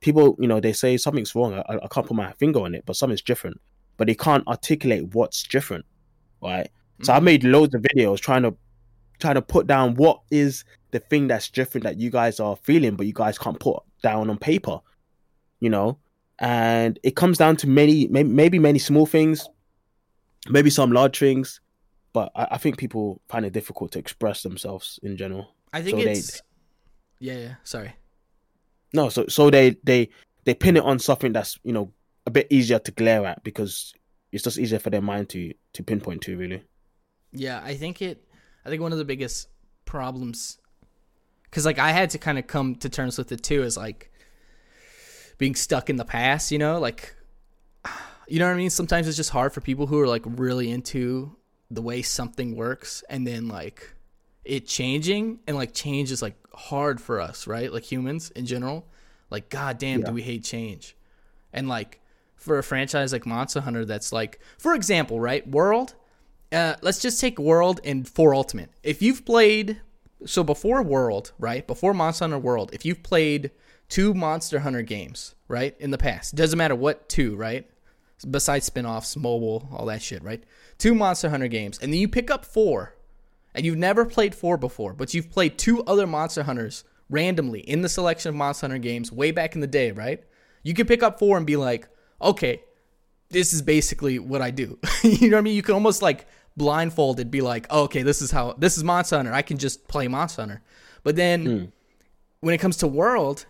People, 0.00 0.36
you 0.40 0.48
know, 0.48 0.58
they 0.60 0.72
say 0.72 0.96
something's 0.96 1.34
wrong. 1.34 1.54
I, 1.54 1.76
I 1.82 1.88
can't 1.88 2.06
put 2.06 2.16
my 2.16 2.32
finger 2.32 2.60
on 2.60 2.74
it, 2.74 2.84
but 2.84 2.96
something's 2.96 3.22
different. 3.22 3.60
But 3.96 4.08
they 4.08 4.14
can't 4.14 4.46
articulate 4.48 5.14
what's 5.14 5.44
different, 5.44 5.84
right? 6.42 6.70
So 7.02 7.12
I 7.12 7.18
Mhm. 7.20 7.24
made 7.24 7.44
loads 7.44 7.74
of 7.74 7.82
videos 7.82 8.18
trying 8.20 8.42
to 8.42 8.56
trying 9.18 9.34
to 9.36 9.42
put 9.42 9.68
down 9.68 9.94
what 9.94 10.20
is 10.32 10.64
the 10.90 10.98
thing 10.98 11.28
that's 11.28 11.48
different 11.48 11.84
that 11.84 11.96
you 12.00 12.10
guys 12.10 12.40
are 12.40 12.56
feeling, 12.56 12.96
but 12.96 13.06
you 13.06 13.12
guys 13.12 13.38
can't 13.38 13.60
put 13.60 13.80
down 14.02 14.28
on 14.28 14.36
paper, 14.36 14.80
you 15.60 15.70
know. 15.70 15.98
And 16.40 16.98
it 17.04 17.14
comes 17.14 17.38
down 17.38 17.56
to 17.58 17.68
many, 17.68 18.08
maybe 18.08 18.58
many 18.58 18.80
small 18.80 19.06
things, 19.06 19.48
maybe 20.50 20.70
some 20.70 20.90
large 20.90 21.18
things, 21.20 21.60
but 22.12 22.32
I, 22.34 22.48
I 22.52 22.58
think 22.58 22.78
people 22.78 23.20
find 23.28 23.46
it 23.46 23.52
difficult 23.52 23.92
to 23.92 24.00
express 24.00 24.42
themselves 24.42 24.98
in 25.04 25.16
general. 25.16 25.54
I 25.72 25.82
think 25.82 25.98
so 25.98 26.04
they- 26.04 26.12
it's 26.12 26.42
yeah, 27.20 27.34
yeah. 27.38 27.54
Sorry. 27.62 27.92
No, 28.92 29.08
so 29.08 29.26
so 29.28 29.50
they 29.50 29.76
they 29.84 30.08
they 30.44 30.54
pin 30.54 30.76
it 30.76 30.82
on 30.82 30.98
something 30.98 31.32
that's 31.32 31.60
you 31.62 31.72
know 31.72 31.92
a 32.26 32.30
bit 32.32 32.48
easier 32.50 32.80
to 32.80 32.90
glare 32.90 33.24
at 33.24 33.44
because 33.44 33.94
it's 34.32 34.42
just 34.42 34.58
easier 34.58 34.80
for 34.80 34.90
their 34.90 35.00
mind 35.00 35.28
to 35.30 35.52
to 35.74 35.82
pinpoint 35.84 36.22
to 36.22 36.36
really. 36.36 36.64
Yeah, 37.32 37.60
I 37.64 37.74
think 37.74 38.02
it. 38.02 38.24
I 38.64 38.68
think 38.68 38.82
one 38.82 38.92
of 38.92 38.98
the 38.98 39.04
biggest 39.04 39.48
problems, 39.84 40.58
because 41.44 41.64
like 41.66 41.78
I 41.78 41.90
had 41.90 42.10
to 42.10 42.18
kind 42.18 42.38
of 42.38 42.46
come 42.46 42.76
to 42.76 42.88
terms 42.88 43.18
with 43.18 43.32
it 43.32 43.42
too, 43.42 43.62
is 43.62 43.76
like 43.76 44.10
being 45.38 45.54
stuck 45.54 45.90
in 45.90 45.96
the 45.96 46.04
past. 46.04 46.52
You 46.52 46.58
know, 46.58 46.78
like 46.78 47.14
you 48.28 48.38
know 48.38 48.46
what 48.46 48.54
I 48.54 48.56
mean. 48.56 48.70
Sometimes 48.70 49.08
it's 49.08 49.16
just 49.16 49.30
hard 49.30 49.52
for 49.52 49.60
people 49.60 49.86
who 49.86 49.98
are 50.00 50.06
like 50.08 50.22
really 50.24 50.70
into 50.70 51.36
the 51.70 51.82
way 51.82 52.02
something 52.02 52.54
works, 52.56 53.02
and 53.08 53.26
then 53.26 53.48
like 53.48 53.94
it 54.44 54.66
changing, 54.66 55.40
and 55.46 55.56
like 55.56 55.72
change 55.74 56.10
is 56.12 56.20
like 56.22 56.36
hard 56.54 57.00
for 57.00 57.20
us, 57.20 57.46
right? 57.46 57.72
Like 57.72 57.90
humans 57.90 58.30
in 58.30 58.46
general. 58.46 58.86
Like, 59.30 59.48
god 59.48 59.78
damn, 59.78 60.00
Yeah. 60.00 60.06
do 60.08 60.12
we 60.12 60.20
hate 60.20 60.44
change? 60.44 60.94
And 61.54 61.66
like 61.66 62.00
for 62.36 62.58
a 62.58 62.62
franchise 62.62 63.12
like 63.14 63.24
Monster 63.24 63.60
Hunter, 63.62 63.86
that's 63.86 64.12
like, 64.12 64.40
for 64.58 64.74
example, 64.74 65.18
right? 65.18 65.46
World 65.48 65.94
uh, 66.52 66.76
let's 66.82 67.00
just 67.00 67.20
take 67.20 67.38
World 67.38 67.80
and 67.84 68.06
4 68.06 68.34
Ultimate. 68.34 68.70
If 68.82 69.00
you've 69.00 69.24
played, 69.24 69.80
so 70.26 70.44
before 70.44 70.82
World, 70.82 71.32
right? 71.38 71.66
Before 71.66 71.94
Monster 71.94 72.24
Hunter 72.24 72.38
World, 72.38 72.70
if 72.72 72.84
you've 72.84 73.02
played 73.02 73.50
two 73.88 74.14
Monster 74.14 74.60
Hunter 74.60 74.82
games, 74.82 75.34
right? 75.48 75.74
In 75.80 75.90
the 75.90 75.98
past, 75.98 76.34
doesn't 76.34 76.58
matter 76.58 76.74
what 76.74 77.08
two, 77.08 77.34
right? 77.36 77.68
Besides 78.28 78.66
spin 78.66 78.86
offs, 78.86 79.16
mobile, 79.16 79.68
all 79.72 79.86
that 79.86 80.02
shit, 80.02 80.22
right? 80.22 80.44
Two 80.78 80.94
Monster 80.94 81.30
Hunter 81.30 81.48
games, 81.48 81.78
and 81.80 81.92
then 81.92 82.00
you 82.00 82.08
pick 82.08 82.30
up 82.30 82.44
four, 82.44 82.94
and 83.54 83.64
you've 83.64 83.78
never 83.78 84.04
played 84.04 84.34
four 84.34 84.56
before, 84.56 84.92
but 84.92 85.14
you've 85.14 85.30
played 85.30 85.58
two 85.58 85.82
other 85.84 86.06
Monster 86.06 86.42
Hunters 86.44 86.84
randomly 87.10 87.60
in 87.60 87.82
the 87.82 87.88
selection 87.88 88.30
of 88.30 88.34
Monster 88.34 88.66
Hunter 88.66 88.78
games 88.78 89.10
way 89.10 89.30
back 89.30 89.54
in 89.54 89.60
the 89.60 89.66
day, 89.66 89.90
right? 89.90 90.22
You 90.62 90.74
can 90.74 90.86
pick 90.86 91.02
up 91.02 91.18
four 91.18 91.36
and 91.36 91.46
be 91.46 91.56
like, 91.56 91.88
okay, 92.20 92.62
this 93.32 93.52
is 93.52 93.62
basically 93.62 94.18
what 94.18 94.42
I 94.42 94.50
do. 94.50 94.78
you 95.02 95.30
know 95.30 95.36
what 95.36 95.40
I 95.40 95.42
mean? 95.42 95.56
You 95.56 95.62
can 95.62 95.74
almost 95.74 96.02
like 96.02 96.26
blindfolded 96.56 97.30
be 97.30 97.40
like, 97.40 97.66
oh, 97.70 97.84
okay, 97.84 98.02
this 98.02 98.22
is 98.22 98.30
how 98.30 98.54
this 98.54 98.76
is 98.76 98.84
Monster 98.84 99.16
Hunter. 99.16 99.32
I 99.32 99.42
can 99.42 99.58
just 99.58 99.88
play 99.88 100.08
Monster 100.08 100.42
Hunter. 100.42 100.62
But 101.02 101.16
then 101.16 101.72
when 102.40 102.54
it 102.54 102.58
comes 102.58 102.78
to 102.78 102.86
World, 102.86 103.46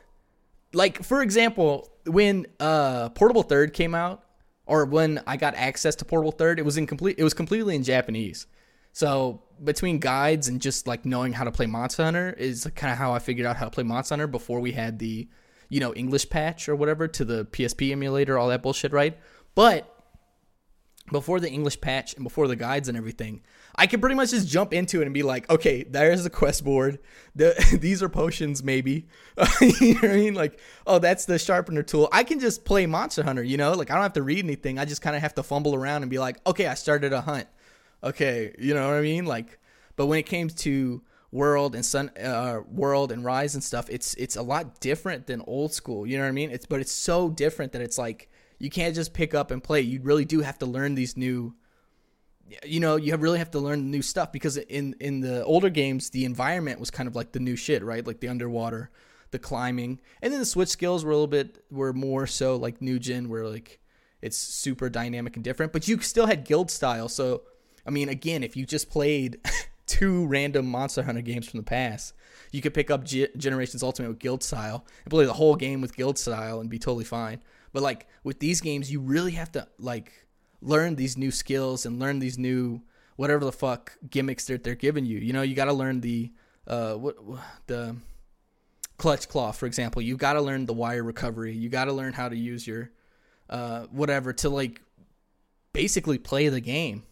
like 0.72 1.02
for 1.02 1.22
example, 1.22 1.90
when 2.06 2.46
uh 2.60 3.10
Portable 3.10 3.42
Third 3.42 3.72
came 3.72 3.94
out, 3.94 4.24
or 4.66 4.84
when 4.84 5.20
I 5.26 5.36
got 5.36 5.54
access 5.54 5.96
to 5.96 6.04
Portable 6.04 6.32
Third, 6.32 6.58
it 6.58 6.64
was 6.64 6.76
in 6.76 6.86
complete 6.86 7.18
it 7.18 7.24
was 7.24 7.34
completely 7.34 7.74
in 7.74 7.82
Japanese. 7.82 8.46
So 8.92 9.42
between 9.62 9.98
guides 9.98 10.48
and 10.48 10.60
just 10.60 10.86
like 10.86 11.04
knowing 11.04 11.32
how 11.32 11.44
to 11.44 11.52
play 11.52 11.66
Monster 11.66 12.04
Hunter 12.04 12.34
is 12.36 12.68
kind 12.74 12.92
of 12.92 12.98
how 12.98 13.12
I 13.12 13.18
figured 13.18 13.46
out 13.46 13.56
how 13.56 13.64
to 13.64 13.70
play 13.70 13.84
Monster 13.84 14.14
Hunter 14.14 14.26
before 14.26 14.60
we 14.60 14.72
had 14.72 14.98
the, 14.98 15.28
you 15.68 15.80
know, 15.80 15.94
English 15.94 16.28
patch 16.30 16.68
or 16.68 16.76
whatever 16.76 17.08
to 17.08 17.24
the 17.24 17.46
PSP 17.46 17.92
emulator, 17.92 18.38
all 18.38 18.48
that 18.48 18.62
bullshit, 18.62 18.92
right? 18.92 19.16
But 19.54 19.91
before 21.10 21.40
the 21.40 21.50
English 21.50 21.80
patch 21.80 22.14
and 22.14 22.22
before 22.22 22.46
the 22.46 22.56
guides 22.56 22.88
and 22.88 22.96
everything, 22.96 23.42
I 23.74 23.86
could 23.86 24.00
pretty 24.00 24.14
much 24.14 24.30
just 24.30 24.48
jump 24.48 24.72
into 24.72 25.00
it 25.00 25.04
and 25.04 25.14
be 25.14 25.22
like, 25.22 25.50
okay, 25.50 25.82
there's 25.82 26.24
the 26.24 26.30
quest 26.30 26.64
board. 26.64 26.98
The, 27.34 27.76
these 27.80 28.02
are 28.02 28.08
potions, 28.08 28.62
maybe. 28.62 29.08
you 29.60 29.94
know 29.94 30.00
what 30.00 30.10
I 30.10 30.16
mean? 30.16 30.34
Like, 30.34 30.60
oh, 30.86 30.98
that's 30.98 31.24
the 31.24 31.38
sharpener 31.38 31.82
tool. 31.82 32.08
I 32.12 32.24
can 32.24 32.38
just 32.38 32.64
play 32.64 32.86
Monster 32.86 33.22
Hunter, 33.22 33.42
you 33.42 33.56
know? 33.56 33.72
Like, 33.72 33.90
I 33.90 33.94
don't 33.94 34.02
have 34.02 34.12
to 34.14 34.22
read 34.22 34.44
anything. 34.44 34.78
I 34.78 34.84
just 34.84 35.02
kind 35.02 35.16
of 35.16 35.22
have 35.22 35.34
to 35.34 35.42
fumble 35.42 35.74
around 35.74 36.02
and 36.02 36.10
be 36.10 36.18
like, 36.18 36.36
okay, 36.46 36.66
I 36.66 36.74
started 36.74 37.12
a 37.12 37.20
hunt. 37.20 37.48
Okay, 38.04 38.54
you 38.58 38.74
know 38.74 38.88
what 38.88 38.96
I 38.96 39.02
mean? 39.02 39.26
Like, 39.26 39.58
but 39.96 40.06
when 40.06 40.18
it 40.18 40.26
came 40.26 40.48
to 40.48 41.02
World 41.30 41.74
and 41.74 41.84
Sun, 41.84 42.10
uh, 42.18 42.60
World 42.68 43.12
and 43.12 43.24
Rise 43.24 43.54
and 43.54 43.62
stuff, 43.62 43.88
it's 43.88 44.14
it's 44.14 44.36
a 44.36 44.42
lot 44.42 44.80
different 44.80 45.26
than 45.26 45.40
old 45.46 45.72
school. 45.72 46.06
You 46.06 46.18
know 46.18 46.24
what 46.24 46.30
I 46.30 46.32
mean? 46.32 46.50
It's 46.50 46.66
but 46.66 46.80
it's 46.80 46.92
so 46.92 47.30
different 47.30 47.72
that 47.72 47.82
it's 47.82 47.98
like 47.98 48.28
you 48.62 48.70
can't 48.70 48.94
just 48.94 49.12
pick 49.12 49.34
up 49.34 49.50
and 49.50 49.62
play. 49.62 49.80
You 49.80 50.00
really 50.02 50.24
do 50.24 50.40
have 50.40 50.56
to 50.60 50.66
learn 50.66 50.94
these 50.94 51.16
new 51.16 51.52
you 52.64 52.78
know 52.78 52.94
you 52.94 53.16
really 53.16 53.38
have 53.38 53.50
to 53.50 53.58
learn 53.58 53.90
new 53.90 54.02
stuff 54.02 54.30
because 54.30 54.56
in 54.56 54.94
in 55.00 55.20
the 55.20 55.44
older 55.44 55.68
games 55.68 56.10
the 56.10 56.24
environment 56.24 56.78
was 56.78 56.90
kind 56.90 57.08
of 57.08 57.16
like 57.16 57.32
the 57.32 57.40
new 57.40 57.56
shit 57.56 57.82
right? 57.82 58.06
Like 58.06 58.20
the 58.20 58.28
underwater 58.28 58.90
the 59.32 59.38
climbing. 59.40 60.00
And 60.20 60.32
then 60.32 60.38
the 60.38 60.46
switch 60.46 60.68
skills 60.68 61.04
were 61.04 61.10
a 61.10 61.14
little 61.14 61.26
bit 61.26 61.64
were 61.72 61.92
more 61.92 62.26
so 62.28 62.54
like 62.54 62.80
new 62.80 63.00
gen 63.00 63.28
where 63.28 63.48
like 63.48 63.80
it's 64.20 64.36
super 64.38 64.88
dynamic 64.88 65.34
and 65.34 65.42
different 65.42 65.72
but 65.72 65.88
you 65.88 65.98
still 65.98 66.26
had 66.26 66.44
guild 66.44 66.70
style. 66.70 67.08
So 67.08 67.42
i 67.84 67.90
mean 67.90 68.08
again 68.08 68.44
if 68.44 68.56
you 68.56 68.64
just 68.64 68.88
played 68.90 69.40
two 69.86 70.24
random 70.28 70.66
monster 70.66 71.02
hunter 71.02 71.20
games 71.20 71.48
from 71.48 71.58
the 71.58 71.64
past 71.64 72.14
you 72.52 72.62
could 72.62 72.74
pick 72.74 72.92
up 72.92 73.02
G- 73.04 73.26
generations 73.36 73.82
ultimate 73.82 74.08
with 74.10 74.20
guild 74.20 74.44
style 74.44 74.86
and 75.04 75.10
play 75.10 75.24
the 75.24 75.32
whole 75.32 75.56
game 75.56 75.80
with 75.80 75.96
guild 75.96 76.16
style 76.16 76.60
and 76.60 76.70
be 76.70 76.78
totally 76.78 77.04
fine 77.04 77.40
but 77.72 77.82
like 77.82 78.06
with 78.24 78.38
these 78.38 78.60
games 78.60 78.90
you 78.90 79.00
really 79.00 79.32
have 79.32 79.50
to 79.52 79.66
like 79.78 80.12
learn 80.62 80.94
these 80.94 81.18
new 81.18 81.30
skills 81.30 81.84
and 81.84 81.98
learn 81.98 82.20
these 82.20 82.38
new 82.38 82.80
whatever 83.16 83.44
the 83.44 83.52
fuck 83.52 83.96
gimmicks 84.08 84.46
that 84.46 84.64
they're 84.64 84.74
giving 84.74 85.04
you. 85.04 85.18
You 85.18 85.32
know, 85.32 85.42
you 85.42 85.54
got 85.54 85.66
to 85.66 85.72
learn 85.72 86.00
the 86.00 86.32
uh 86.66 86.94
what 86.94 87.16
the 87.66 87.96
clutch 88.96 89.28
claw, 89.28 89.50
for 89.52 89.66
example. 89.66 90.00
You 90.00 90.16
got 90.16 90.34
to 90.34 90.40
learn 90.40 90.66
the 90.66 90.72
wire 90.72 91.02
recovery. 91.02 91.54
You 91.54 91.68
got 91.68 91.86
to 91.86 91.92
learn 91.92 92.12
how 92.12 92.28
to 92.28 92.36
use 92.36 92.66
your 92.66 92.90
uh 93.50 93.82
whatever 93.90 94.32
to 94.34 94.48
like 94.48 94.80
basically 95.72 96.18
play 96.18 96.48
the 96.48 96.60
game. 96.60 97.02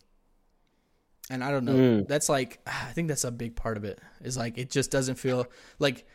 And 1.28 1.44
I 1.44 1.50
don't 1.50 1.64
know. 1.64 1.74
Mm. 1.74 2.08
That's 2.08 2.28
like 2.28 2.60
I 2.66 2.92
think 2.92 3.08
that's 3.08 3.24
a 3.24 3.30
big 3.30 3.56
part 3.56 3.76
of 3.76 3.84
it. 3.84 3.98
Is 4.22 4.36
like 4.36 4.56
it 4.58 4.70
just 4.70 4.90
doesn't 4.90 5.16
feel 5.16 5.46
like 5.78 6.06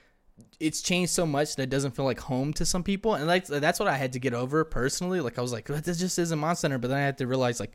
it's 0.59 0.81
changed 0.81 1.11
so 1.11 1.25
much 1.25 1.55
that 1.55 1.63
it 1.63 1.69
doesn't 1.69 1.95
feel 1.95 2.05
like 2.05 2.19
home 2.19 2.53
to 2.53 2.65
some 2.65 2.83
people, 2.83 3.13
and 3.15 3.27
like 3.27 3.45
that's 3.47 3.79
what 3.79 3.87
I 3.87 3.97
had 3.97 4.13
to 4.13 4.19
get 4.19 4.33
over 4.33 4.63
personally. 4.65 5.21
Like 5.21 5.37
I 5.37 5.41
was 5.41 5.53
like, 5.53 5.67
this 5.67 5.99
just 5.99 6.19
isn't 6.19 6.39
Monster 6.39 6.67
Hunter, 6.67 6.77
but 6.79 6.89
then 6.89 6.97
I 6.97 7.01
had 7.01 7.17
to 7.19 7.27
realize 7.27 7.59
like 7.59 7.73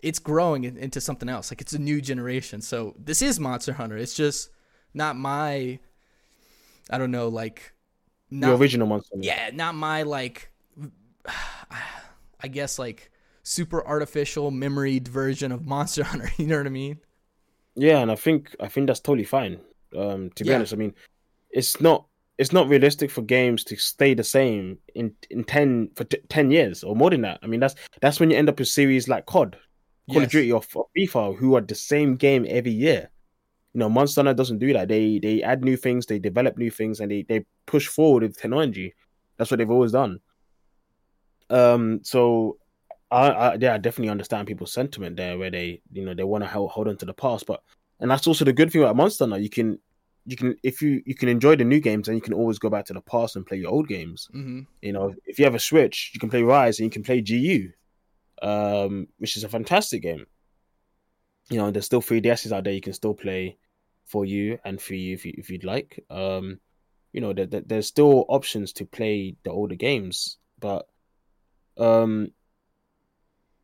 it's 0.00 0.18
growing 0.18 0.64
into 0.64 1.00
something 1.00 1.28
else. 1.28 1.50
Like 1.50 1.60
it's 1.60 1.72
a 1.72 1.78
new 1.78 2.00
generation. 2.00 2.60
So 2.60 2.94
this 2.98 3.22
is 3.22 3.40
Monster 3.40 3.72
Hunter. 3.72 3.96
It's 3.96 4.14
just 4.14 4.50
not 4.92 5.16
my, 5.16 5.78
I 6.90 6.98
don't 6.98 7.10
know, 7.10 7.28
like 7.28 7.72
the 8.30 8.36
not 8.36 8.60
original 8.60 8.86
monster. 8.86 9.16
yeah, 9.20 9.50
not 9.52 9.74
my 9.74 10.02
like, 10.02 10.50
I 12.40 12.48
guess 12.48 12.78
like 12.78 13.10
super 13.42 13.86
artificial 13.86 14.50
memoried 14.50 15.08
version 15.08 15.52
of 15.52 15.64
Monster 15.64 16.04
Hunter. 16.10 16.30
You 16.36 16.46
know 16.48 16.58
what 16.58 16.66
I 16.66 16.70
mean? 16.70 16.98
Yeah, 17.74 17.98
and 17.98 18.10
I 18.10 18.14
think 18.14 18.54
I 18.60 18.68
think 18.68 18.86
that's 18.86 19.00
totally 19.00 19.24
fine. 19.24 19.60
Um, 19.96 20.30
to 20.36 20.44
be 20.44 20.50
Yeah. 20.50 20.56
honest, 20.56 20.72
I 20.72 20.76
mean, 20.76 20.94
it's 21.54 21.80
not 21.80 22.06
it's 22.36 22.52
not 22.52 22.68
realistic 22.68 23.10
for 23.10 23.22
games 23.22 23.62
to 23.62 23.76
stay 23.76 24.12
the 24.12 24.24
same 24.24 24.76
in 24.96 25.14
in 25.30 25.44
ten 25.44 25.88
for 25.94 26.04
t- 26.04 26.18
ten 26.28 26.50
years 26.50 26.82
or 26.82 26.96
more 26.96 27.10
than 27.10 27.22
that. 27.22 27.38
I 27.42 27.46
mean, 27.46 27.60
that's 27.60 27.76
that's 28.00 28.20
when 28.20 28.30
you 28.30 28.36
end 28.36 28.48
up 28.48 28.58
with 28.58 28.68
series 28.68 29.08
like 29.08 29.24
COD, 29.26 29.56
Call 30.10 30.16
Yes. 30.16 30.24
of 30.24 30.30
Duty, 30.32 30.52
or, 30.52 30.62
or 30.74 30.86
FIFA, 30.98 31.36
who 31.36 31.56
are 31.56 31.60
the 31.60 31.74
same 31.74 32.16
game 32.16 32.44
every 32.48 32.72
year. 32.72 33.08
You 33.72 33.78
know, 33.78 33.88
Monster 33.88 34.20
Hunter 34.20 34.34
doesn't 34.34 34.58
do 34.58 34.72
that. 34.72 34.88
They 34.88 35.20
they 35.20 35.42
add 35.42 35.64
new 35.64 35.76
things, 35.76 36.06
they 36.06 36.18
develop 36.18 36.58
new 36.58 36.70
things, 36.70 37.00
and 37.00 37.10
they 37.10 37.22
they 37.22 37.46
push 37.66 37.86
forward 37.86 38.24
with 38.24 38.36
technology. 38.36 38.94
That's 39.36 39.50
what 39.50 39.58
they've 39.58 39.70
always 39.70 39.92
done. 39.92 40.18
Um, 41.50 42.00
so 42.02 42.58
I, 43.12 43.30
I 43.30 43.54
yeah, 43.54 43.74
I 43.74 43.78
definitely 43.78 44.10
understand 44.10 44.48
people's 44.48 44.72
sentiment 44.72 45.16
there, 45.16 45.38
where 45.38 45.50
they 45.50 45.82
you 45.92 46.04
know 46.04 46.14
they 46.14 46.24
want 46.24 46.42
to 46.42 46.48
hold, 46.50 46.70
hold 46.72 46.88
on 46.88 46.96
to 46.96 47.06
the 47.06 47.14
past, 47.14 47.46
but 47.46 47.62
and 48.00 48.10
that's 48.10 48.26
also 48.26 48.44
the 48.44 48.52
good 48.52 48.72
thing 48.72 48.82
about 48.82 48.96
Monster 48.96 49.24
Hunter. 49.24 49.38
You 49.38 49.50
can 49.50 49.78
you 50.26 50.36
can 50.36 50.56
if 50.62 50.80
you 50.82 51.02
you 51.06 51.14
can 51.14 51.28
enjoy 51.28 51.56
the 51.56 51.64
new 51.64 51.80
games, 51.80 52.08
and 52.08 52.16
you 52.16 52.22
can 52.22 52.34
always 52.34 52.58
go 52.58 52.70
back 52.70 52.84
to 52.86 52.92
the 52.94 53.00
past 53.00 53.36
and 53.36 53.46
play 53.46 53.58
your 53.58 53.70
old 53.70 53.88
games. 53.88 54.28
hmm 54.32 54.60
You 54.82 54.92
know, 54.92 55.14
if 55.26 55.38
you 55.38 55.44
have 55.44 55.54
a 55.54 55.58
Switch, 55.60 56.10
you 56.14 56.20
can 56.20 56.30
play 56.30 56.42
Rise 56.42 56.78
and 56.78 56.86
you 56.86 56.90
can 56.90 57.02
play 57.02 57.20
GU, 57.20 57.70
um, 58.42 59.08
which 59.18 59.36
is 59.36 59.44
a 59.44 59.48
fantastic 59.48 60.02
game. 60.02 60.26
You 61.50 61.58
know, 61.58 61.70
there's 61.70 61.84
still 61.86 62.00
3DSs 62.02 62.52
out 62.52 62.64
there 62.64 62.72
you 62.72 62.80
can 62.80 62.94
still 62.94 63.14
play 63.14 63.58
for 64.06 64.24
you 64.24 64.58
and 64.64 64.80
for 64.80 64.94
you 64.94 65.14
if 65.14 65.24
you 65.26 65.34
if 65.36 65.50
you'd 65.50 65.64
like. 65.64 66.02
Um, 66.10 66.60
you 67.12 67.20
know, 67.20 67.32
there, 67.32 67.46
there- 67.46 67.64
there's 67.66 67.86
still 67.86 68.24
options 68.28 68.72
to 68.74 68.84
play 68.86 69.36
the 69.44 69.50
older 69.50 69.76
games, 69.76 70.38
but 70.58 70.86
um, 71.76 72.28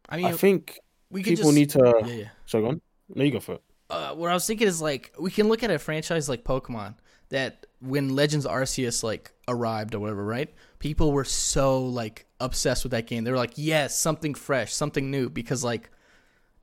I 0.09 0.17
mean, 0.17 0.27
I 0.27 0.33
think 0.33 0.79
we 1.11 1.23
people 1.23 1.45
just, 1.45 1.55
need 1.55 1.71
to. 1.71 2.03
Yeah, 2.07 2.15
yeah. 2.15 2.29
So 2.47 2.61
go 2.61 2.69
on. 2.69 2.81
No, 3.15 3.25
you 3.25 3.33
go 3.33 3.41
for 3.41 3.55
it. 3.55 3.63
Uh, 3.91 4.15
what 4.15 4.31
I 4.31 4.35
was 4.35 4.47
thinking 4.47 4.69
is 4.69 4.81
like 4.81 5.13
we 5.19 5.31
can 5.31 5.49
look 5.49 5.63
at 5.63 5.71
a 5.71 5.79
franchise 5.79 6.29
like 6.29 6.45
Pokemon 6.45 6.95
that 7.31 7.67
when 7.81 8.15
Legends 8.15 8.47
Arceus 8.47 9.03
like 9.03 9.33
arrived 9.49 9.95
or 9.95 10.01
whatever, 10.01 10.25
right? 10.25 10.53
People 10.79 11.13
were 11.13 11.25
so 11.25 11.85
like 11.85 12.27
obsessed 12.41 12.85
with 12.85 12.91
that 12.93 13.07
game. 13.07 13.25
They 13.25 13.31
were 13.31 13.37
like, 13.37 13.53
"Yes, 13.57 13.97
something 13.99 14.35
fresh, 14.35 14.73
something 14.73 15.11
new." 15.11 15.29
Because 15.29 15.63
like, 15.65 15.91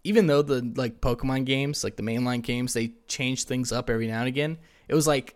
even 0.04 0.28
though 0.28 0.42
the 0.42 0.62
like 0.76 1.02
Pokemon 1.02 1.46
games, 1.46 1.84
like 1.84 1.96
the 1.96 2.04
mainline 2.04 2.42
games, 2.42 2.74
they 2.74 2.94
change 3.08 3.44
things 3.46 3.72
up 3.72 3.90
every 3.90 4.08
now 4.08 4.20
and 4.20 4.28
again. 4.28 4.58
It 4.88 4.96
was 4.96 5.08
like 5.08 5.36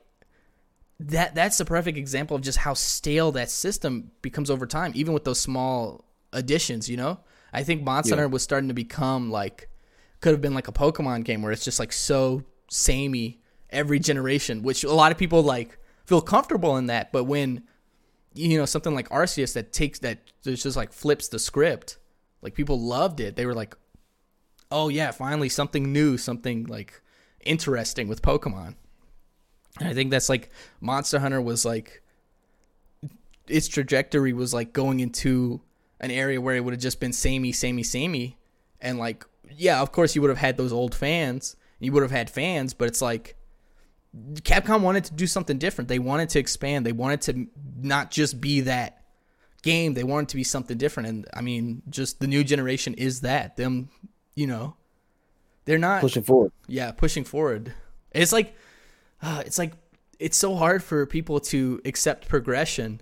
that. 1.00 1.36
That's 1.36 1.58
the 1.58 1.66
perfect 1.66 1.98
example 1.98 2.36
of 2.36 2.42
just 2.42 2.60
how 2.60 2.74
stale 2.74 3.32
that 3.34 3.50
system 3.50 4.12
becomes 4.22 4.50
over 4.50 4.66
time, 4.66 4.92
even 4.96 5.14
with 5.14 5.24
those 5.24 5.40
small 5.40 6.06
additions. 6.34 6.90
You 6.90 6.98
know, 6.98 7.20
I 7.54 7.64
think 7.64 7.84
Monster 7.84 8.16
Yeah. 8.16 8.22
Hunter 8.22 8.30
was 8.30 8.44
starting 8.44 8.68
to 8.70 8.74
become 8.76 9.32
like 9.32 9.70
could 10.22 10.32
have 10.32 10.42
been 10.42 10.54
like 10.54 10.68
a 10.68 10.72
Pokemon 10.72 11.24
game 11.24 11.42
where 11.42 11.52
it's 11.52 11.66
just 11.66 11.80
like 11.80 11.92
so 11.92 12.44
samey 12.70 13.42
every 13.70 14.00
generation, 14.00 14.64
which 14.64 14.84
a 14.84 14.94
lot 14.94 15.12
of 15.12 15.18
people 15.18 15.44
like 15.44 15.78
feel 16.06 16.22
comfortable 16.22 16.78
in 16.78 16.88
that. 16.88 17.12
But 17.12 17.26
when 17.26 17.64
you 18.34 18.58
know 18.58 18.66
something 18.66 18.96
like 18.96 19.10
Arceus 19.10 19.54
that 19.54 19.74
takes 19.74 20.00
that 20.00 20.20
just 20.44 20.78
like 20.78 20.94
flips 20.94 21.28
the 21.28 21.40
script, 21.40 21.98
like 22.42 22.54
people 22.54 22.80
loved 22.80 23.20
it. 23.20 23.36
They 23.36 23.46
were 23.46 23.54
like, 23.54 23.76
"Oh 24.72 24.90
yeah, 24.90 25.12
finally 25.12 25.50
something 25.50 25.92
new, 25.92 26.18
something 26.18 26.66
like 26.66 27.02
interesting 27.44 28.08
with 28.08 28.22
Pokemon." 28.22 28.76
And 29.80 29.90
I 29.90 29.94
think 29.94 30.12
that's 30.12 30.30
like 30.30 30.50
Monster 30.80 31.20
Hunter 31.20 31.42
was 31.42 31.66
like 31.66 32.04
its 33.48 33.68
trajectory 33.68 34.34
was 34.34 34.54
like 34.54 34.74
going 34.74 35.00
into 35.00 35.62
an 36.00 36.12
area 36.12 36.40
where 36.40 36.56
it 36.56 36.64
would 36.64 36.74
have 36.74 36.82
just 36.82 37.00
been 37.00 37.14
samey, 37.14 37.52
samey, 37.52 37.84
samey, 37.84 38.38
and 38.80 38.98
like 38.98 39.26
yeah, 39.58 39.82
of 39.82 39.92
course 39.92 40.16
you 40.16 40.22
would 40.22 40.30
have 40.30 40.38
had 40.38 40.58
those 40.58 40.72
old 40.74 40.94
fans, 40.96 41.56
you 41.80 41.92
would 41.92 42.04
have 42.04 42.12
had 42.12 42.30
fans, 42.30 42.74
but 42.74 42.88
it's 42.88 43.02
like 43.02 43.36
Capcom 44.36 44.82
wanted 44.82 45.06
to 45.06 45.14
do 45.14 45.26
something 45.28 45.58
different. 45.58 45.88
They 45.88 46.00
wanted 46.00 46.30
to 46.30 46.40
expand. 46.40 46.86
They 46.86 46.92
wanted 46.92 47.22
to 47.22 47.48
not 47.82 48.12
just 48.12 48.42
be 48.42 48.62
that 48.62 49.04
game. 49.64 49.94
They 49.94 50.04
wanted 50.04 50.30
to 50.30 50.36
be 50.36 50.44
something 50.44 50.78
different. 50.78 51.10
And 51.10 51.28
I 51.34 51.42
mean, 51.42 51.82
just 51.90 52.20
the 52.20 52.28
new 52.28 52.44
generation 52.44 52.94
is 52.96 53.22
that 53.22 53.56
them. 53.58 53.90
You 54.36 54.48
know, 54.48 54.76
they're 55.66 55.78
not 55.78 56.02
Pushing 56.02 56.24
forward. 56.24 56.52
yeah 56.68 56.92
pushing 56.92 57.24
forward 57.24 57.74
it's 58.12 58.32
like 58.32 58.56
uh, 59.22 59.44
it's 59.46 59.58
like 59.60 59.74
it's 60.20 60.38
so 60.38 60.56
hard 60.56 60.82
for 60.84 61.06
people 61.06 61.40
to 61.40 61.82
accept 61.86 62.28
progression 62.28 63.02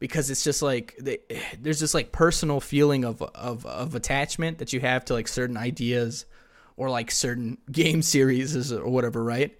because 0.00 0.30
it's 0.30 0.42
just 0.42 0.62
like 0.62 0.96
they, 0.98 1.18
there's 1.60 1.78
this 1.78 1.94
like 1.94 2.10
personal 2.10 2.60
feeling 2.60 3.04
of, 3.04 3.22
of 3.22 3.64
of 3.64 3.94
attachment 3.94 4.58
that 4.58 4.72
you 4.72 4.80
have 4.80 5.04
to 5.04 5.14
like 5.14 5.28
certain 5.28 5.56
ideas 5.56 6.26
or 6.76 6.90
like 6.90 7.12
certain 7.12 7.58
game 7.70 8.02
series 8.02 8.72
or 8.72 8.88
whatever 8.88 9.22
right 9.22 9.56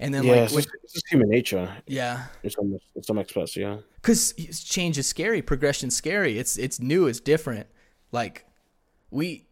and 0.00 0.12
then 0.12 0.24
yeah, 0.24 0.32
like 0.32 0.40
it's, 0.44 0.52
when, 0.54 0.62
just, 0.64 0.74
it's 0.82 0.92
just 0.94 1.08
human 1.08 1.28
nature. 1.28 1.70
yeah 1.86 2.24
In 2.42 2.50
some 2.50 2.78
in 2.96 3.02
some 3.02 3.18
aspects, 3.18 3.56
yeah. 3.56 3.76
because 3.96 4.32
change 4.64 4.96
is 4.96 5.06
scary 5.06 5.42
progression's 5.42 5.94
scary 5.94 6.38
it's 6.38 6.56
it's 6.56 6.80
new 6.80 7.06
it's 7.06 7.20
different 7.20 7.66
like 8.10 8.46
we 9.10 9.46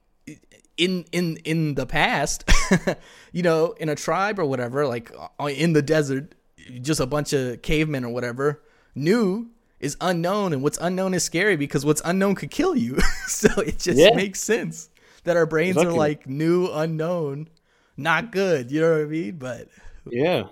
in 0.77 1.05
in 1.13 1.37
in 1.45 1.75
the 1.75 1.87
past 1.87 2.51
you 3.33 3.43
know 3.43 3.73
in 3.73 3.89
a 3.89 3.95
tribe 3.95 4.39
or 4.39 4.47
whatever 4.47 4.87
like 4.87 5.13
uh, 5.39 5.45
in 5.45 5.75
the 5.75 5.83
desert 5.83 6.35
just 6.81 7.01
a 7.01 7.07
bunch 7.07 7.33
of 7.33 7.61
cavemen 7.63 8.05
or 8.05 8.13
whatever 8.13 8.63
new 8.95 9.51
is 9.81 9.97
unknown 10.01 10.53
and 10.53 10.63
what's 10.63 10.79
unknown 10.79 11.15
is 11.15 11.25
scary 11.25 11.57
because 11.57 11.85
what's 11.85 12.03
unknown 12.05 12.35
could 12.35 12.51
kill 12.51 12.77
you 12.77 12.99
so 13.27 13.49
it 13.61 13.79
just 13.79 13.99
Yeah. 13.99 14.15
makes 14.15 14.41
sense 14.41 14.91
that 15.25 15.37
our 15.37 15.47
brains 15.47 15.77
are 15.79 15.93
like 15.93 16.27
new 16.29 16.69
unknown 16.73 17.49
not 17.97 18.31
good 18.33 18.71
you 18.71 18.81
know 18.81 18.93
what 18.93 19.03
i 19.03 19.05
mean 19.07 19.37
but 19.37 19.69
Yeah, 20.11 20.45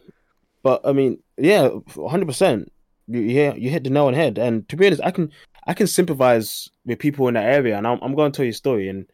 but 0.62 0.80
I 0.84 0.92
mean, 0.92 1.22
yeah, 1.36 1.70
hundred 2.08 2.26
percent. 2.26 2.70
Yeah, 3.06 3.54
you 3.54 3.70
hit 3.70 3.84
the 3.84 3.90
nail 3.90 4.06
on 4.06 4.12
the 4.12 4.18
head. 4.18 4.38
And 4.38 4.68
to 4.68 4.76
be 4.76 4.86
honest, 4.86 5.00
I 5.02 5.10
can 5.10 5.30
I 5.66 5.72
can 5.72 5.86
sympathize 5.86 6.68
with 6.84 6.98
people 6.98 7.26
in 7.28 7.34
that 7.34 7.44
area, 7.44 7.78
and 7.78 7.86
I'm 7.86 7.98
I'm 8.02 8.14
going 8.14 8.30
to 8.32 8.36
tell 8.36 8.44
you 8.44 8.50
a 8.50 8.54
story. 8.54 8.88
And 8.90 9.06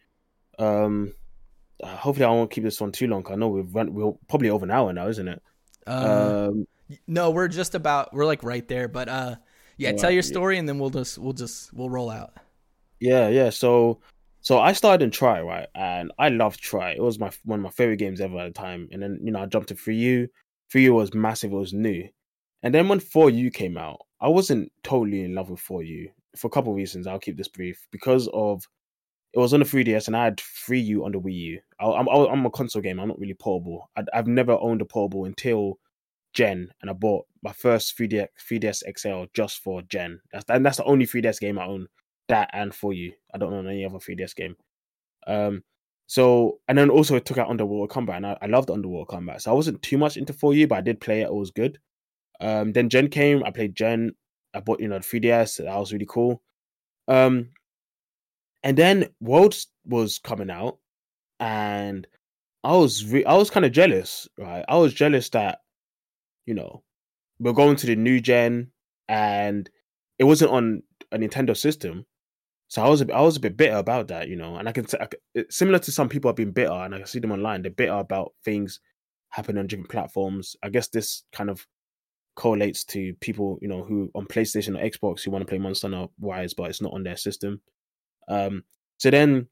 um, 0.58 1.12
hopefully, 1.84 2.24
I 2.26 2.30
won't 2.30 2.50
keep 2.50 2.64
this 2.64 2.82
on 2.82 2.90
too 2.92 3.06
long. 3.06 3.24
I 3.30 3.36
know 3.36 3.48
we've 3.48 3.72
run 3.72 3.94
we're 3.94 4.12
probably 4.28 4.50
over 4.50 4.64
an 4.64 4.72
hour 4.72 4.92
now, 4.92 5.06
isn't 5.08 5.28
it? 5.28 5.42
uh, 5.86 6.48
Um, 6.50 6.66
No, 7.06 7.30
we're 7.30 7.48
just 7.48 7.74
about 7.76 8.12
we're 8.12 8.26
like 8.26 8.42
right 8.42 8.66
there, 8.66 8.88
but 8.88 9.08
uh 9.08 9.36
yeah, 9.76 9.92
tell 9.92 10.10
your 10.10 10.22
story 10.22 10.58
and 10.58 10.68
then 10.68 10.78
we'll 10.78 10.90
just 10.90 11.18
we'll 11.18 11.32
just 11.32 11.72
we'll 11.72 11.90
roll 11.90 12.10
out. 12.10 12.34
yeah, 13.00 13.28
yeah. 13.28 13.50
So 13.50 14.00
so 14.44 14.58
I 14.60 14.72
started 14.74 15.02
in 15.02 15.10
Tri 15.10 15.40
right, 15.40 15.68
and 15.74 16.12
I 16.18 16.28
loved 16.28 16.60
Tri. 16.60 16.90
It 16.90 17.02
was 17.02 17.18
my 17.18 17.30
one 17.44 17.60
of 17.60 17.64
my 17.64 17.70
favorite 17.70 17.96
games 17.96 18.20
ever 18.20 18.38
at 18.38 18.52
the 18.52 18.60
time. 18.60 18.88
And 18.92 19.02
then 19.02 19.18
you 19.22 19.32
know 19.32 19.42
I 19.42 19.46
jumped 19.46 19.68
to 19.70 19.74
3U. 19.74 20.28
Free 20.68 20.82
U 20.82 20.94
was 20.94 21.14
massive. 21.14 21.52
It 21.52 21.56
was 21.56 21.72
new. 21.72 22.08
And 22.62 22.74
then 22.74 22.88
when 22.88 23.00
4U 23.00 23.52
came 23.52 23.76
out, 23.78 24.00
I 24.20 24.28
wasn't 24.28 24.70
totally 24.82 25.22
in 25.22 25.34
love 25.34 25.50
with 25.50 25.60
4U 25.60 26.10
for 26.36 26.48
a 26.48 26.50
couple 26.50 26.72
of 26.72 26.76
reasons. 26.76 27.06
I'll 27.06 27.18
keep 27.18 27.36
this 27.36 27.48
brief 27.48 27.86
because 27.90 28.28
of 28.34 28.66
it 29.32 29.38
was 29.38 29.54
on 29.54 29.60
the 29.60 29.66
3DS 29.66 30.06
and 30.06 30.16
I 30.16 30.24
had 30.24 30.36
3U 30.36 31.04
on 31.04 31.12
the 31.12 31.20
Wii 31.20 31.34
U. 31.34 31.60
I, 31.80 31.86
I'm 31.86 32.08
I'm 32.08 32.44
a 32.44 32.50
console 32.50 32.82
game. 32.82 33.00
I'm 33.00 33.08
not 33.08 33.18
really 33.18 33.34
portable. 33.34 33.90
I, 33.96 34.04
I've 34.12 34.26
never 34.26 34.58
owned 34.60 34.82
a 34.82 34.84
portable 34.84 35.24
until 35.24 35.78
Gen, 36.34 36.70
and 36.82 36.90
I 36.90 36.92
bought 36.92 37.26
my 37.42 37.52
first 37.52 37.96
3DS 37.96 38.28
3DS 38.50 38.82
XL 38.98 39.24
just 39.32 39.60
for 39.60 39.82
Gen. 39.82 40.20
That's 40.32 40.44
and 40.48 40.66
that's 40.66 40.78
the 40.78 40.84
only 40.84 41.06
3DS 41.06 41.40
game 41.40 41.58
I 41.58 41.66
own. 41.66 41.86
That 42.28 42.50
and 42.52 42.72
4U, 42.72 43.12
I 43.34 43.38
don't 43.38 43.52
own 43.52 43.68
any 43.68 43.84
other 43.84 43.98
3DS 43.98 44.34
game. 44.34 44.56
Um. 45.26 45.62
So 46.06 46.58
and 46.68 46.76
then 46.76 46.90
also 46.90 47.16
it 47.16 47.24
took 47.24 47.38
out 47.38 47.48
Underwater 47.48 47.92
Combat, 47.92 48.16
and 48.16 48.26
I, 48.26 48.38
I 48.42 48.46
loved 48.46 48.70
Underwater 48.70 49.06
Combat. 49.06 49.40
So 49.40 49.52
I 49.52 49.54
wasn't 49.54 49.80
too 49.82 49.96
much 49.96 50.16
into 50.16 50.32
4U, 50.32 50.68
but 50.68 50.78
I 50.78 50.80
did 50.82 51.00
play 51.00 51.22
it. 51.22 51.26
It 51.26 51.34
was 51.34 51.50
good. 51.50 51.78
Um. 52.40 52.72
Then 52.72 52.88
Gen 52.88 53.08
came. 53.08 53.42
I 53.44 53.50
played 53.50 53.76
Gen. 53.76 54.12
I 54.52 54.60
bought 54.60 54.80
you 54.80 54.88
know 54.88 54.98
the 54.98 55.04
3DS. 55.04 55.64
That 55.64 55.78
was 55.78 55.92
really 55.92 56.06
cool. 56.08 56.42
Um. 57.08 57.50
And 58.62 58.76
then 58.78 59.08
Worlds 59.20 59.68
was 59.84 60.18
coming 60.18 60.50
out, 60.50 60.78
and 61.38 62.06
I 62.64 62.72
was 62.72 63.04
re- 63.04 63.26
I 63.26 63.34
was 63.34 63.50
kind 63.50 63.66
of 63.66 63.72
jealous, 63.72 64.26
right? 64.38 64.64
I 64.66 64.76
was 64.76 64.94
jealous 64.94 65.28
that 65.30 65.58
you 66.46 66.54
know 66.54 66.82
we're 67.38 67.52
going 67.52 67.76
to 67.76 67.86
the 67.86 67.96
new 67.96 68.20
gen, 68.20 68.70
and 69.08 69.68
it 70.18 70.24
wasn't 70.24 70.50
on 70.50 70.82
a 71.12 71.18
Nintendo 71.18 71.56
system. 71.56 72.06
So 72.68 72.82
I 72.82 72.88
was 72.88 73.02
a 73.02 73.12
I 73.14 73.20
was 73.20 73.36
a 73.36 73.40
bit 73.40 73.56
bitter 73.56 73.76
about 73.76 74.08
that, 74.08 74.28
you 74.28 74.36
know, 74.36 74.56
and 74.56 74.68
I 74.68 74.72
can 74.72 74.84
t- 74.84 74.96
similar 75.50 75.78
to 75.80 75.92
some 75.92 76.08
people 76.08 76.28
have 76.28 76.36
been 76.36 76.52
bitter, 76.52 76.72
and 76.72 76.94
I 76.94 77.04
see 77.04 77.18
them 77.18 77.32
online. 77.32 77.62
They're 77.62 77.70
bitter 77.70 77.92
about 77.92 78.32
things 78.44 78.80
happening 79.30 79.58
on 79.58 79.66
different 79.66 79.90
platforms. 79.90 80.56
I 80.62 80.70
guess 80.70 80.88
this 80.88 81.24
kind 81.32 81.50
of 81.50 81.66
correlates 82.36 82.84
to 82.84 83.14
people, 83.20 83.58
you 83.60 83.68
know, 83.68 83.84
who 83.84 84.10
on 84.14 84.26
PlayStation 84.26 84.78
or 84.78 84.88
Xbox 84.88 85.22
who 85.22 85.30
want 85.30 85.42
to 85.42 85.48
play 85.48 85.58
Monster 85.58 85.88
Hunter 85.88 86.12
Rise, 86.20 86.54
but 86.54 86.70
it's 86.70 86.82
not 86.82 86.92
on 86.92 87.04
their 87.04 87.16
system. 87.16 87.60
Um, 88.28 88.64
so 88.98 89.10
then, 89.10 89.48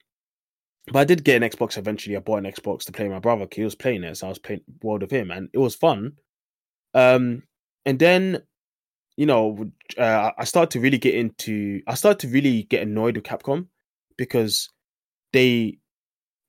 but 0.92 1.00
I 1.00 1.04
did 1.04 1.24
get 1.24 1.42
an 1.42 1.48
Xbox 1.48 1.78
eventually. 1.78 2.16
I 2.16 2.20
bought 2.20 2.44
an 2.44 2.50
Xbox 2.52 2.84
to 2.84 2.92
play 2.92 3.08
my 3.08 3.18
brother. 3.18 3.46
He 3.52 3.62
was 3.62 3.74
playing 3.74 4.04
it, 4.04 4.16
so 4.16 4.26
I 4.26 4.30
was 4.30 4.38
playing 4.38 4.62
World 4.82 5.02
of 5.02 5.10
him, 5.10 5.30
and 5.30 5.48
it 5.52 5.58
was 5.58 5.74
fun. 5.74 6.12
Um, 6.94 7.42
and 7.84 7.98
then, 7.98 8.42
you 9.16 9.26
know, 9.26 9.70
uh, 9.98 10.30
I 10.38 10.44
started 10.44 10.70
to 10.72 10.80
really 10.80 10.98
get 10.98 11.14
into. 11.14 11.82
I 11.86 11.94
started 11.94 12.20
to 12.20 12.28
really 12.28 12.64
get 12.64 12.82
annoyed 12.82 13.16
with 13.16 13.24
Capcom 13.24 13.66
because 14.16 14.68
they 15.32 15.78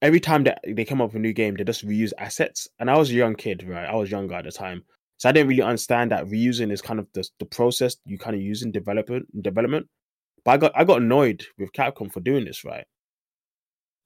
every 0.01 0.19
time 0.19 0.43
that 0.43 0.59
they 0.67 0.85
come 0.85 1.01
up 1.01 1.09
with 1.09 1.15
a 1.15 1.19
new 1.19 1.33
game, 1.33 1.55
they 1.55 1.63
just 1.63 1.87
reuse 1.87 2.11
assets. 2.17 2.67
And 2.79 2.89
I 2.91 2.97
was 2.97 3.09
a 3.09 3.13
young 3.13 3.35
kid, 3.35 3.63
right? 3.67 3.87
I 3.87 3.95
was 3.95 4.11
younger 4.11 4.35
at 4.35 4.45
the 4.45 4.51
time, 4.51 4.83
so 5.17 5.29
I 5.29 5.31
didn't 5.31 5.49
really 5.49 5.61
understand 5.61 6.11
that 6.11 6.25
reusing 6.25 6.71
is 6.71 6.81
kind 6.81 6.99
of 6.99 7.07
the, 7.13 7.27
the 7.39 7.45
process 7.45 7.95
you 8.05 8.17
kind 8.17 8.35
of 8.35 8.41
use 8.41 8.61
in 8.61 8.71
development. 8.71 9.27
Development, 9.41 9.87
but 10.45 10.51
I 10.51 10.57
got 10.57 10.71
I 10.75 10.83
got 10.83 11.01
annoyed 11.01 11.45
with 11.57 11.71
Capcom 11.73 12.11
for 12.11 12.19
doing 12.19 12.45
this, 12.45 12.63
right? 12.63 12.85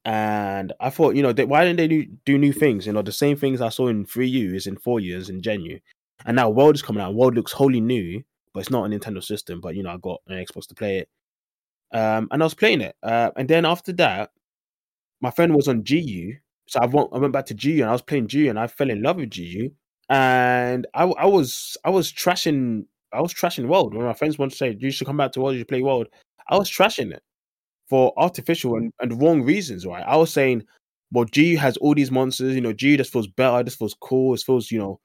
And 0.05 0.71
I 0.79 0.89
thought, 0.89 1.15
you 1.15 1.21
know, 1.21 1.33
they, 1.33 1.43
why 1.43 1.65
didn't 1.65 1.77
they 1.77 1.87
do, 1.89 2.05
do 2.25 2.37
new 2.37 2.53
things? 2.53 2.87
You 2.87 2.93
know, 2.93 3.01
the 3.01 3.11
same 3.11 3.35
things 3.35 3.59
I 3.59 3.67
saw 3.67 3.89
in 3.89 4.05
3U 4.05 4.55
is 4.55 4.65
in 4.65 4.77
4 4.77 5.01
years 5.01 5.29
in 5.29 5.41
GenU. 5.41 5.79
And 6.25 6.35
now 6.35 6.49
World 6.49 6.75
is 6.75 6.81
coming 6.81 7.01
out. 7.01 7.15
World 7.15 7.35
looks 7.35 7.51
wholly 7.51 7.81
new, 7.81 8.23
but 8.53 8.61
it's 8.61 8.69
not 8.69 8.85
a 8.85 8.89
Nintendo 8.89 9.23
system. 9.23 9.61
But, 9.61 9.75
you 9.75 9.83
know, 9.83 9.91
I 9.91 9.97
got 9.97 10.21
an 10.27 10.43
Xbox 10.43 10.67
to 10.67 10.75
play 10.75 10.99
it. 10.99 11.09
Um, 11.91 12.27
and 12.31 12.41
I 12.41 12.45
was 12.45 12.53
playing 12.53 12.81
it. 12.81 12.95
Uh, 13.01 13.31
and 13.35 13.47
then 13.47 13.65
after 13.65 13.93
that, 13.93 14.31
my 15.21 15.31
friend 15.31 15.55
was 15.55 15.67
on 15.67 15.83
GU. 15.83 16.33
So 16.67 16.79
I 16.81 16.85
went, 16.85 17.09
I 17.13 17.17
went 17.17 17.33
back 17.33 17.45
to 17.47 17.53
GU 17.53 17.81
and 17.81 17.89
I 17.89 17.93
was 17.93 18.01
playing 18.01 18.27
GU 18.27 18.49
and 18.49 18.59
I 18.59 18.67
fell 18.67 18.89
in 18.89 19.01
love 19.01 19.17
with 19.17 19.33
GU. 19.33 19.69
And 20.09 20.87
I, 20.93 21.03
I 21.03 21.25
was 21.25 21.77
I 21.83 21.89
was 21.89 22.11
trashing 22.11 22.85
I 23.13 23.21
was 23.21 23.33
trashing 23.33 23.67
World. 23.67 23.93
When 23.93 24.05
my 24.05 24.13
friends 24.13 24.35
to 24.35 24.49
say, 24.49 24.75
you 24.79 24.91
should 24.91 25.07
come 25.07 25.17
back 25.17 25.31
to 25.33 25.41
World, 25.41 25.55
you 25.55 25.61
should 25.61 25.67
play 25.67 25.81
World. 25.81 26.07
I 26.49 26.57
was 26.57 26.69
trashing 26.69 27.11
it 27.13 27.23
for 27.89 28.13
artificial 28.17 28.75
and, 28.75 28.91
and 29.01 29.21
wrong 29.21 29.43
reasons, 29.43 29.85
right? 29.85 30.03
I 30.05 30.17
was 30.17 30.31
saying, 30.31 30.63
well, 31.11 31.25
G 31.25 31.55
has 31.55 31.77
all 31.77 31.95
these 31.95 32.11
monsters, 32.11 32.55
you 32.55 32.61
know, 32.61 32.73
G 32.73 32.97
just 32.97 33.13
feels 33.13 33.27
better, 33.27 33.63
this 33.63 33.75
feels 33.75 33.95
cool, 33.99 34.33
it 34.33 34.41
feels, 34.41 34.71
you 34.71 34.79
know, 34.79 34.99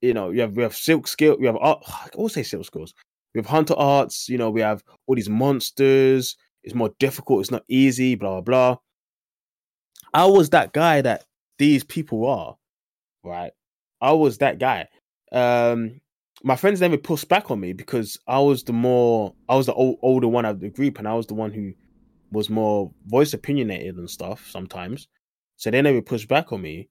you 0.00 0.14
know, 0.14 0.30
you 0.30 0.40
have 0.42 0.56
we 0.56 0.62
have 0.62 0.76
silk 0.76 1.06
skill, 1.08 1.36
we 1.38 1.46
have 1.46 1.56
art 1.56 1.82
I 1.86 2.08
always 2.14 2.34
say 2.34 2.42
silk 2.42 2.64
skills. 2.64 2.94
We 3.34 3.38
have 3.40 3.46
hunter 3.46 3.74
arts, 3.74 4.28
you 4.28 4.38
know, 4.38 4.50
we 4.50 4.60
have 4.60 4.82
all 5.06 5.16
these 5.16 5.28
monsters, 5.28 6.36
it's 6.62 6.74
more 6.74 6.90
difficult, 6.98 7.40
it's 7.40 7.50
not 7.50 7.64
easy, 7.68 8.14
blah 8.14 8.40
blah. 8.40 8.76
I 10.12 10.26
was 10.26 10.50
that 10.50 10.72
guy 10.72 11.00
that 11.00 11.24
these 11.58 11.82
people 11.84 12.26
are, 12.26 12.56
right? 13.24 13.52
I 14.00 14.12
was 14.12 14.38
that 14.38 14.58
guy. 14.58 14.88
Um 15.32 16.00
my 16.42 16.56
friends 16.56 16.80
never 16.80 16.98
pushed 16.98 17.28
back 17.28 17.50
on 17.50 17.58
me 17.58 17.72
because 17.72 18.18
I 18.28 18.38
was 18.38 18.64
the 18.64 18.72
more 18.72 19.34
I 19.48 19.56
was 19.56 19.66
the 19.66 19.74
old, 19.74 19.98
older 20.02 20.28
one 20.28 20.44
of 20.44 20.60
the 20.60 20.68
group 20.68 20.98
and 20.98 21.08
I 21.08 21.14
was 21.14 21.26
the 21.26 21.34
one 21.34 21.52
who 21.52 21.72
was 22.30 22.50
more 22.50 22.92
voice 23.06 23.32
opinionated 23.32 23.96
and 23.96 24.10
stuff 24.10 24.46
sometimes. 24.50 25.08
So 25.56 25.70
they 25.70 25.80
never 25.80 26.02
pushed 26.02 26.28
back 26.28 26.52
on 26.52 26.60
me. 26.60 26.88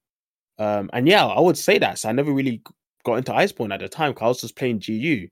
Um, 0.57 0.89
and 0.93 1.07
yeah, 1.07 1.25
I 1.25 1.39
would 1.39 1.57
say 1.57 1.77
that. 1.77 1.99
So 1.99 2.09
I 2.09 2.13
never 2.13 2.31
really 2.31 2.63
got 3.03 3.15
into 3.15 3.31
Iceborne 3.31 3.73
at 3.73 3.79
the 3.79 3.89
time 3.89 4.11
because 4.11 4.25
I 4.25 4.27
was 4.29 4.41
just 4.41 4.55
playing 4.55 4.79
GU. 4.85 5.27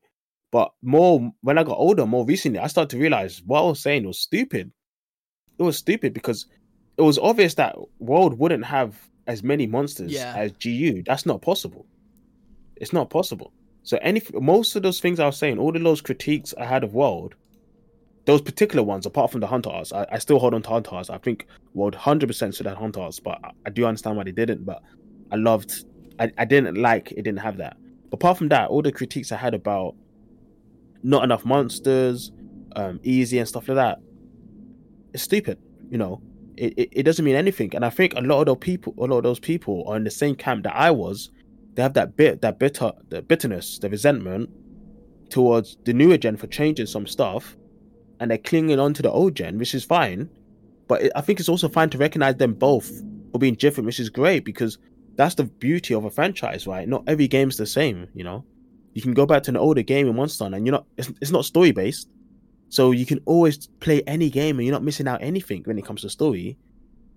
But 0.51 0.71
more 0.81 1.31
when 1.41 1.57
I 1.57 1.63
got 1.63 1.77
older, 1.77 2.05
more 2.05 2.25
recently, 2.25 2.59
I 2.59 2.67
started 2.67 2.89
to 2.91 3.01
realize 3.01 3.41
what 3.45 3.61
I 3.61 3.65
was 3.67 3.81
saying 3.81 4.05
was 4.05 4.19
stupid. 4.19 4.71
It 5.57 5.63
was 5.63 5.77
stupid 5.77 6.13
because 6.13 6.45
it 6.97 7.03
was 7.03 7.17
obvious 7.17 7.53
that 7.55 7.75
World 7.99 8.37
wouldn't 8.37 8.65
have 8.65 8.95
as 9.27 9.43
many 9.43 9.65
monsters 9.67 10.11
Yeah. 10.11 10.33
as 10.35 10.51
GU. 10.53 11.03
That's 11.05 11.25
not 11.25 11.41
possible. 11.41 11.85
It's 12.75 12.91
not 12.91 13.09
possible. 13.09 13.53
So 13.83 13.97
any 14.01 14.21
most 14.33 14.75
of 14.75 14.83
those 14.83 14.99
things 14.99 15.19
I 15.19 15.25
was 15.25 15.37
saying, 15.37 15.57
all 15.57 15.75
of 15.75 15.81
those 15.83 16.01
critiques 16.01 16.53
I 16.57 16.65
had 16.65 16.83
of 16.83 16.93
World, 16.93 17.35
those 18.25 18.41
particular 18.41 18.83
ones, 18.83 19.05
apart 19.05 19.31
from 19.31 19.41
the 19.41 19.47
Hunter 19.47 19.69
Arts, 19.69 19.93
I, 19.93 20.05
I 20.11 20.17
still 20.19 20.37
hold 20.39 20.53
on 20.53 20.61
to 20.63 20.69
Hunter 20.69 20.93
Arts. 20.95 21.09
I 21.09 21.17
think 21.17 21.47
World 21.73 21.95
hundred 21.95 22.27
percent 22.27 22.55
should 22.55 22.65
have 22.65 22.77
Hunter 22.77 22.99
Arts, 22.99 23.19
but 23.19 23.39
I, 23.43 23.51
I 23.65 23.69
do 23.69 23.85
understand 23.85 24.17
why 24.17 24.23
they 24.23 24.31
didn't. 24.31 24.65
But 24.65 24.81
I 25.31 25.37
loved, 25.37 25.85
I, 26.19 26.31
I 26.37 26.45
didn't 26.45 26.77
like 26.77 27.11
it 27.11 27.23
didn't 27.23 27.39
have 27.39 27.57
that. 27.57 27.77
Apart 28.11 28.37
from 28.37 28.49
that, 28.49 28.69
all 28.69 28.81
the 28.81 28.91
critiques 28.91 29.31
I 29.31 29.37
had 29.37 29.53
about 29.53 29.95
not 31.03 31.23
enough 31.23 31.45
monsters, 31.45 32.31
um, 32.75 32.99
easy 33.03 33.39
and 33.39 33.47
stuff 33.47 33.67
like 33.67 33.75
that, 33.75 33.99
it's 35.13 35.23
stupid. 35.23 35.57
You 35.89 35.97
know, 35.97 36.21
it, 36.57 36.73
it, 36.77 36.89
it 36.91 37.03
doesn't 37.03 37.23
mean 37.25 37.35
anything. 37.35 37.75
And 37.75 37.85
I 37.85 37.89
think 37.89 38.13
a 38.15 38.21
lot 38.21 38.41
of 38.41 38.45
those 38.45 38.57
people, 38.57 38.93
a 38.97 39.05
lot 39.05 39.17
of 39.17 39.23
those 39.23 39.39
people 39.39 39.83
are 39.87 39.97
in 39.97 40.03
the 40.03 40.11
same 40.11 40.35
camp 40.35 40.63
that 40.63 40.75
I 40.75 40.91
was. 40.91 41.31
They 41.73 41.81
have 41.81 41.93
that 41.93 42.17
bit, 42.17 42.41
that 42.41 42.59
bitter, 42.59 42.91
the 43.09 43.21
bitterness, 43.21 43.79
the 43.79 43.89
resentment 43.89 44.49
towards 45.29 45.77
the 45.85 45.93
newer 45.93 46.17
gen 46.17 46.35
for 46.37 46.47
changing 46.47 46.85
some 46.85 47.07
stuff, 47.07 47.55
and 48.19 48.29
they're 48.29 48.37
clinging 48.37 48.79
on 48.79 48.93
to 48.93 49.01
the 49.01 49.09
old 49.09 49.35
gen, 49.35 49.57
which 49.57 49.73
is 49.73 49.83
fine. 49.83 50.29
But 50.87 51.03
it, 51.03 51.11
I 51.15 51.21
think 51.21 51.39
it's 51.39 51.49
also 51.49 51.69
fine 51.69 51.89
to 51.91 51.97
recognize 51.97 52.35
them 52.35 52.53
both 52.53 52.91
for 53.31 53.39
being 53.39 53.55
different, 53.55 53.85
which 53.85 53.99
is 53.99 54.09
great 54.09 54.43
because 54.43 54.77
that's 55.15 55.35
the 55.35 55.43
beauty 55.43 55.93
of 55.93 56.05
a 56.05 56.09
franchise, 56.09 56.67
right? 56.67 56.87
Not 56.87 57.03
every 57.07 57.27
game's 57.27 57.57
the 57.57 57.65
same, 57.65 58.07
you 58.13 58.23
know. 58.23 58.45
You 58.93 59.01
can 59.01 59.13
go 59.13 59.25
back 59.25 59.43
to 59.43 59.51
an 59.51 59.57
older 59.57 59.81
game 59.81 60.07
in 60.07 60.15
Monster 60.15 60.45
Hunter 60.45 60.57
and 60.57 60.65
you're 60.65 60.73
not. 60.73 60.85
It's, 60.97 61.11
it's 61.21 61.31
not 61.31 61.45
story 61.45 61.71
based, 61.71 62.09
so 62.69 62.91
you 62.91 63.05
can 63.05 63.19
always 63.25 63.67
play 63.79 64.01
any 64.03 64.29
game 64.29 64.57
and 64.57 64.65
you're 64.65 64.73
not 64.73 64.83
missing 64.83 65.07
out 65.07 65.21
anything 65.21 65.63
when 65.63 65.77
it 65.77 65.85
comes 65.85 66.01
to 66.01 66.09
story. 66.09 66.57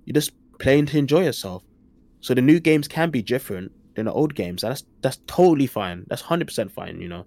You're 0.05 0.15
just 0.15 0.33
playing 0.59 0.87
to 0.87 0.99
enjoy 0.99 1.25
yourself. 1.25 1.65
So 2.21 2.35
the 2.35 2.43
new 2.43 2.61
games 2.61 2.89
can 2.89 3.11
be 3.11 3.23
different 3.23 3.73
than 3.97 4.07
the 4.07 4.13
old 4.13 4.35
games. 4.35 4.63
and 4.63 4.71
That's 4.71 4.85
that's 5.01 5.19
totally 5.27 5.67
fine. 5.67 6.05
That's 6.09 6.23
hundred 6.23 6.47
percent 6.47 6.71
fine. 6.71 7.01
You 7.01 7.09
know, 7.09 7.27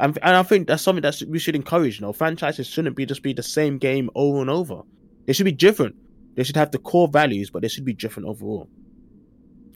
and, 0.00 0.18
and 0.22 0.36
I 0.36 0.42
think 0.42 0.66
that's 0.66 0.82
something 0.82 1.02
that 1.02 1.22
we 1.28 1.38
should 1.38 1.56
encourage. 1.56 2.00
You 2.00 2.06
know, 2.06 2.12
franchises 2.12 2.66
shouldn't 2.66 2.96
be 2.96 3.06
just 3.06 3.22
be 3.22 3.32
the 3.32 3.42
same 3.42 3.78
game 3.78 4.10
over 4.14 4.40
and 4.40 4.50
over. 4.50 4.82
They 5.26 5.32
should 5.34 5.44
be 5.44 5.52
different. 5.52 5.94
They 6.36 6.44
should 6.44 6.56
have 6.56 6.70
the 6.70 6.78
core 6.78 7.08
values, 7.08 7.50
but 7.50 7.62
they 7.62 7.68
should 7.68 7.84
be 7.84 7.92
different 7.92 8.28
overall. 8.28 8.68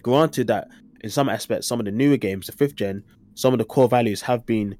Granted 0.02 0.48
that 0.48 0.68
in 1.02 1.10
some 1.10 1.28
aspects, 1.28 1.66
some 1.66 1.80
of 1.80 1.86
the 1.86 1.92
newer 1.92 2.16
games, 2.16 2.46
the 2.46 2.52
fifth 2.52 2.76
gen, 2.76 3.04
some 3.34 3.52
of 3.54 3.58
the 3.58 3.64
core 3.64 3.88
values 3.88 4.20
have 4.22 4.44
been 4.46 4.76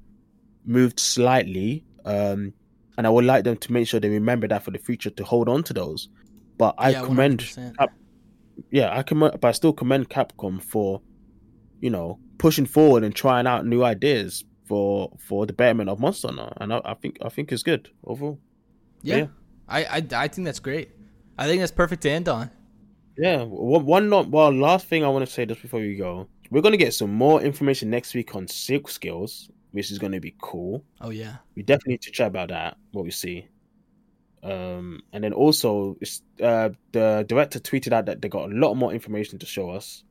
moved 0.65 0.99
slightly. 0.99 1.83
Um, 2.05 2.53
and 2.97 3.07
I 3.07 3.09
would 3.09 3.25
like 3.25 3.43
them 3.43 3.57
to 3.57 3.73
make 3.73 3.87
sure 3.87 3.99
they 3.99 4.09
remember 4.09 4.47
that 4.47 4.63
for 4.63 4.71
the 4.71 4.77
future 4.77 5.09
to 5.09 5.23
hold 5.23 5.49
on 5.49 5.63
to 5.63 5.73
those. 5.73 6.09
But 6.57 6.75
I 6.77 6.91
Yeah, 6.91 7.03
commend 7.03 7.39
Cap- 7.79 7.93
yeah, 8.69 8.95
I 8.95 9.01
commend, 9.03 9.39
but 9.41 9.47
I 9.47 9.51
still 9.51 9.73
commend 9.73 10.09
Capcom 10.09 10.61
for, 10.61 11.01
you 11.81 11.89
know, 11.89 12.19
pushing 12.37 12.65
forward 12.65 13.03
and 13.03 13.15
trying 13.15 13.47
out 13.47 13.65
new 13.65 13.83
ideas 13.83 14.45
for 14.67 15.11
for 15.19 15.45
the 15.45 15.53
betterment 15.53 15.89
of 15.89 15.99
Monster 15.99 16.27
Hunter, 16.27 16.53
and 16.57 16.73
I, 16.73 16.81
I 16.85 16.93
think 16.93 17.17
I 17.21 17.29
think 17.29 17.51
it's 17.51 17.63
good 17.63 17.89
overall. 18.03 18.39
Yeah. 19.01 19.17
Yeah. 19.17 19.25
I, 19.67 19.83
I 19.85 20.07
I 20.11 20.27
think 20.27 20.45
that's 20.45 20.59
great. 20.59 20.91
I 21.37 21.47
think 21.47 21.61
that's 21.61 21.71
perfect 21.71 22.03
to 22.03 22.11
end 22.11 22.29
on. 22.29 22.51
Yeah, 23.17 23.43
one, 23.43 23.85
one 23.85 24.09
not 24.09 24.29
well. 24.29 24.51
Last 24.51 24.87
thing 24.87 25.03
I 25.03 25.09
want 25.09 25.25
to 25.25 25.31
say 25.31 25.45
just 25.45 25.61
before 25.61 25.79
we 25.79 25.95
go, 25.95 26.27
we're 26.49 26.61
gonna 26.61 26.77
get 26.77 26.93
some 26.93 27.13
more 27.13 27.41
information 27.41 27.89
next 27.89 28.13
week 28.13 28.35
on 28.35 28.47
silk 28.47 28.89
skills, 28.89 29.49
which 29.71 29.91
is 29.91 29.99
gonna 29.99 30.19
be 30.19 30.35
cool. 30.41 30.83
Oh 31.01 31.09
yeah. 31.09 31.37
We 31.55 31.63
definitely 31.63 31.93
need 31.93 32.01
to 32.03 32.11
chat 32.11 32.27
about 32.27 32.49
that. 32.49 32.77
What 32.91 33.05
we 33.05 33.11
see. 33.11 33.47
Um, 34.43 35.01
and 35.13 35.23
then 35.23 35.33
also, 35.33 35.97
it's, 36.01 36.21
uh, 36.41 36.69
the 36.91 37.25
director 37.27 37.59
tweeted 37.59 37.93
out 37.93 38.05
that 38.07 38.21
they 38.21 38.27
got 38.27 38.51
a 38.51 38.53
lot 38.53 38.73
more 38.73 38.93
information 38.93 39.39
to 39.39 39.45
show 39.45 39.69
us. 39.69 40.03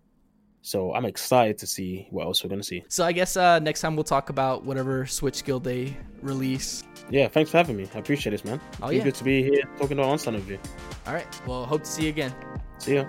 So 0.63 0.95
I'm 0.95 1.05
excited 1.05 1.59
to 1.59 1.67
see 1.67 2.07
what 2.11 2.25
else 2.25 2.43
we're 2.43 2.51
gonna 2.51 2.63
see. 2.63 2.85
So 2.89 3.05
I 3.05 3.13
guess 3.13 3.37
uh, 3.37 3.59
next 3.59 3.81
time 3.81 3.97
we'll 3.97 4.05
talk 4.05 4.31
about 4.31 4.65
whatever 4.65 5.07
Switch 5.07 5.35
skill 5.35 5.59
they 5.59 5.97
release. 6.23 6.85
Yeah, 7.11 7.27
thanks 7.29 7.51
for 7.51 7.57
having 7.59 7.77
me. 7.77 7.89
I 7.95 7.99
appreciate 7.99 8.31
this, 8.31 8.45
man. 8.45 8.61
Oh, 8.81 8.87
It's 8.87 8.99
yeah. 8.99 9.05
good 9.05 9.15
to 9.17 9.25
be 9.25 9.43
here 9.43 9.63
talking 9.79 9.97
to 9.97 10.05
Hunter 10.05 10.33
with 10.33 10.49
you. 10.49 10.59
All 11.07 11.15
right. 11.15 11.27
Well, 11.47 11.67
hope 11.67 11.83
to 11.83 11.89
see 11.91 12.05
you 12.05 12.09
again. 12.11 12.33
See 12.79 12.95
ya. 12.95 13.07